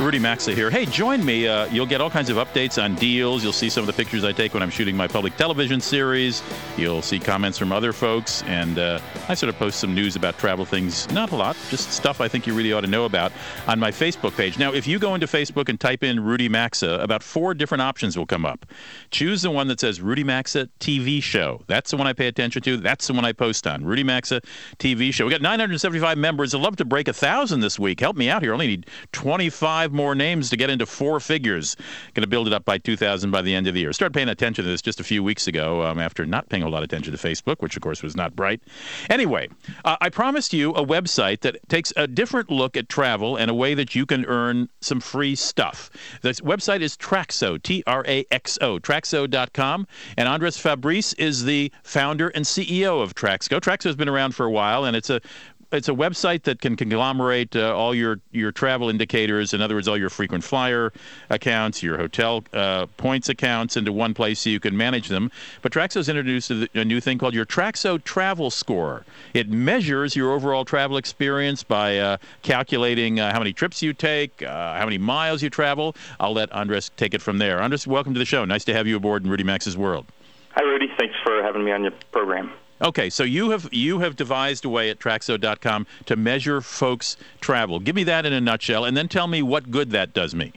Rudy 0.00 0.18
Maxa 0.18 0.54
here. 0.54 0.70
Hey, 0.70 0.86
join 0.86 1.22
me. 1.22 1.46
Uh, 1.46 1.66
you'll 1.66 1.84
get 1.84 2.00
all 2.00 2.08
kinds 2.08 2.30
of 2.30 2.38
updates 2.38 2.82
on 2.82 2.94
deals. 2.94 3.42
You'll 3.42 3.52
see 3.52 3.68
some 3.68 3.82
of 3.82 3.86
the 3.86 3.92
pictures 3.92 4.24
I 4.24 4.32
take 4.32 4.54
when 4.54 4.62
I'm 4.62 4.70
shooting 4.70 4.96
my 4.96 5.06
public 5.06 5.36
television 5.36 5.78
series. 5.78 6.42
You'll 6.78 7.02
see 7.02 7.18
comments 7.18 7.58
from 7.58 7.70
other 7.70 7.92
folks, 7.92 8.42
and 8.44 8.78
uh, 8.78 8.98
I 9.28 9.34
sort 9.34 9.50
of 9.50 9.58
post 9.58 9.78
some 9.78 9.94
news 9.94 10.16
about 10.16 10.38
travel 10.38 10.64
things. 10.64 11.10
Not 11.10 11.32
a 11.32 11.36
lot, 11.36 11.54
just 11.68 11.92
stuff 11.92 12.22
I 12.22 12.28
think 12.28 12.46
you 12.46 12.54
really 12.54 12.72
ought 12.72 12.80
to 12.80 12.86
know 12.86 13.04
about 13.04 13.30
on 13.66 13.78
my 13.78 13.90
Facebook 13.90 14.34
page. 14.34 14.58
Now, 14.58 14.72
if 14.72 14.86
you 14.86 14.98
go 14.98 15.14
into 15.14 15.26
Facebook 15.26 15.68
and 15.68 15.78
type 15.78 16.02
in 16.02 16.18
Rudy 16.18 16.48
Maxa, 16.48 16.98
about 17.02 17.22
four 17.22 17.52
different 17.52 17.82
options 17.82 18.16
will 18.16 18.24
come 18.24 18.46
up. 18.46 18.64
Choose 19.10 19.42
the 19.42 19.50
one 19.50 19.68
that 19.68 19.80
says 19.80 20.00
Rudy 20.00 20.24
Maxa 20.24 20.70
TV 20.80 21.22
Show. 21.22 21.62
That's 21.66 21.90
the 21.90 21.98
one 21.98 22.06
I 22.06 22.14
pay 22.14 22.26
attention 22.26 22.62
to. 22.62 22.78
That's 22.78 23.06
the 23.06 23.12
one 23.12 23.26
I 23.26 23.32
post 23.32 23.66
on. 23.66 23.84
Rudy 23.84 24.04
Maxa 24.04 24.40
TV 24.78 25.12
Show. 25.12 25.26
We 25.26 25.30
got 25.30 25.42
975 25.42 26.16
members. 26.16 26.54
I'd 26.54 26.62
love 26.62 26.76
to 26.76 26.86
break 26.86 27.06
a 27.06 27.12
thousand 27.12 27.60
this 27.60 27.78
week. 27.78 28.00
Help 28.00 28.16
me 28.16 28.30
out 28.30 28.40
here. 28.40 28.52
I 28.52 28.54
only 28.54 28.66
need 28.66 28.86
25 29.12 29.89
five 29.90 29.96
more 29.96 30.14
names 30.14 30.50
to 30.50 30.56
get 30.56 30.70
into 30.70 30.86
four 30.86 31.18
figures. 31.20 31.76
Going 32.14 32.22
to 32.22 32.28
build 32.28 32.46
it 32.46 32.52
up 32.52 32.64
by 32.64 32.78
2,000 32.78 33.30
by 33.30 33.42
the 33.42 33.54
end 33.54 33.66
of 33.66 33.74
the 33.74 33.80
year. 33.80 33.92
Started 33.92 34.14
paying 34.14 34.28
attention 34.28 34.64
to 34.64 34.70
this 34.70 34.82
just 34.82 35.00
a 35.00 35.04
few 35.04 35.22
weeks 35.22 35.48
ago 35.48 35.82
um, 35.82 35.98
after 35.98 36.24
not 36.24 36.48
paying 36.48 36.62
a 36.62 36.68
lot 36.68 36.78
of 36.78 36.84
attention 36.84 37.12
to 37.12 37.18
Facebook, 37.18 37.56
which 37.60 37.76
of 37.76 37.82
course 37.82 38.02
was 38.02 38.16
not 38.16 38.36
bright. 38.36 38.60
Anyway, 39.08 39.48
uh, 39.84 39.96
I 40.00 40.08
promised 40.08 40.52
you 40.52 40.70
a 40.72 40.84
website 40.84 41.40
that 41.40 41.56
takes 41.68 41.92
a 41.96 42.06
different 42.06 42.50
look 42.50 42.76
at 42.76 42.88
travel 42.88 43.36
and 43.36 43.50
a 43.50 43.54
way 43.54 43.74
that 43.74 43.94
you 43.94 44.06
can 44.06 44.24
earn 44.26 44.68
some 44.80 45.00
free 45.00 45.34
stuff. 45.34 45.90
The 46.22 46.30
website 46.30 46.80
is 46.80 46.96
Traxo, 46.96 47.60
T 47.60 47.82
R 47.86 48.04
A 48.06 48.24
X 48.30 48.58
O, 48.60 48.78
Traxo.com. 48.78 49.86
And 50.16 50.28
Andres 50.28 50.56
Fabris 50.56 51.14
is 51.18 51.44
the 51.44 51.72
founder 51.82 52.28
and 52.28 52.44
CEO 52.44 53.02
of 53.02 53.14
Traxo. 53.14 53.60
Traxo 53.60 53.84
has 53.84 53.96
been 53.96 54.08
around 54.08 54.34
for 54.34 54.46
a 54.46 54.50
while, 54.50 54.84
and 54.84 54.96
it's 54.96 55.10
a 55.10 55.20
it's 55.72 55.88
a 55.88 55.92
website 55.92 56.42
that 56.44 56.60
can 56.60 56.76
conglomerate 56.76 57.54
uh, 57.54 57.74
all 57.76 57.94
your 57.94 58.20
your 58.32 58.52
travel 58.52 58.88
indicators. 58.88 59.54
In 59.54 59.60
other 59.60 59.74
words, 59.74 59.88
all 59.88 59.98
your 59.98 60.10
frequent 60.10 60.42
flyer 60.44 60.92
accounts, 61.30 61.82
your 61.82 61.96
hotel 61.96 62.44
uh, 62.52 62.86
points 62.96 63.28
accounts 63.28 63.76
into 63.76 63.92
one 63.92 64.14
place, 64.14 64.40
so 64.40 64.50
you 64.50 64.60
can 64.60 64.76
manage 64.76 65.08
them. 65.08 65.30
But 65.62 65.72
Traxo's 65.72 66.08
introduced 66.08 66.50
a, 66.50 66.68
a 66.74 66.84
new 66.84 67.00
thing 67.00 67.18
called 67.18 67.34
your 67.34 67.46
Traxo 67.46 68.02
Travel 68.02 68.50
Score. 68.50 69.04
It 69.34 69.48
measures 69.48 70.16
your 70.16 70.32
overall 70.32 70.64
travel 70.64 70.96
experience 70.96 71.62
by 71.62 71.98
uh, 71.98 72.16
calculating 72.42 73.20
uh, 73.20 73.32
how 73.32 73.38
many 73.38 73.52
trips 73.52 73.82
you 73.82 73.92
take, 73.92 74.42
uh, 74.42 74.78
how 74.78 74.84
many 74.84 74.98
miles 74.98 75.42
you 75.42 75.50
travel. 75.50 75.94
I'll 76.18 76.32
let 76.32 76.50
Andres 76.52 76.90
take 76.96 77.14
it 77.14 77.22
from 77.22 77.38
there. 77.38 77.62
Andres, 77.62 77.86
welcome 77.86 78.12
to 78.14 78.18
the 78.18 78.24
show. 78.24 78.44
Nice 78.44 78.64
to 78.64 78.74
have 78.74 78.86
you 78.86 78.96
aboard 78.96 79.24
in 79.24 79.30
Rudy 79.30 79.44
Maxa's 79.44 79.76
world. 79.76 80.06
Hi, 80.52 80.62
Rudy. 80.62 80.88
Thanks 80.98 81.14
for 81.22 81.42
having 81.42 81.64
me 81.64 81.70
on 81.70 81.82
your 81.82 81.92
program. 82.10 82.52
Okay, 82.82 83.10
so 83.10 83.24
you 83.24 83.50
have 83.50 83.68
you 83.72 83.98
have 83.98 84.16
devised 84.16 84.64
a 84.64 84.68
way 84.68 84.88
at 84.88 84.98
Traxo.com 84.98 85.86
to 86.06 86.16
measure 86.16 86.62
folks' 86.62 87.16
travel. 87.40 87.78
Give 87.78 87.94
me 87.94 88.04
that 88.04 88.24
in 88.24 88.32
a 88.32 88.40
nutshell, 88.40 88.86
and 88.86 88.96
then 88.96 89.06
tell 89.06 89.26
me 89.26 89.42
what 89.42 89.70
good 89.70 89.90
that 89.90 90.14
does 90.14 90.34
me. 90.34 90.52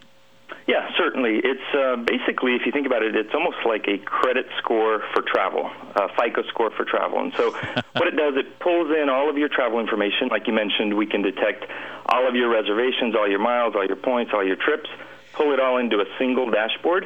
Yeah, 0.66 0.90
certainly. 0.98 1.42
It's 1.44 1.76
uh, 1.76 1.98
basically, 1.98 2.56
if 2.56 2.66
you 2.66 2.72
think 2.72 2.88
about 2.88 3.04
it, 3.04 3.18
it's 3.18 3.34
almost 3.34 3.58
like 3.66 3.86
a 3.90 3.98
credit 3.98 4.46
score 4.60 5.04
for 5.14 5.22
travel, 5.22 5.70
a 5.96 6.08
FICO 6.16 6.44
score 6.44 6.72
for 6.72 6.86
travel. 6.86 7.20
And 7.20 7.34
so, 7.36 7.52
what 7.98 8.08
it 8.08 8.16
does, 8.16 8.36
it 8.38 8.60
pulls 8.60 8.90
in 8.90 9.10
all 9.10 9.30
of 9.30 9.38
your 9.38 9.50
travel 9.50 9.82
information. 9.82 10.30
Like 10.30 10.48
you 10.48 10.54
mentioned, 10.54 10.96
we 10.96 11.06
can 11.06 11.22
detect 11.22 11.66
all 12.06 12.26
of 12.28 12.36
your 12.36 12.50
reservations, 12.50 13.16
all 13.16 13.30
your 13.30 13.40
miles, 13.40 13.76
all 13.76 13.86
your 13.86 13.98
points, 13.98 14.32
all 14.34 14.46
your 14.46 14.56
trips, 14.56 14.90
pull 15.34 15.52
it 15.52 15.60
all 15.60 15.78
into 15.78 16.00
a 16.00 16.06
single 16.18 16.50
dashboard. 16.50 17.06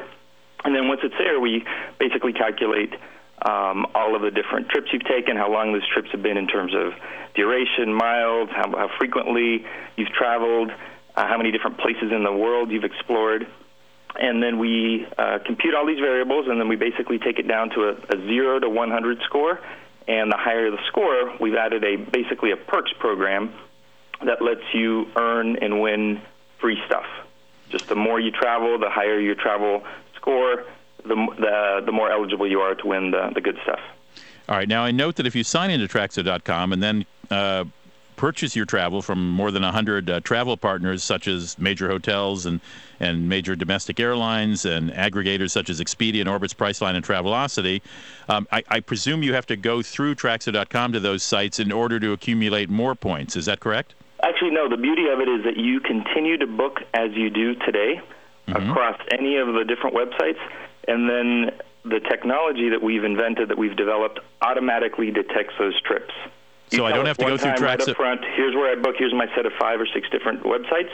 And 0.64 0.74
then 0.74 0.86
once 0.86 1.00
it's 1.02 1.14
there, 1.18 1.40
we 1.40 1.64
basically 1.98 2.32
calculate 2.32 2.94
um, 3.42 3.86
all 3.94 4.16
of 4.16 4.22
the 4.22 4.30
different 4.30 4.68
trips 4.68 4.88
you've 4.92 5.04
taken, 5.04 5.36
how 5.36 5.50
long 5.50 5.72
those 5.72 5.86
trips 5.92 6.10
have 6.12 6.22
been 6.22 6.36
in 6.36 6.46
terms 6.46 6.74
of 6.74 6.92
duration, 7.34 7.92
miles, 7.94 8.48
how, 8.50 8.70
how 8.76 8.90
frequently 8.98 9.64
you've 9.96 10.08
traveled, 10.10 10.70
uh, 10.70 11.26
how 11.26 11.36
many 11.36 11.52
different 11.52 11.78
places 11.78 12.10
in 12.12 12.24
the 12.24 12.32
world 12.32 12.70
you've 12.70 12.84
explored. 12.84 13.46
And 14.18 14.42
then 14.42 14.58
we 14.58 15.06
uh, 15.16 15.38
compute 15.44 15.74
all 15.74 15.86
these 15.86 16.00
variables, 16.00 16.46
and 16.48 16.60
then 16.60 16.68
we 16.68 16.76
basically 16.76 17.18
take 17.18 17.38
it 17.38 17.46
down 17.46 17.70
to 17.70 17.90
a, 17.90 17.92
a 18.16 18.26
0 18.26 18.60
to 18.60 18.68
100 18.68 19.18
score. 19.22 19.60
And 20.08 20.32
the 20.32 20.36
higher 20.36 20.70
the 20.70 20.82
score, 20.88 21.36
we've 21.38 21.54
added 21.54 21.84
a 21.84 21.96
basically 21.96 22.50
a 22.50 22.56
perks 22.56 22.92
program 22.98 23.52
that 24.24 24.42
lets 24.42 24.62
you 24.72 25.06
earn 25.16 25.56
and 25.56 25.80
win 25.80 26.20
free 26.60 26.78
stuff. 26.86 27.04
Just 27.68 27.88
the 27.88 27.94
more 27.94 28.18
you 28.18 28.30
travel, 28.30 28.78
the 28.78 28.90
higher 28.90 29.20
your 29.20 29.34
travel 29.34 29.84
score, 30.16 30.64
the, 31.04 31.14
the, 31.38 31.82
the 31.86 31.92
more 31.92 32.10
eligible 32.10 32.48
you 32.48 32.60
are 32.60 32.74
to 32.74 32.86
win 32.86 33.10
the, 33.10 33.30
the 33.34 33.40
good 33.40 33.58
stuff. 33.62 33.80
All 34.48 34.56
right. 34.56 34.68
Now, 34.68 34.82
I 34.82 34.90
note 34.90 35.16
that 35.16 35.26
if 35.26 35.36
you 35.36 35.44
sign 35.44 35.70
into 35.70 35.86
Traxo.com 35.86 36.72
and 36.72 36.82
then 36.82 37.04
uh, 37.30 37.64
purchase 38.16 38.56
your 38.56 38.66
travel 38.66 39.00
from 39.00 39.30
more 39.30 39.50
than 39.50 39.62
100 39.62 40.10
uh, 40.10 40.20
travel 40.20 40.56
partners, 40.56 41.02
such 41.02 41.28
as 41.28 41.58
major 41.58 41.88
hotels 41.88 42.46
and, 42.46 42.60
and 42.98 43.28
major 43.28 43.54
domestic 43.54 44.00
airlines 44.00 44.64
and 44.64 44.90
aggregators 44.90 45.50
such 45.50 45.70
as 45.70 45.80
Expedia 45.80 46.20
and 46.20 46.28
Orbitz, 46.28 46.54
Priceline, 46.54 46.94
and 46.94 47.04
Travelocity, 47.04 47.80
um, 48.28 48.46
I, 48.50 48.62
I, 48.68 48.80
presume 48.80 49.22
you 49.22 49.34
have 49.34 49.46
to 49.46 49.56
go 49.56 49.82
through 49.82 50.16
Traxo.com 50.16 50.92
to 50.92 51.00
those 51.00 51.22
sites 51.22 51.58
in 51.58 51.70
order 51.70 52.00
to 52.00 52.12
accumulate 52.12 52.68
more 52.68 52.94
points. 52.94 53.36
Is 53.36 53.46
that 53.46 53.60
correct? 53.60 53.94
Actually, 54.22 54.50
no. 54.50 54.68
The 54.68 54.76
beauty 54.76 55.08
of 55.08 55.20
it 55.20 55.28
is 55.28 55.44
that 55.44 55.56
you 55.56 55.80
continue 55.80 56.36
to 56.38 56.46
book 56.46 56.80
as 56.92 57.12
you 57.12 57.30
do 57.30 57.54
today 57.54 58.00
mm-hmm. 58.48 58.70
across 58.70 58.98
any 59.12 59.36
of 59.36 59.46
the 59.48 59.64
different 59.64 59.94
websites 59.94 60.38
and 60.88 61.08
then 61.08 61.52
the 61.84 62.00
technology 62.00 62.70
that 62.70 62.82
we've 62.82 63.04
invented, 63.04 63.50
that 63.50 63.58
we've 63.58 63.76
developed, 63.76 64.20
automatically 64.42 65.10
detects 65.10 65.54
those 65.58 65.80
trips. 65.82 66.12
You 66.70 66.78
so 66.78 66.86
I 66.86 66.92
don't 66.92 67.06
have 67.06 67.16
to 67.18 67.24
go 67.24 67.36
through 67.36 67.54
tracks. 67.54 67.86
Right 67.86 67.88
up 67.88 67.96
front, 67.96 68.20
here's 68.36 68.54
where 68.54 68.72
I 68.72 68.80
book. 68.80 68.96
Here's 68.98 69.14
my 69.14 69.26
set 69.34 69.46
of 69.46 69.52
five 69.58 69.80
or 69.80 69.86
six 69.86 70.08
different 70.10 70.42
websites, 70.42 70.90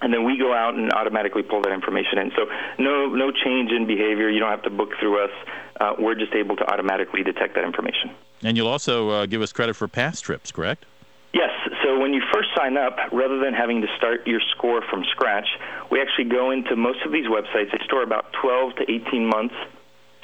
and 0.00 0.12
then 0.12 0.24
we 0.24 0.38
go 0.38 0.54
out 0.54 0.74
and 0.74 0.92
automatically 0.92 1.42
pull 1.42 1.60
that 1.62 1.72
information 1.72 2.18
in. 2.18 2.32
So 2.36 2.46
no 2.78 3.08
no 3.08 3.30
change 3.30 3.70
in 3.70 3.86
behavior. 3.86 4.30
You 4.30 4.40
don't 4.40 4.50
have 4.50 4.62
to 4.62 4.70
book 4.70 4.90
through 4.98 5.24
us. 5.24 5.30
Uh, 5.78 5.94
we're 5.98 6.14
just 6.14 6.32
able 6.34 6.56
to 6.56 6.72
automatically 6.72 7.22
detect 7.22 7.54
that 7.56 7.64
information. 7.64 8.12
And 8.42 8.56
you'll 8.56 8.68
also 8.68 9.10
uh, 9.10 9.26
give 9.26 9.42
us 9.42 9.52
credit 9.52 9.74
for 9.74 9.88
past 9.88 10.24
trips, 10.24 10.52
correct? 10.52 10.86
Yes. 11.34 11.50
So 11.82 11.98
when 11.98 12.14
you 12.14 12.22
first 12.32 12.50
sign 12.56 12.76
up, 12.76 12.96
rather 13.12 13.38
than 13.40 13.52
having 13.52 13.82
to 13.82 13.88
start 13.98 14.26
your 14.26 14.40
score 14.56 14.82
from 14.88 15.04
scratch, 15.10 15.48
we 15.94 16.02
actually 16.02 16.26
go 16.26 16.50
into 16.50 16.74
most 16.74 16.98
of 17.06 17.12
these 17.12 17.26
websites. 17.26 17.70
They 17.70 17.78
store 17.86 18.02
about 18.02 18.34
12 18.42 18.82
to 18.82 18.90
18 18.90 19.30
months 19.30 19.54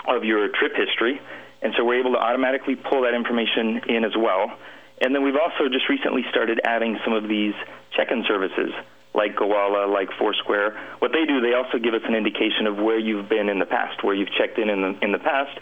of 0.08 0.24
your 0.24 0.48
trip 0.48 0.74
history, 0.74 1.22
and 1.62 1.72
so 1.78 1.84
we're 1.84 2.00
able 2.00 2.10
to 2.14 2.18
automatically 2.18 2.74
pull 2.74 3.02
that 3.02 3.14
information 3.14 3.80
in 3.86 4.02
as 4.02 4.16
well. 4.18 4.50
And 5.00 5.14
then 5.14 5.22
we've 5.22 5.38
also 5.38 5.70
just 5.70 5.88
recently 5.88 6.26
started 6.28 6.60
adding 6.64 6.98
some 7.04 7.14
of 7.14 7.28
these 7.28 7.54
check-in 7.94 8.24
services 8.26 8.74
like 9.14 9.36
Gowalla, 9.36 9.86
like 9.86 10.10
Foursquare. 10.18 10.74
What 10.98 11.12
they 11.12 11.24
do, 11.24 11.40
they 11.40 11.54
also 11.54 11.78
give 11.78 11.94
us 11.94 12.02
an 12.02 12.16
indication 12.16 12.66
of 12.66 12.76
where 12.76 12.98
you've 12.98 13.28
been 13.28 13.48
in 13.48 13.60
the 13.60 13.66
past, 13.66 14.02
where 14.02 14.14
you've 14.14 14.32
checked 14.34 14.58
in 14.58 14.68
in 14.70 14.82
the, 14.82 14.98
in 15.02 15.12
the 15.12 15.22
past, 15.22 15.54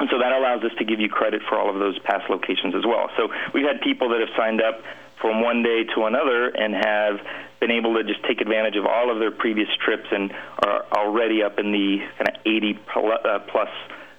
and 0.00 0.08
so 0.10 0.16
that 0.18 0.32
allows 0.32 0.64
us 0.64 0.72
to 0.78 0.84
give 0.84 0.98
you 0.98 1.10
credit 1.10 1.42
for 1.46 1.58
all 1.58 1.68
of 1.68 1.76
those 1.76 1.98
past 2.00 2.28
locations 2.30 2.74
as 2.74 2.84
well. 2.88 3.10
So 3.16 3.28
we've 3.52 3.68
had 3.68 3.80
people 3.80 4.08
that 4.10 4.20
have 4.20 4.32
signed 4.36 4.62
up 4.62 4.80
from 5.20 5.42
one 5.42 5.62
day 5.62 5.84
to 5.94 6.04
another 6.04 6.48
and 6.48 6.74
have 6.74 7.20
been 7.60 7.70
able 7.70 7.94
to 7.94 8.04
just 8.04 8.22
take 8.24 8.40
advantage 8.40 8.76
of 8.76 8.84
all 8.86 9.10
of 9.10 9.18
their 9.18 9.30
previous 9.30 9.68
trips 9.84 10.06
and 10.10 10.32
are 10.64 10.84
already 10.92 11.42
up 11.42 11.58
in 11.58 11.72
the 11.72 11.98
kind 12.18 12.28
of 12.28 12.34
80 12.44 12.78
uh, 12.94 13.38
plus 13.50 13.68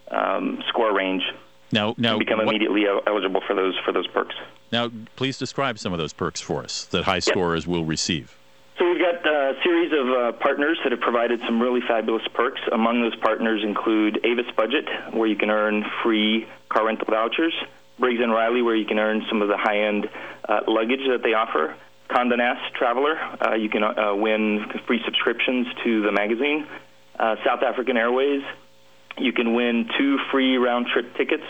um, 0.09 0.63
score 0.69 0.93
range. 0.95 1.23
Now, 1.71 1.95
now 1.97 2.17
become 2.17 2.39
what, 2.39 2.47
immediately 2.47 2.85
eligible 3.05 3.41
for 3.45 3.53
those 3.55 3.77
for 3.85 3.91
those 3.91 4.07
perks. 4.07 4.35
Now, 4.71 4.89
please 5.15 5.37
describe 5.37 5.79
some 5.79 5.91
of 5.93 5.99
those 5.99 6.13
perks 6.13 6.39
for 6.39 6.63
us 6.63 6.85
that 6.85 7.03
high 7.03 7.19
scorers 7.19 7.65
yep. 7.65 7.71
will 7.71 7.85
receive. 7.85 8.37
So 8.77 8.87
we've 8.87 9.01
got 9.01 9.25
a 9.25 9.53
series 9.63 9.91
of 9.91 10.07
uh, 10.07 10.31
partners 10.33 10.77
that 10.83 10.91
have 10.91 11.01
provided 11.01 11.41
some 11.45 11.59
really 11.59 11.81
fabulous 11.81 12.21
perks. 12.33 12.61
Among 12.71 13.01
those 13.01 13.15
partners 13.15 13.63
include 13.63 14.19
Avis 14.23 14.45
Budget, 14.55 14.87
where 15.11 15.27
you 15.27 15.35
can 15.35 15.49
earn 15.49 15.83
free 16.03 16.47
car 16.69 16.85
rental 16.85 17.07
vouchers. 17.09 17.53
Briggs 17.99 18.21
and 18.21 18.31
Riley, 18.31 18.61
where 18.61 18.75
you 18.75 18.85
can 18.85 18.99
earn 18.99 19.25
some 19.29 19.41
of 19.41 19.47
the 19.47 19.57
high-end 19.57 20.09
uh, 20.47 20.61
luggage 20.67 21.01
that 21.09 21.21
they 21.23 21.33
offer. 21.33 21.75
Condé 22.09 22.37
Nast 22.37 22.73
Traveler, 22.73 23.17
uh, 23.17 23.55
you 23.55 23.69
can 23.69 23.83
uh, 23.83 24.15
win 24.15 24.65
free 24.85 25.01
subscriptions 25.03 25.67
to 25.83 26.01
the 26.01 26.11
magazine. 26.11 26.65
Uh, 27.19 27.35
South 27.45 27.63
African 27.63 27.97
Airways, 27.97 28.43
you 29.17 29.33
can 29.33 29.53
win 29.53 29.89
two 29.97 30.17
free 30.31 30.57
round-trip 30.57 31.15
tickets 31.15 31.43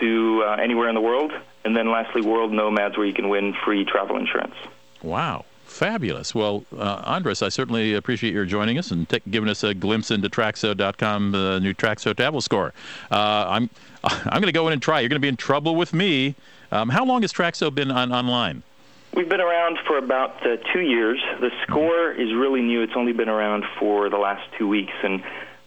to 0.00 0.42
uh, 0.44 0.56
anywhere 0.56 0.88
in 0.88 0.94
the 0.94 1.00
world. 1.00 1.32
And 1.64 1.76
then 1.76 1.90
lastly, 1.90 2.22
World 2.22 2.52
Nomads, 2.52 2.96
where 2.96 3.06
you 3.06 3.14
can 3.14 3.28
win 3.28 3.54
free 3.64 3.84
travel 3.84 4.16
insurance. 4.16 4.54
Wow. 5.02 5.44
Fabulous. 5.74 6.36
Well, 6.36 6.64
uh, 6.78 7.02
Andres, 7.04 7.42
I 7.42 7.48
certainly 7.48 7.94
appreciate 7.94 8.32
your 8.32 8.44
joining 8.44 8.78
us 8.78 8.92
and 8.92 9.08
t- 9.08 9.20
giving 9.28 9.48
us 9.48 9.64
a 9.64 9.74
glimpse 9.74 10.12
into 10.12 10.30
Traxo.com, 10.30 11.32
the 11.32 11.58
new 11.58 11.74
Traxo 11.74 12.16
Travel 12.16 12.40
Score. 12.40 12.72
Uh, 13.10 13.46
I'm 13.48 13.70
I'm 14.04 14.40
going 14.40 14.44
to 14.44 14.52
go 14.52 14.68
in 14.68 14.72
and 14.72 14.80
try. 14.80 15.00
You're 15.00 15.08
going 15.08 15.20
to 15.20 15.24
be 15.24 15.28
in 15.28 15.36
trouble 15.36 15.74
with 15.74 15.92
me. 15.92 16.36
Um, 16.70 16.90
how 16.90 17.04
long 17.04 17.22
has 17.22 17.32
Traxo 17.32 17.74
been 17.74 17.90
on, 17.90 18.12
online? 18.12 18.62
We've 19.14 19.28
been 19.28 19.40
around 19.40 19.78
for 19.84 19.98
about 19.98 20.46
uh, 20.46 20.58
two 20.72 20.82
years. 20.82 21.20
The 21.40 21.50
score 21.66 22.12
is 22.12 22.32
really 22.32 22.62
new. 22.62 22.82
It's 22.82 22.94
only 22.94 23.12
been 23.12 23.28
around 23.28 23.64
for 23.80 24.08
the 24.08 24.18
last 24.18 24.48
two 24.56 24.68
weeks, 24.68 24.92
and 25.02 25.24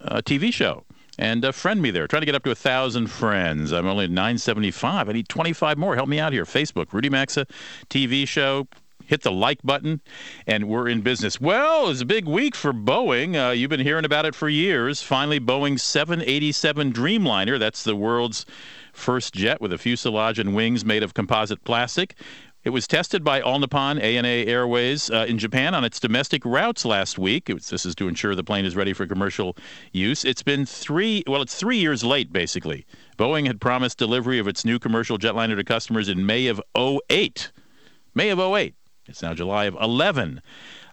TV 0.00 0.52
show. 0.52 0.84
And 1.18 1.44
uh, 1.44 1.52
friend 1.52 1.80
me 1.82 1.90
there. 1.90 2.06
Trying 2.06 2.22
to 2.22 2.26
get 2.26 2.34
up 2.34 2.44
to 2.44 2.50
a 2.50 2.54
thousand 2.54 3.08
friends. 3.08 3.72
I'm 3.72 3.86
only 3.86 4.04
at 4.04 4.10
975. 4.10 5.08
I 5.08 5.12
need 5.12 5.28
25 5.28 5.78
more. 5.78 5.94
Help 5.94 6.08
me 6.08 6.18
out 6.18 6.32
here. 6.32 6.44
Facebook, 6.44 6.92
Rudy 6.92 7.10
Maxa 7.10 7.46
TV 7.90 8.26
show 8.26 8.66
hit 9.06 9.22
the 9.22 9.30
like 9.30 9.62
button, 9.62 10.00
and 10.46 10.68
we're 10.68 10.88
in 10.88 11.02
business. 11.02 11.40
Well, 11.40 11.90
it's 11.90 12.00
a 12.00 12.06
big 12.06 12.26
week 12.26 12.54
for 12.54 12.72
Boeing. 12.72 13.36
Uh, 13.36 13.50
you've 13.50 13.68
been 13.68 13.80
hearing 13.80 14.06
about 14.06 14.24
it 14.24 14.34
for 14.34 14.48
years. 14.48 15.02
Finally, 15.02 15.38
Boeing 15.40 15.78
787 15.78 16.92
Dreamliner, 16.92 17.58
that's 17.58 17.84
the 17.84 17.94
world's 17.94 18.46
first 18.92 19.34
jet 19.34 19.60
with 19.60 19.72
a 19.72 19.78
fuselage 19.78 20.38
and 20.38 20.54
wings 20.54 20.84
made 20.84 21.02
of 21.02 21.12
composite 21.14 21.62
plastic. 21.64 22.14
It 22.64 22.70
was 22.70 22.86
tested 22.86 23.24
by 23.24 23.40
All 23.40 23.58
Nippon 23.58 23.98
ANA 23.98 24.28
Airways 24.28 25.10
uh, 25.10 25.26
in 25.28 25.36
Japan 25.36 25.74
on 25.74 25.84
its 25.84 25.98
domestic 25.98 26.44
routes 26.44 26.84
last 26.84 27.18
week. 27.18 27.48
Was, 27.48 27.70
this 27.70 27.84
is 27.84 27.96
to 27.96 28.06
ensure 28.06 28.36
the 28.36 28.44
plane 28.44 28.64
is 28.64 28.76
ready 28.76 28.92
for 28.92 29.04
commercial 29.04 29.56
use. 29.90 30.24
It's 30.24 30.44
been 30.44 30.64
three, 30.64 31.24
well, 31.26 31.42
it's 31.42 31.56
three 31.56 31.78
years 31.78 32.04
late, 32.04 32.32
basically. 32.32 32.86
Boeing 33.18 33.48
had 33.48 33.60
promised 33.60 33.98
delivery 33.98 34.38
of 34.38 34.46
its 34.46 34.64
new 34.64 34.78
commercial 34.78 35.18
jetliner 35.18 35.56
to 35.56 35.64
customers 35.64 36.08
in 36.08 36.24
May 36.24 36.46
of 36.46 36.62
08. 36.76 37.50
May 38.14 38.28
of 38.28 38.38
08. 38.38 38.76
It's 39.08 39.22
now 39.22 39.34
July 39.34 39.64
of 39.64 39.76
11. 39.80 40.40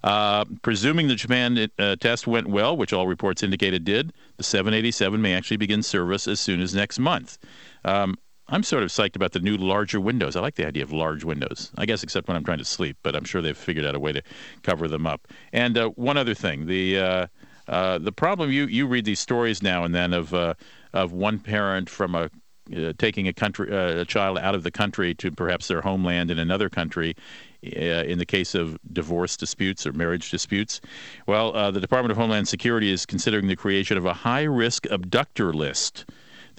Uh, 0.03 0.45
presuming 0.63 1.07
the 1.07 1.15
Japan 1.15 1.69
uh, 1.77 1.95
test 1.97 2.25
went 2.25 2.47
well, 2.47 2.75
which 2.75 2.93
all 2.93 3.05
reports 3.05 3.43
indicate 3.43 3.75
it 3.75 3.83
did, 3.83 4.11
the 4.37 4.43
787 4.43 5.21
may 5.21 5.35
actually 5.35 5.57
begin 5.57 5.83
service 5.83 6.27
as 6.27 6.39
soon 6.39 6.61
as 6.61 6.73
next 6.73 6.97
month. 6.97 7.37
Um, 7.85 8.15
I'm 8.51 8.63
sort 8.63 8.83
of 8.83 8.89
psyched 8.89 9.15
about 9.15 9.33
the 9.33 9.39
new 9.39 9.57
larger 9.57 9.99
windows. 9.99 10.35
I 10.35 10.41
like 10.41 10.55
the 10.55 10.65
idea 10.65 10.83
of 10.83 10.91
large 10.91 11.23
windows. 11.23 11.71
I 11.77 11.85
guess 11.85 12.01
except 12.03 12.27
when 12.27 12.35
I'm 12.35 12.43
trying 12.43 12.57
to 12.57 12.65
sleep, 12.65 12.97
but 13.03 13.15
I'm 13.15 13.23
sure 13.23 13.41
they've 13.41 13.57
figured 13.57 13.85
out 13.85 13.95
a 13.95 13.99
way 13.99 14.11
to 14.11 14.23
cover 14.63 14.87
them 14.87 15.05
up. 15.05 15.27
And 15.53 15.77
uh, 15.77 15.89
one 15.89 16.17
other 16.17 16.33
thing, 16.33 16.65
the 16.65 16.99
uh, 16.99 17.27
uh, 17.67 17.99
the 17.99 18.11
problem 18.11 18.51
you 18.51 18.65
you 18.65 18.87
read 18.87 19.05
these 19.05 19.19
stories 19.19 19.61
now 19.61 19.83
and 19.83 19.93
then 19.93 20.13
of 20.13 20.33
uh, 20.33 20.55
of 20.93 21.11
one 21.11 21.39
parent 21.39 21.89
from 21.89 22.15
a 22.15 22.29
uh, 22.75 22.93
taking 22.97 23.27
a 23.27 23.33
country 23.33 23.71
uh, 23.71 24.01
a 24.01 24.05
child 24.05 24.39
out 24.39 24.55
of 24.55 24.63
the 24.63 24.71
country 24.71 25.13
to 25.15 25.31
perhaps 25.31 25.67
their 25.67 25.81
homeland 25.81 26.31
in 26.31 26.39
another 26.39 26.69
country 26.69 27.15
in 27.61 28.17
the 28.17 28.25
case 28.25 28.55
of 28.55 28.79
divorce 28.93 29.35
disputes 29.35 29.85
or 29.85 29.91
marriage 29.91 30.31
disputes? 30.31 30.79
Well, 31.27 31.51
the 31.73 31.81
Department 31.81 32.11
of 32.11 32.17
Homeland 32.17 32.47
Security 32.47 32.89
is 32.89 33.05
considering 33.05 33.47
the 33.47 33.57
creation 33.57 33.97
of 33.97 34.05
a 34.05 34.13
high 34.13 34.43
risk 34.43 34.85
abductor 34.89 35.51
list 35.51 36.05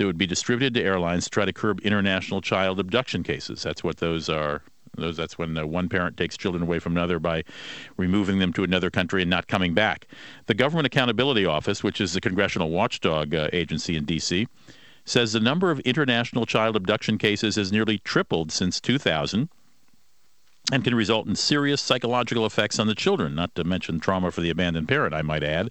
that 0.01 0.07
would 0.07 0.17
be 0.17 0.27
distributed 0.27 0.73
to 0.73 0.83
airlines 0.83 1.25
to 1.25 1.31
try 1.31 1.45
to 1.45 1.53
curb 1.53 1.79
international 1.81 2.41
child 2.41 2.81
abduction 2.81 3.23
cases. 3.23 3.63
That's 3.63 3.85
what 3.85 3.99
those 3.99 4.31
are. 4.31 4.63
Those, 4.97 5.19
that's 5.19 5.37
when 5.37 5.59
uh, 5.59 5.67
one 5.67 5.91
parent 5.91 6.17
takes 6.17 6.39
children 6.39 6.63
away 6.63 6.79
from 6.79 6.97
another 6.97 7.19
by 7.19 7.45
removing 7.99 8.39
them 8.39 8.51
to 8.55 8.65
another 8.65 8.91
country 8.91 9.21
and 9.21 9.31
not 9.31 9.47
coming 9.47 9.75
back. 9.75 10.07
The 10.47 10.55
Government 10.55 10.87
Accountability 10.87 11.45
Office, 11.45 11.85
which 11.85 12.01
is 12.01 12.15
the 12.15 12.21
congressional 12.23 12.71
watchdog 12.71 13.35
uh, 13.35 13.51
agency 13.53 13.95
in 13.95 14.07
D.C., 14.07 14.49
says 15.05 15.35
the 15.35 15.39
number 15.39 15.71
of 15.71 15.81
international 15.81 16.47
child 16.47 16.77
abduction 16.77 17.19
cases 17.19 17.57
has 17.57 17.71
nearly 17.71 17.99
tripled 17.99 18.51
since 18.51 18.81
2000 18.81 19.51
and 20.73 20.83
can 20.83 20.95
result 20.95 21.27
in 21.27 21.37
serious 21.37 21.81
psychological 21.83 22.47
effects 22.47 22.79
on 22.79 22.87
the 22.87 22.95
children, 22.95 23.35
not 23.35 23.55
to 23.55 23.65
mention 23.65 24.01
trauma 24.01 24.31
for 24.31 24.41
the 24.41 24.51
abandoned 24.51 24.89
parent, 24.89 25.13
I 25.15 25.21
might 25.21 25.45
add. 25.45 25.71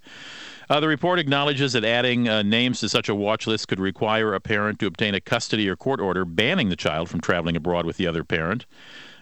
Uh, 0.70 0.78
the 0.78 0.86
report 0.86 1.18
acknowledges 1.18 1.72
that 1.72 1.84
adding 1.84 2.28
uh, 2.28 2.42
names 2.42 2.78
to 2.78 2.88
such 2.88 3.08
a 3.08 3.14
watch 3.14 3.48
list 3.48 3.66
could 3.66 3.80
require 3.80 4.34
a 4.34 4.40
parent 4.40 4.78
to 4.78 4.86
obtain 4.86 5.16
a 5.16 5.20
custody 5.20 5.68
or 5.68 5.74
court 5.74 6.00
order 6.00 6.24
banning 6.24 6.68
the 6.68 6.76
child 6.76 7.10
from 7.10 7.20
traveling 7.20 7.56
abroad 7.56 7.84
with 7.84 7.96
the 7.96 8.06
other 8.06 8.22
parent. 8.22 8.66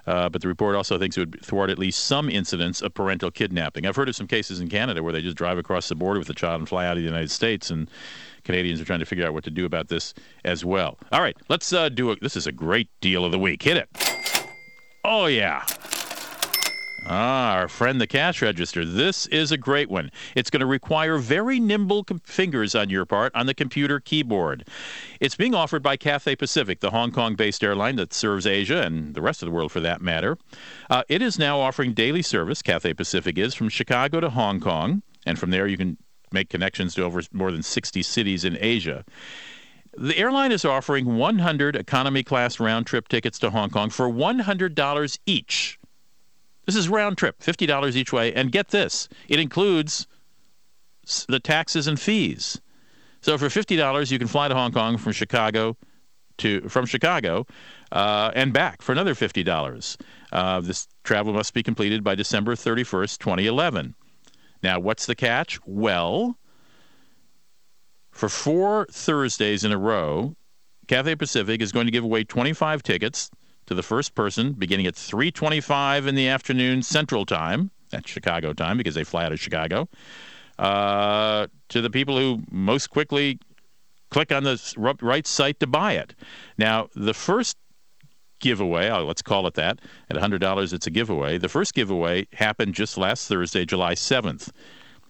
Uh, 0.07 0.29
but 0.29 0.43
the 0.43 0.49
report 0.49 0.77
also 0.77 0.99
thinks 0.99 1.17
it 1.17 1.21
would 1.21 1.43
thwart 1.43 1.71
at 1.71 1.79
least 1.79 2.05
some 2.05 2.29
incidents 2.29 2.83
of 2.83 2.93
parental 2.93 3.31
kidnapping. 3.31 3.87
I've 3.87 3.97
heard 3.97 4.11
of 4.11 4.17
some 4.17 4.27
cases 4.27 4.61
in 4.61 4.69
Canada 4.69 5.03
where 5.03 5.13
they 5.13 5.23
just 5.23 5.39
drive 5.39 5.57
across 5.57 5.89
the 5.89 5.95
border 5.95 6.19
with 6.19 6.29
the 6.29 6.35
child 6.35 6.61
and 6.61 6.69
fly 6.69 6.85
out 6.85 6.99
of 6.99 6.99
the 6.99 7.09
United 7.09 7.31
States, 7.31 7.71
and 7.71 7.91
Canadians 8.45 8.79
are 8.79 8.85
trying 8.85 9.01
to 9.01 9.07
figure 9.07 9.27
out 9.27 9.33
what 9.33 9.45
to 9.45 9.51
do 9.51 9.65
about 9.65 9.89
this 9.89 10.13
as 10.45 10.67
well. 10.67 10.99
All 11.13 11.23
right, 11.23 11.37
let's 11.49 11.73
uh, 11.73 11.89
do 11.89 12.11
it. 12.11 12.19
This 12.21 12.37
is 12.37 12.47
a 12.47 12.53
great 12.53 12.91
deal 13.01 13.25
of 13.25 13.33
the 13.33 13.39
week. 13.39 13.63
Hit 13.63 13.79
it. 13.79 13.89
Oh, 15.03 15.27
yeah. 15.27 15.65
Ah, 17.07 17.55
our 17.55 17.69
friend 17.69 18.01
the 18.01 18.07
cash 18.07 18.43
register. 18.43 18.85
This 18.85 19.27
is 19.29 19.51
a 19.51 19.57
great 19.57 19.89
one. 19.89 20.11
It's 20.35 20.51
going 20.51 20.61
to 20.61 20.67
require 20.67 21.17
very 21.17 21.59
nimble 21.59 22.05
com- 22.05 22.21
fingers 22.25 22.75
on 22.75 22.91
your 22.91 23.07
part 23.07 23.35
on 23.35 23.47
the 23.47 23.55
computer 23.55 24.01
keyboard. 24.01 24.69
It's 25.21 25.37
being 25.37 25.55
offered 25.55 25.83
by 25.83 25.97
Cathay 25.97 26.37
Pacific, 26.37 26.81
the 26.81 26.91
Hong 26.91 27.11
Kong 27.11 27.35
based 27.35 27.65
airline 27.65 27.97
that 27.97 28.13
serves 28.13 28.47
Asia 28.47 28.83
and 28.83 29.15
the 29.15 29.23
rest 29.23 29.43
of 29.43 29.47
the 29.47 29.53
world 29.53 29.73
for 29.73 29.81
that 29.81 30.03
matter. 30.03 30.37
Uh, 30.91 31.03
it 31.09 31.23
is 31.23 31.39
now 31.39 31.61
offering 31.61 31.95
daily 31.95 32.23
service, 32.23 32.63
Cathay 32.63 32.95
Pacific 32.95 33.39
is, 33.39 33.55
from 33.55 33.69
Chicago 33.69 34.21
to 34.21 34.31
Hong 34.31 34.61
Kong. 34.61 35.03
And 35.25 35.39
from 35.39 35.51
there, 35.51 35.67
you 35.67 35.77
can 35.77 35.97
make 36.33 36.51
connections 36.51 36.95
to 36.95 37.05
over 37.05 37.23
more 37.33 37.53
than 37.53 37.63
60 37.63 38.03
cities 38.03 38.45
in 38.45 38.59
Asia. 38.61 39.05
The 39.97 40.17
airline 40.19 40.53
is 40.53 40.65
offering 40.65 41.17
100 41.17 41.75
economy 41.75 42.23
class 42.23 42.61
round 42.61 42.87
trip 42.87 43.09
tickets 43.09 43.39
to 43.41 43.51
Hong 43.51 43.71
Kong 43.71 43.91
for 43.91 44.09
$100 44.09 45.19
each. 45.27 45.78
This 46.69 46.77
is 46.77 46.91
round 46.91 47.17
trip, 47.17 47.41
$50 47.41 47.97
each 47.97 48.13
way. 48.13 48.31
And 48.35 48.53
get 48.53 48.69
this 48.69 49.09
it 49.27 49.41
includes 49.41 50.07
the 51.27 51.41
taxes 51.41 51.87
and 51.87 51.99
fees. 51.99 52.61
So 53.23 53.39
for 53.39 53.47
$50, 53.47 54.13
you 54.13 54.19
can 54.19 54.29
fly 54.29 54.49
to 54.49 54.55
Hong 54.55 54.73
Kong 54.73 54.99
from 54.99 55.13
Chicago 55.13 55.79
to 56.37 56.69
from 56.69 56.85
Chicago 56.85 57.47
uh, 57.91 58.33
and 58.35 58.53
back 58.53 58.83
for 58.83 58.93
another 58.93 59.15
$50. 59.15 59.97
Uh, 60.31 60.61
this 60.61 60.87
travel 61.05 61.33
must 61.33 61.55
be 61.55 61.63
completed 61.63 62.05
by 62.05 62.15
December 62.15 62.55
31st, 62.55 63.17
2011. 63.17 63.95
Now, 64.63 64.79
what's 64.79 65.07
the 65.07 65.15
catch? 65.15 65.59
Well, 65.65 66.37
for 68.11 68.29
four 68.29 68.87
Thursdays 68.93 69.65
in 69.65 69.73
a 69.73 69.79
row, 69.79 70.35
Cathay 70.87 71.15
Pacific 71.15 71.63
is 71.63 71.73
going 71.73 71.87
to 71.87 71.93
give 71.93 72.05
away 72.05 72.25
25 72.25 72.83
tickets 72.83 73.31
to 73.69 73.75
the 73.75 73.83
first 73.83 74.15
person 74.15 74.53
beginning 74.53 74.87
at 74.87 74.95
3:25 74.95 76.07
in 76.07 76.15
the 76.15 76.29
afternoon 76.29 76.83
Central 76.83 77.25
Time. 77.25 77.71
That's 77.91 78.11
Chicago 78.11 78.53
time 78.53 78.77
because 78.77 78.95
they 78.95 79.05
fly 79.05 79.25
out 79.25 79.33
of 79.33 79.41
Chicago. 79.41 79.89
Uh, 80.59 81.47
to 81.69 81.81
the 81.81 81.91
people 81.91 82.19
who 82.19 82.43
most 82.51 82.89
quickly 82.89 83.39
click 84.11 84.33
on 84.33 84.43
the 84.43 84.97
right 85.01 85.27
site 85.27 85.61
to 85.61 85.67
buy 85.67 85.93
it. 85.93 86.15
Now, 86.57 86.89
the 86.95 87.15
first 87.15 87.57
giveaway, 88.41 88.89
oh, 88.89 89.05
let's 89.05 89.23
call 89.23 89.47
it 89.47 89.55
that, 89.55 89.81
at 90.11 90.17
$100 90.17 90.73
it's 90.73 90.87
a 90.87 90.91
giveaway. 90.91 91.39
The 91.39 91.49
first 91.49 91.75
giveaway 91.75 92.27
happened 92.33 92.75
just 92.75 92.97
last 92.97 93.29
Thursday, 93.29 93.65
July 93.65 93.95
7th. 93.95 94.51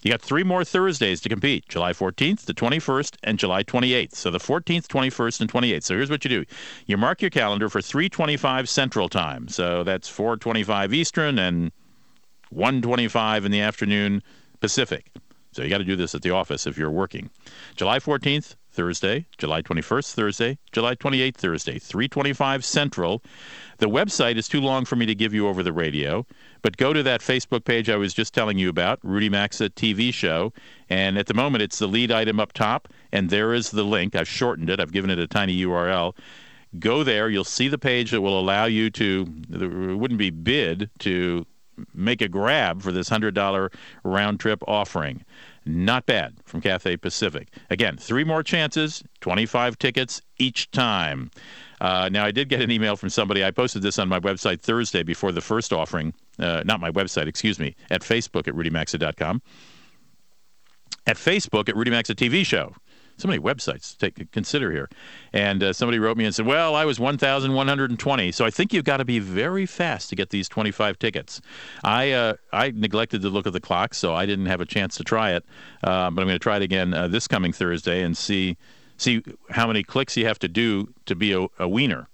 You 0.03 0.13
got 0.13 0.23
three 0.23 0.45
more 0.45 0.65
Thursdays 0.65 1.21
to 1.23 1.29
compete 1.29 1.69
July 1.69 1.93
14th, 1.93 2.45
the 2.45 2.55
21st, 2.55 3.17
and 3.25 3.39
July 3.39 3.65
28th. 3.65 4.15
So 4.15 4.31
the 4.31 4.39
14th, 4.39 4.87
21st, 4.87 5.41
and 5.41 5.53
28th. 5.53 5.83
So 5.83 5.95
here's 5.95 6.11
what 6.11 6.25
you 6.25 6.31
do 6.31 6.45
you 6.87 6.97
mark 6.97 7.21
your 7.21 7.31
calendar 7.31 7.69
for 7.69 7.83
325 7.83 8.69
Central 8.69 9.09
Time. 9.09 9.49
So 9.49 9.83
that's 9.83 10.09
425 10.09 10.95
Eastern 10.95 11.39
and 11.39 11.73
125 12.51 13.45
in 13.45 13.51
the 13.51 13.61
afternoon 13.61 14.23
Pacific. 14.61 15.11
So 15.53 15.63
you 15.63 15.71
got 15.71 15.79
to 15.79 15.85
do 15.85 15.97
this 15.97 16.15
at 16.15 16.23
the 16.23 16.31
office 16.31 16.67
if 16.67 16.79
you're 16.79 16.91
working. 16.91 17.31
July 17.75 17.99
14th, 17.99 18.55
Thursday, 18.79 19.27
July 19.39 19.61
21st, 19.61 20.15
Thursday, 20.15 20.57
July 20.71 20.95
28th, 20.95 21.35
Thursday, 21.35 21.81
325 21.81 22.65
Central. 22.65 23.25
The 23.79 23.89
website 23.89 24.37
is 24.37 24.47
too 24.47 24.61
long 24.61 24.85
for 24.85 24.95
me 24.95 25.05
to 25.05 25.17
give 25.17 25.35
you 25.35 25.49
over 25.49 25.65
the 25.65 25.73
radio. 25.73 26.25
But 26.63 26.77
go 26.77 26.93
to 26.93 27.03
that 27.03 27.21
Facebook 27.21 27.65
page 27.65 27.91
I 27.91 27.97
was 27.97 28.15
just 28.15 28.33
telling 28.33 28.57
you 28.57 28.69
about, 28.69 29.01
Rudy 29.03 29.29
Maxa 29.29 29.71
TV 29.71 30.15
show, 30.15 30.53
and 30.89 31.19
at 31.19 31.27
the 31.27 31.35
moment 31.35 31.63
it's 31.63 31.81
the 31.81 31.89
lead 31.89 32.13
item 32.13 32.39
up 32.39 32.53
top, 32.53 32.87
and 33.11 33.31
there 33.31 33.53
is 33.53 33.73
the 33.73 33.83
link. 33.83 34.15
I've 34.15 34.29
shortened 34.29 34.71
it. 34.71 34.79
I've 34.79 34.93
given 34.93 35.11
it 35.11 35.19
a 35.19 35.27
tiny 35.27 35.61
URL. 35.65 36.15
Go 36.79 37.03
there. 37.03 37.29
You'll 37.29 37.43
see 37.43 37.67
the 37.67 37.79
page 37.79 38.13
that 38.13 38.21
will 38.21 38.39
allow 38.39 38.67
you 38.67 38.91
to. 38.91 39.27
It 39.55 39.99
wouldn't 39.99 40.19
be 40.19 40.31
bid 40.31 40.89
to 41.01 41.45
make 41.95 42.23
a 42.23 42.29
grab 42.29 42.83
for 42.83 42.93
this 42.93 43.09
hundred 43.09 43.35
dollar 43.35 43.73
round 44.05 44.39
trip 44.39 44.63
offering. 44.69 45.25
Not 45.69 46.07
bad 46.07 46.37
from 46.47 46.63
Cathay 46.63 46.97
Pacific. 46.97 47.49
Again, 47.69 47.99
three 47.99 48.25
more 48.25 48.43
chances, 48.43 49.05
25 49.21 49.79
tickets 49.79 50.23
each 50.39 50.71
time. 50.71 51.31
Uh, 51.79 52.09
now, 52.11 52.25
I 52.25 52.31
did 52.31 52.49
get 52.49 52.63
an 52.63 52.71
email 52.71 52.97
from 52.97 53.11
somebody. 53.11 53.45
I 53.45 53.51
posted 53.51 53.83
this 53.83 53.99
on 53.99 54.09
my 54.09 54.19
website 54.19 54.63
Thursday 54.63 55.03
before 55.03 55.31
the 55.31 55.43
first 55.43 55.71
offering. 55.75 56.15
Uh, 56.39 56.63
not 56.65 56.81
my 56.81 56.91
website, 56.91 57.27
excuse 57.27 57.59
me, 57.61 57.77
at 57.91 58.01
Facebook 58.01 58.49
at 58.49 58.55
rudymaxa.com. 58.55 59.43
at 61.07 61.17
Facebook 61.17 61.69
at 61.69 61.77
Rudy 61.77 61.91
Maxa 61.91 62.15
TV 62.15 62.47
Show 62.47 62.75
so 63.19 63.29
many 63.29 63.41
websites 63.41 63.97
to 63.97 64.11
take, 64.11 64.33
consider 64.33 64.71
here. 64.73 64.89
And 65.33 65.63
uh, 65.63 65.73
somebody 65.73 65.99
wrote 65.99 66.17
me 66.17 66.25
and 66.25 66.35
said, 66.35 66.47
"Well, 66.47 66.75
I 66.75 66.85
was 66.85 66.99
1,120, 66.99 68.33
so 68.33 68.45
I 68.45 68.51
think 68.51 68.73
you've 68.73 68.85
got 68.85 68.99
to 68.99 69.05
be 69.05 69.19
very 69.19 69.67
fast 69.67 70.09
to 70.11 70.17
get 70.17 70.31
these 70.31 70.49
25 70.49 70.99
tickets." 70.99 71.41
I 71.85 72.13
uh, 72.13 72.35
I 72.53 72.71
neglected 72.71 73.23
to 73.23 73.29
look 73.29 73.47
at 73.47 73.53
the 73.53 73.61
clock, 73.61 73.95
so 73.95 74.15
I 74.15 74.27
didn't 74.27 74.47
have 74.47 74.61
a 74.61 74.67
chance 74.67 74.97
to 74.97 75.05
try 75.05 75.33
it. 75.33 75.45
Uh, 75.83 76.11
but 76.11 76.23
I'm 76.23 76.29
going 76.29 76.29
to 76.29 76.39
try 76.39 76.57
it 76.57 76.63
again 76.63 76.95
uh, 76.95 77.09
this 77.09 77.29
coming 77.29 77.53
Thursday 77.53 78.03
and 78.03 78.17
see 78.17 78.57
see 78.97 79.23
how 79.51 79.67
many 79.67 79.83
clicks 79.83 80.17
you 80.17 80.27
have 80.27 80.39
to 80.41 80.49
do 80.49 80.93
to 81.07 81.15
be 81.15 81.33
a, 81.33 81.47
a 81.59 81.69
wiener. 81.69 82.09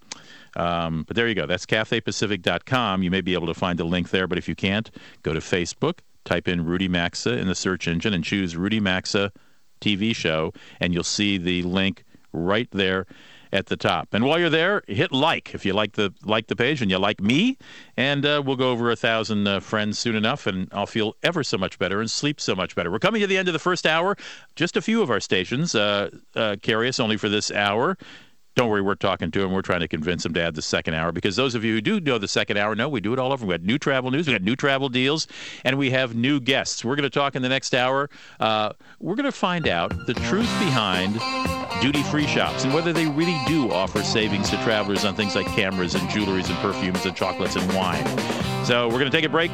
Um, 0.57 1.05
but 1.07 1.17
there 1.17 1.27
you 1.27 1.35
go. 1.35 1.47
That's 1.47 1.67
CathayPacific.com. 1.67 3.03
You 3.03 3.11
may 3.11 3.21
be 3.21 3.35
able 3.35 3.49
to 3.49 3.55
find 3.55 3.81
a 3.81 3.85
link 3.85 4.11
there, 4.11 4.27
but 4.27 4.39
if 4.39 4.49
you 4.49 4.55
can't, 4.55 4.91
go 5.23 5.33
to 5.33 5.41
Facebook, 5.41 5.99
type 6.25 6.47
in 6.47 6.65
Rudy 6.65 6.89
Maxa 6.89 7.37
in 7.39 7.49
the 7.49 7.55
search 7.55 7.89
engine, 7.89 8.15
and 8.15 8.23
choose 8.23 8.57
Rudy 8.57 8.81
Maxa 8.81 9.33
TV 9.85 10.15
show, 10.15 10.53
and 10.81 10.95
you'll 10.95 11.05
see 11.05 11.39
the 11.39 11.63
link 11.63 12.05
right 12.33 12.69
there 12.73 13.07
at 13.55 13.67
the 13.67 13.77
top. 13.77 14.13
And 14.13 14.25
while 14.25 14.39
you're 14.39 14.51
there, 14.51 14.83
hit 14.89 15.13
like 15.13 15.55
if 15.55 15.65
you 15.65 15.73
like 15.73 15.93
the 15.93 16.13
like 16.25 16.49
the 16.49 16.57
page 16.57 16.83
and 16.83 16.91
you 16.91 16.99
like 16.99 17.21
me, 17.21 17.57
and 17.97 18.27
uh, 18.27 18.43
we'll 18.45 18.57
go 18.57 18.73
over 18.73 18.91
a 18.91 18.97
thousand 18.97 19.47
uh, 19.47 19.61
friends 19.61 19.99
soon 19.99 20.17
enough, 20.17 20.47
and 20.47 20.69
I'll 20.73 20.87
feel 20.87 21.17
ever 21.23 21.45
so 21.45 21.57
much 21.57 21.79
better 21.79 22.01
and 22.01 22.11
sleep 22.11 22.41
so 22.41 22.57
much 22.57 22.75
better. 22.75 22.91
We're 22.91 22.99
coming 22.99 23.21
to 23.21 23.29
the 23.29 23.39
end 23.39 23.49
of 23.49 23.53
the 23.53 23.61
first 23.61 23.87
hour. 23.87 24.17
Just 24.57 24.77
a 24.77 24.83
few 24.83 25.03
of 25.03 25.11
our 25.11 25.21
stations 25.21 25.75
uh, 25.75 26.11
uh 26.35 26.57
carry 26.61 26.89
us 26.89 26.99
only 26.99 27.17
for 27.17 27.29
this 27.29 27.53
hour. 27.53 27.97
Don't 28.57 28.71
worry, 28.71 28.83
we're 28.83 28.95
talking 28.95 29.33
to 29.33 29.43
him. 29.43 29.51
We're 29.51 29.63
trying 29.63 29.81
to 29.81 29.89
convince 29.89 30.25
him 30.25 30.33
to 30.35 30.41
add 30.41 30.55
the 30.55 30.63
second 30.63 30.95
hour 30.95 31.11
because 31.11 31.35
those 31.35 31.57
of 31.57 31.65
you 31.65 31.75
who 31.75 31.81
do 31.81 32.01
know 32.01 32.19
the 32.19 32.29
second 32.29 32.57
hour 32.57 32.77
know 32.77 32.89
we 32.89 33.01
do 33.01 33.13
it 33.13 33.19
all 33.19 33.33
over. 33.33 33.45
We 33.45 33.55
got 33.55 33.63
new 33.63 33.79
travel 33.79 34.13
news, 34.13 34.29
we 34.29 34.33
got 34.33 34.43
new 34.43 34.55
travel 34.55 34.89
deals, 34.89 35.27
and 35.65 35.77
we 35.77 35.91
have 35.91 36.15
new 36.15 36.39
guests. 36.39 36.85
We're 36.85 36.95
going 36.95 37.03
to 37.03 37.11
talk 37.11 37.35
in 37.35 37.43
the 37.43 37.49
next 37.49 37.75
hour. 37.75 38.09
Uh, 38.39 38.73
we're 39.01 39.17
going 39.17 39.25
to 39.25 39.33
find 39.33 39.67
out 39.67 40.07
the 40.07 40.15
truth 40.15 40.49
behind 40.61 41.15
duty 41.83 42.03
free 42.05 42.27
shops 42.27 42.65
and 42.65 42.73
whether 42.73 42.93
they 42.93 43.07
really 43.07 43.37
do 43.49 43.73
offer 43.73 44.03
savings 44.03 44.51
to 44.51 44.57
travelers 44.63 45.05
on 45.05 45.17
things 45.17 45.35
like 45.35 45.47
cameras 45.49 45.97
and 45.97 46.09
jewelries 46.09 46.49
and 46.49 46.57
perfumes 46.59 47.05
and 47.05 47.17
chocolates 47.17 47.57
and 47.57 47.75
wine. 47.75 48.07
So 48.65 48.87
we're 48.87 49.01
going 49.01 49.11
to 49.11 49.17
take 49.17 49.25
a 49.25 49.29
break, 49.29 49.51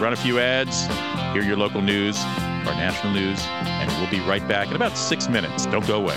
run 0.00 0.12
a 0.12 0.16
few 0.16 0.38
ads, 0.38 0.86
hear 1.32 1.42
your 1.42 1.56
local 1.56 1.82
news, 1.82 2.16
our 2.20 2.74
national 2.74 3.12
news, 3.14 3.44
and 3.46 3.90
we'll 4.00 4.10
be 4.10 4.26
right 4.28 4.46
back 4.46 4.68
in 4.68 4.76
about 4.76 4.96
six 4.96 5.28
minutes. 5.28 5.66
Don't 5.66 5.86
go 5.88 5.96
away. 5.96 6.16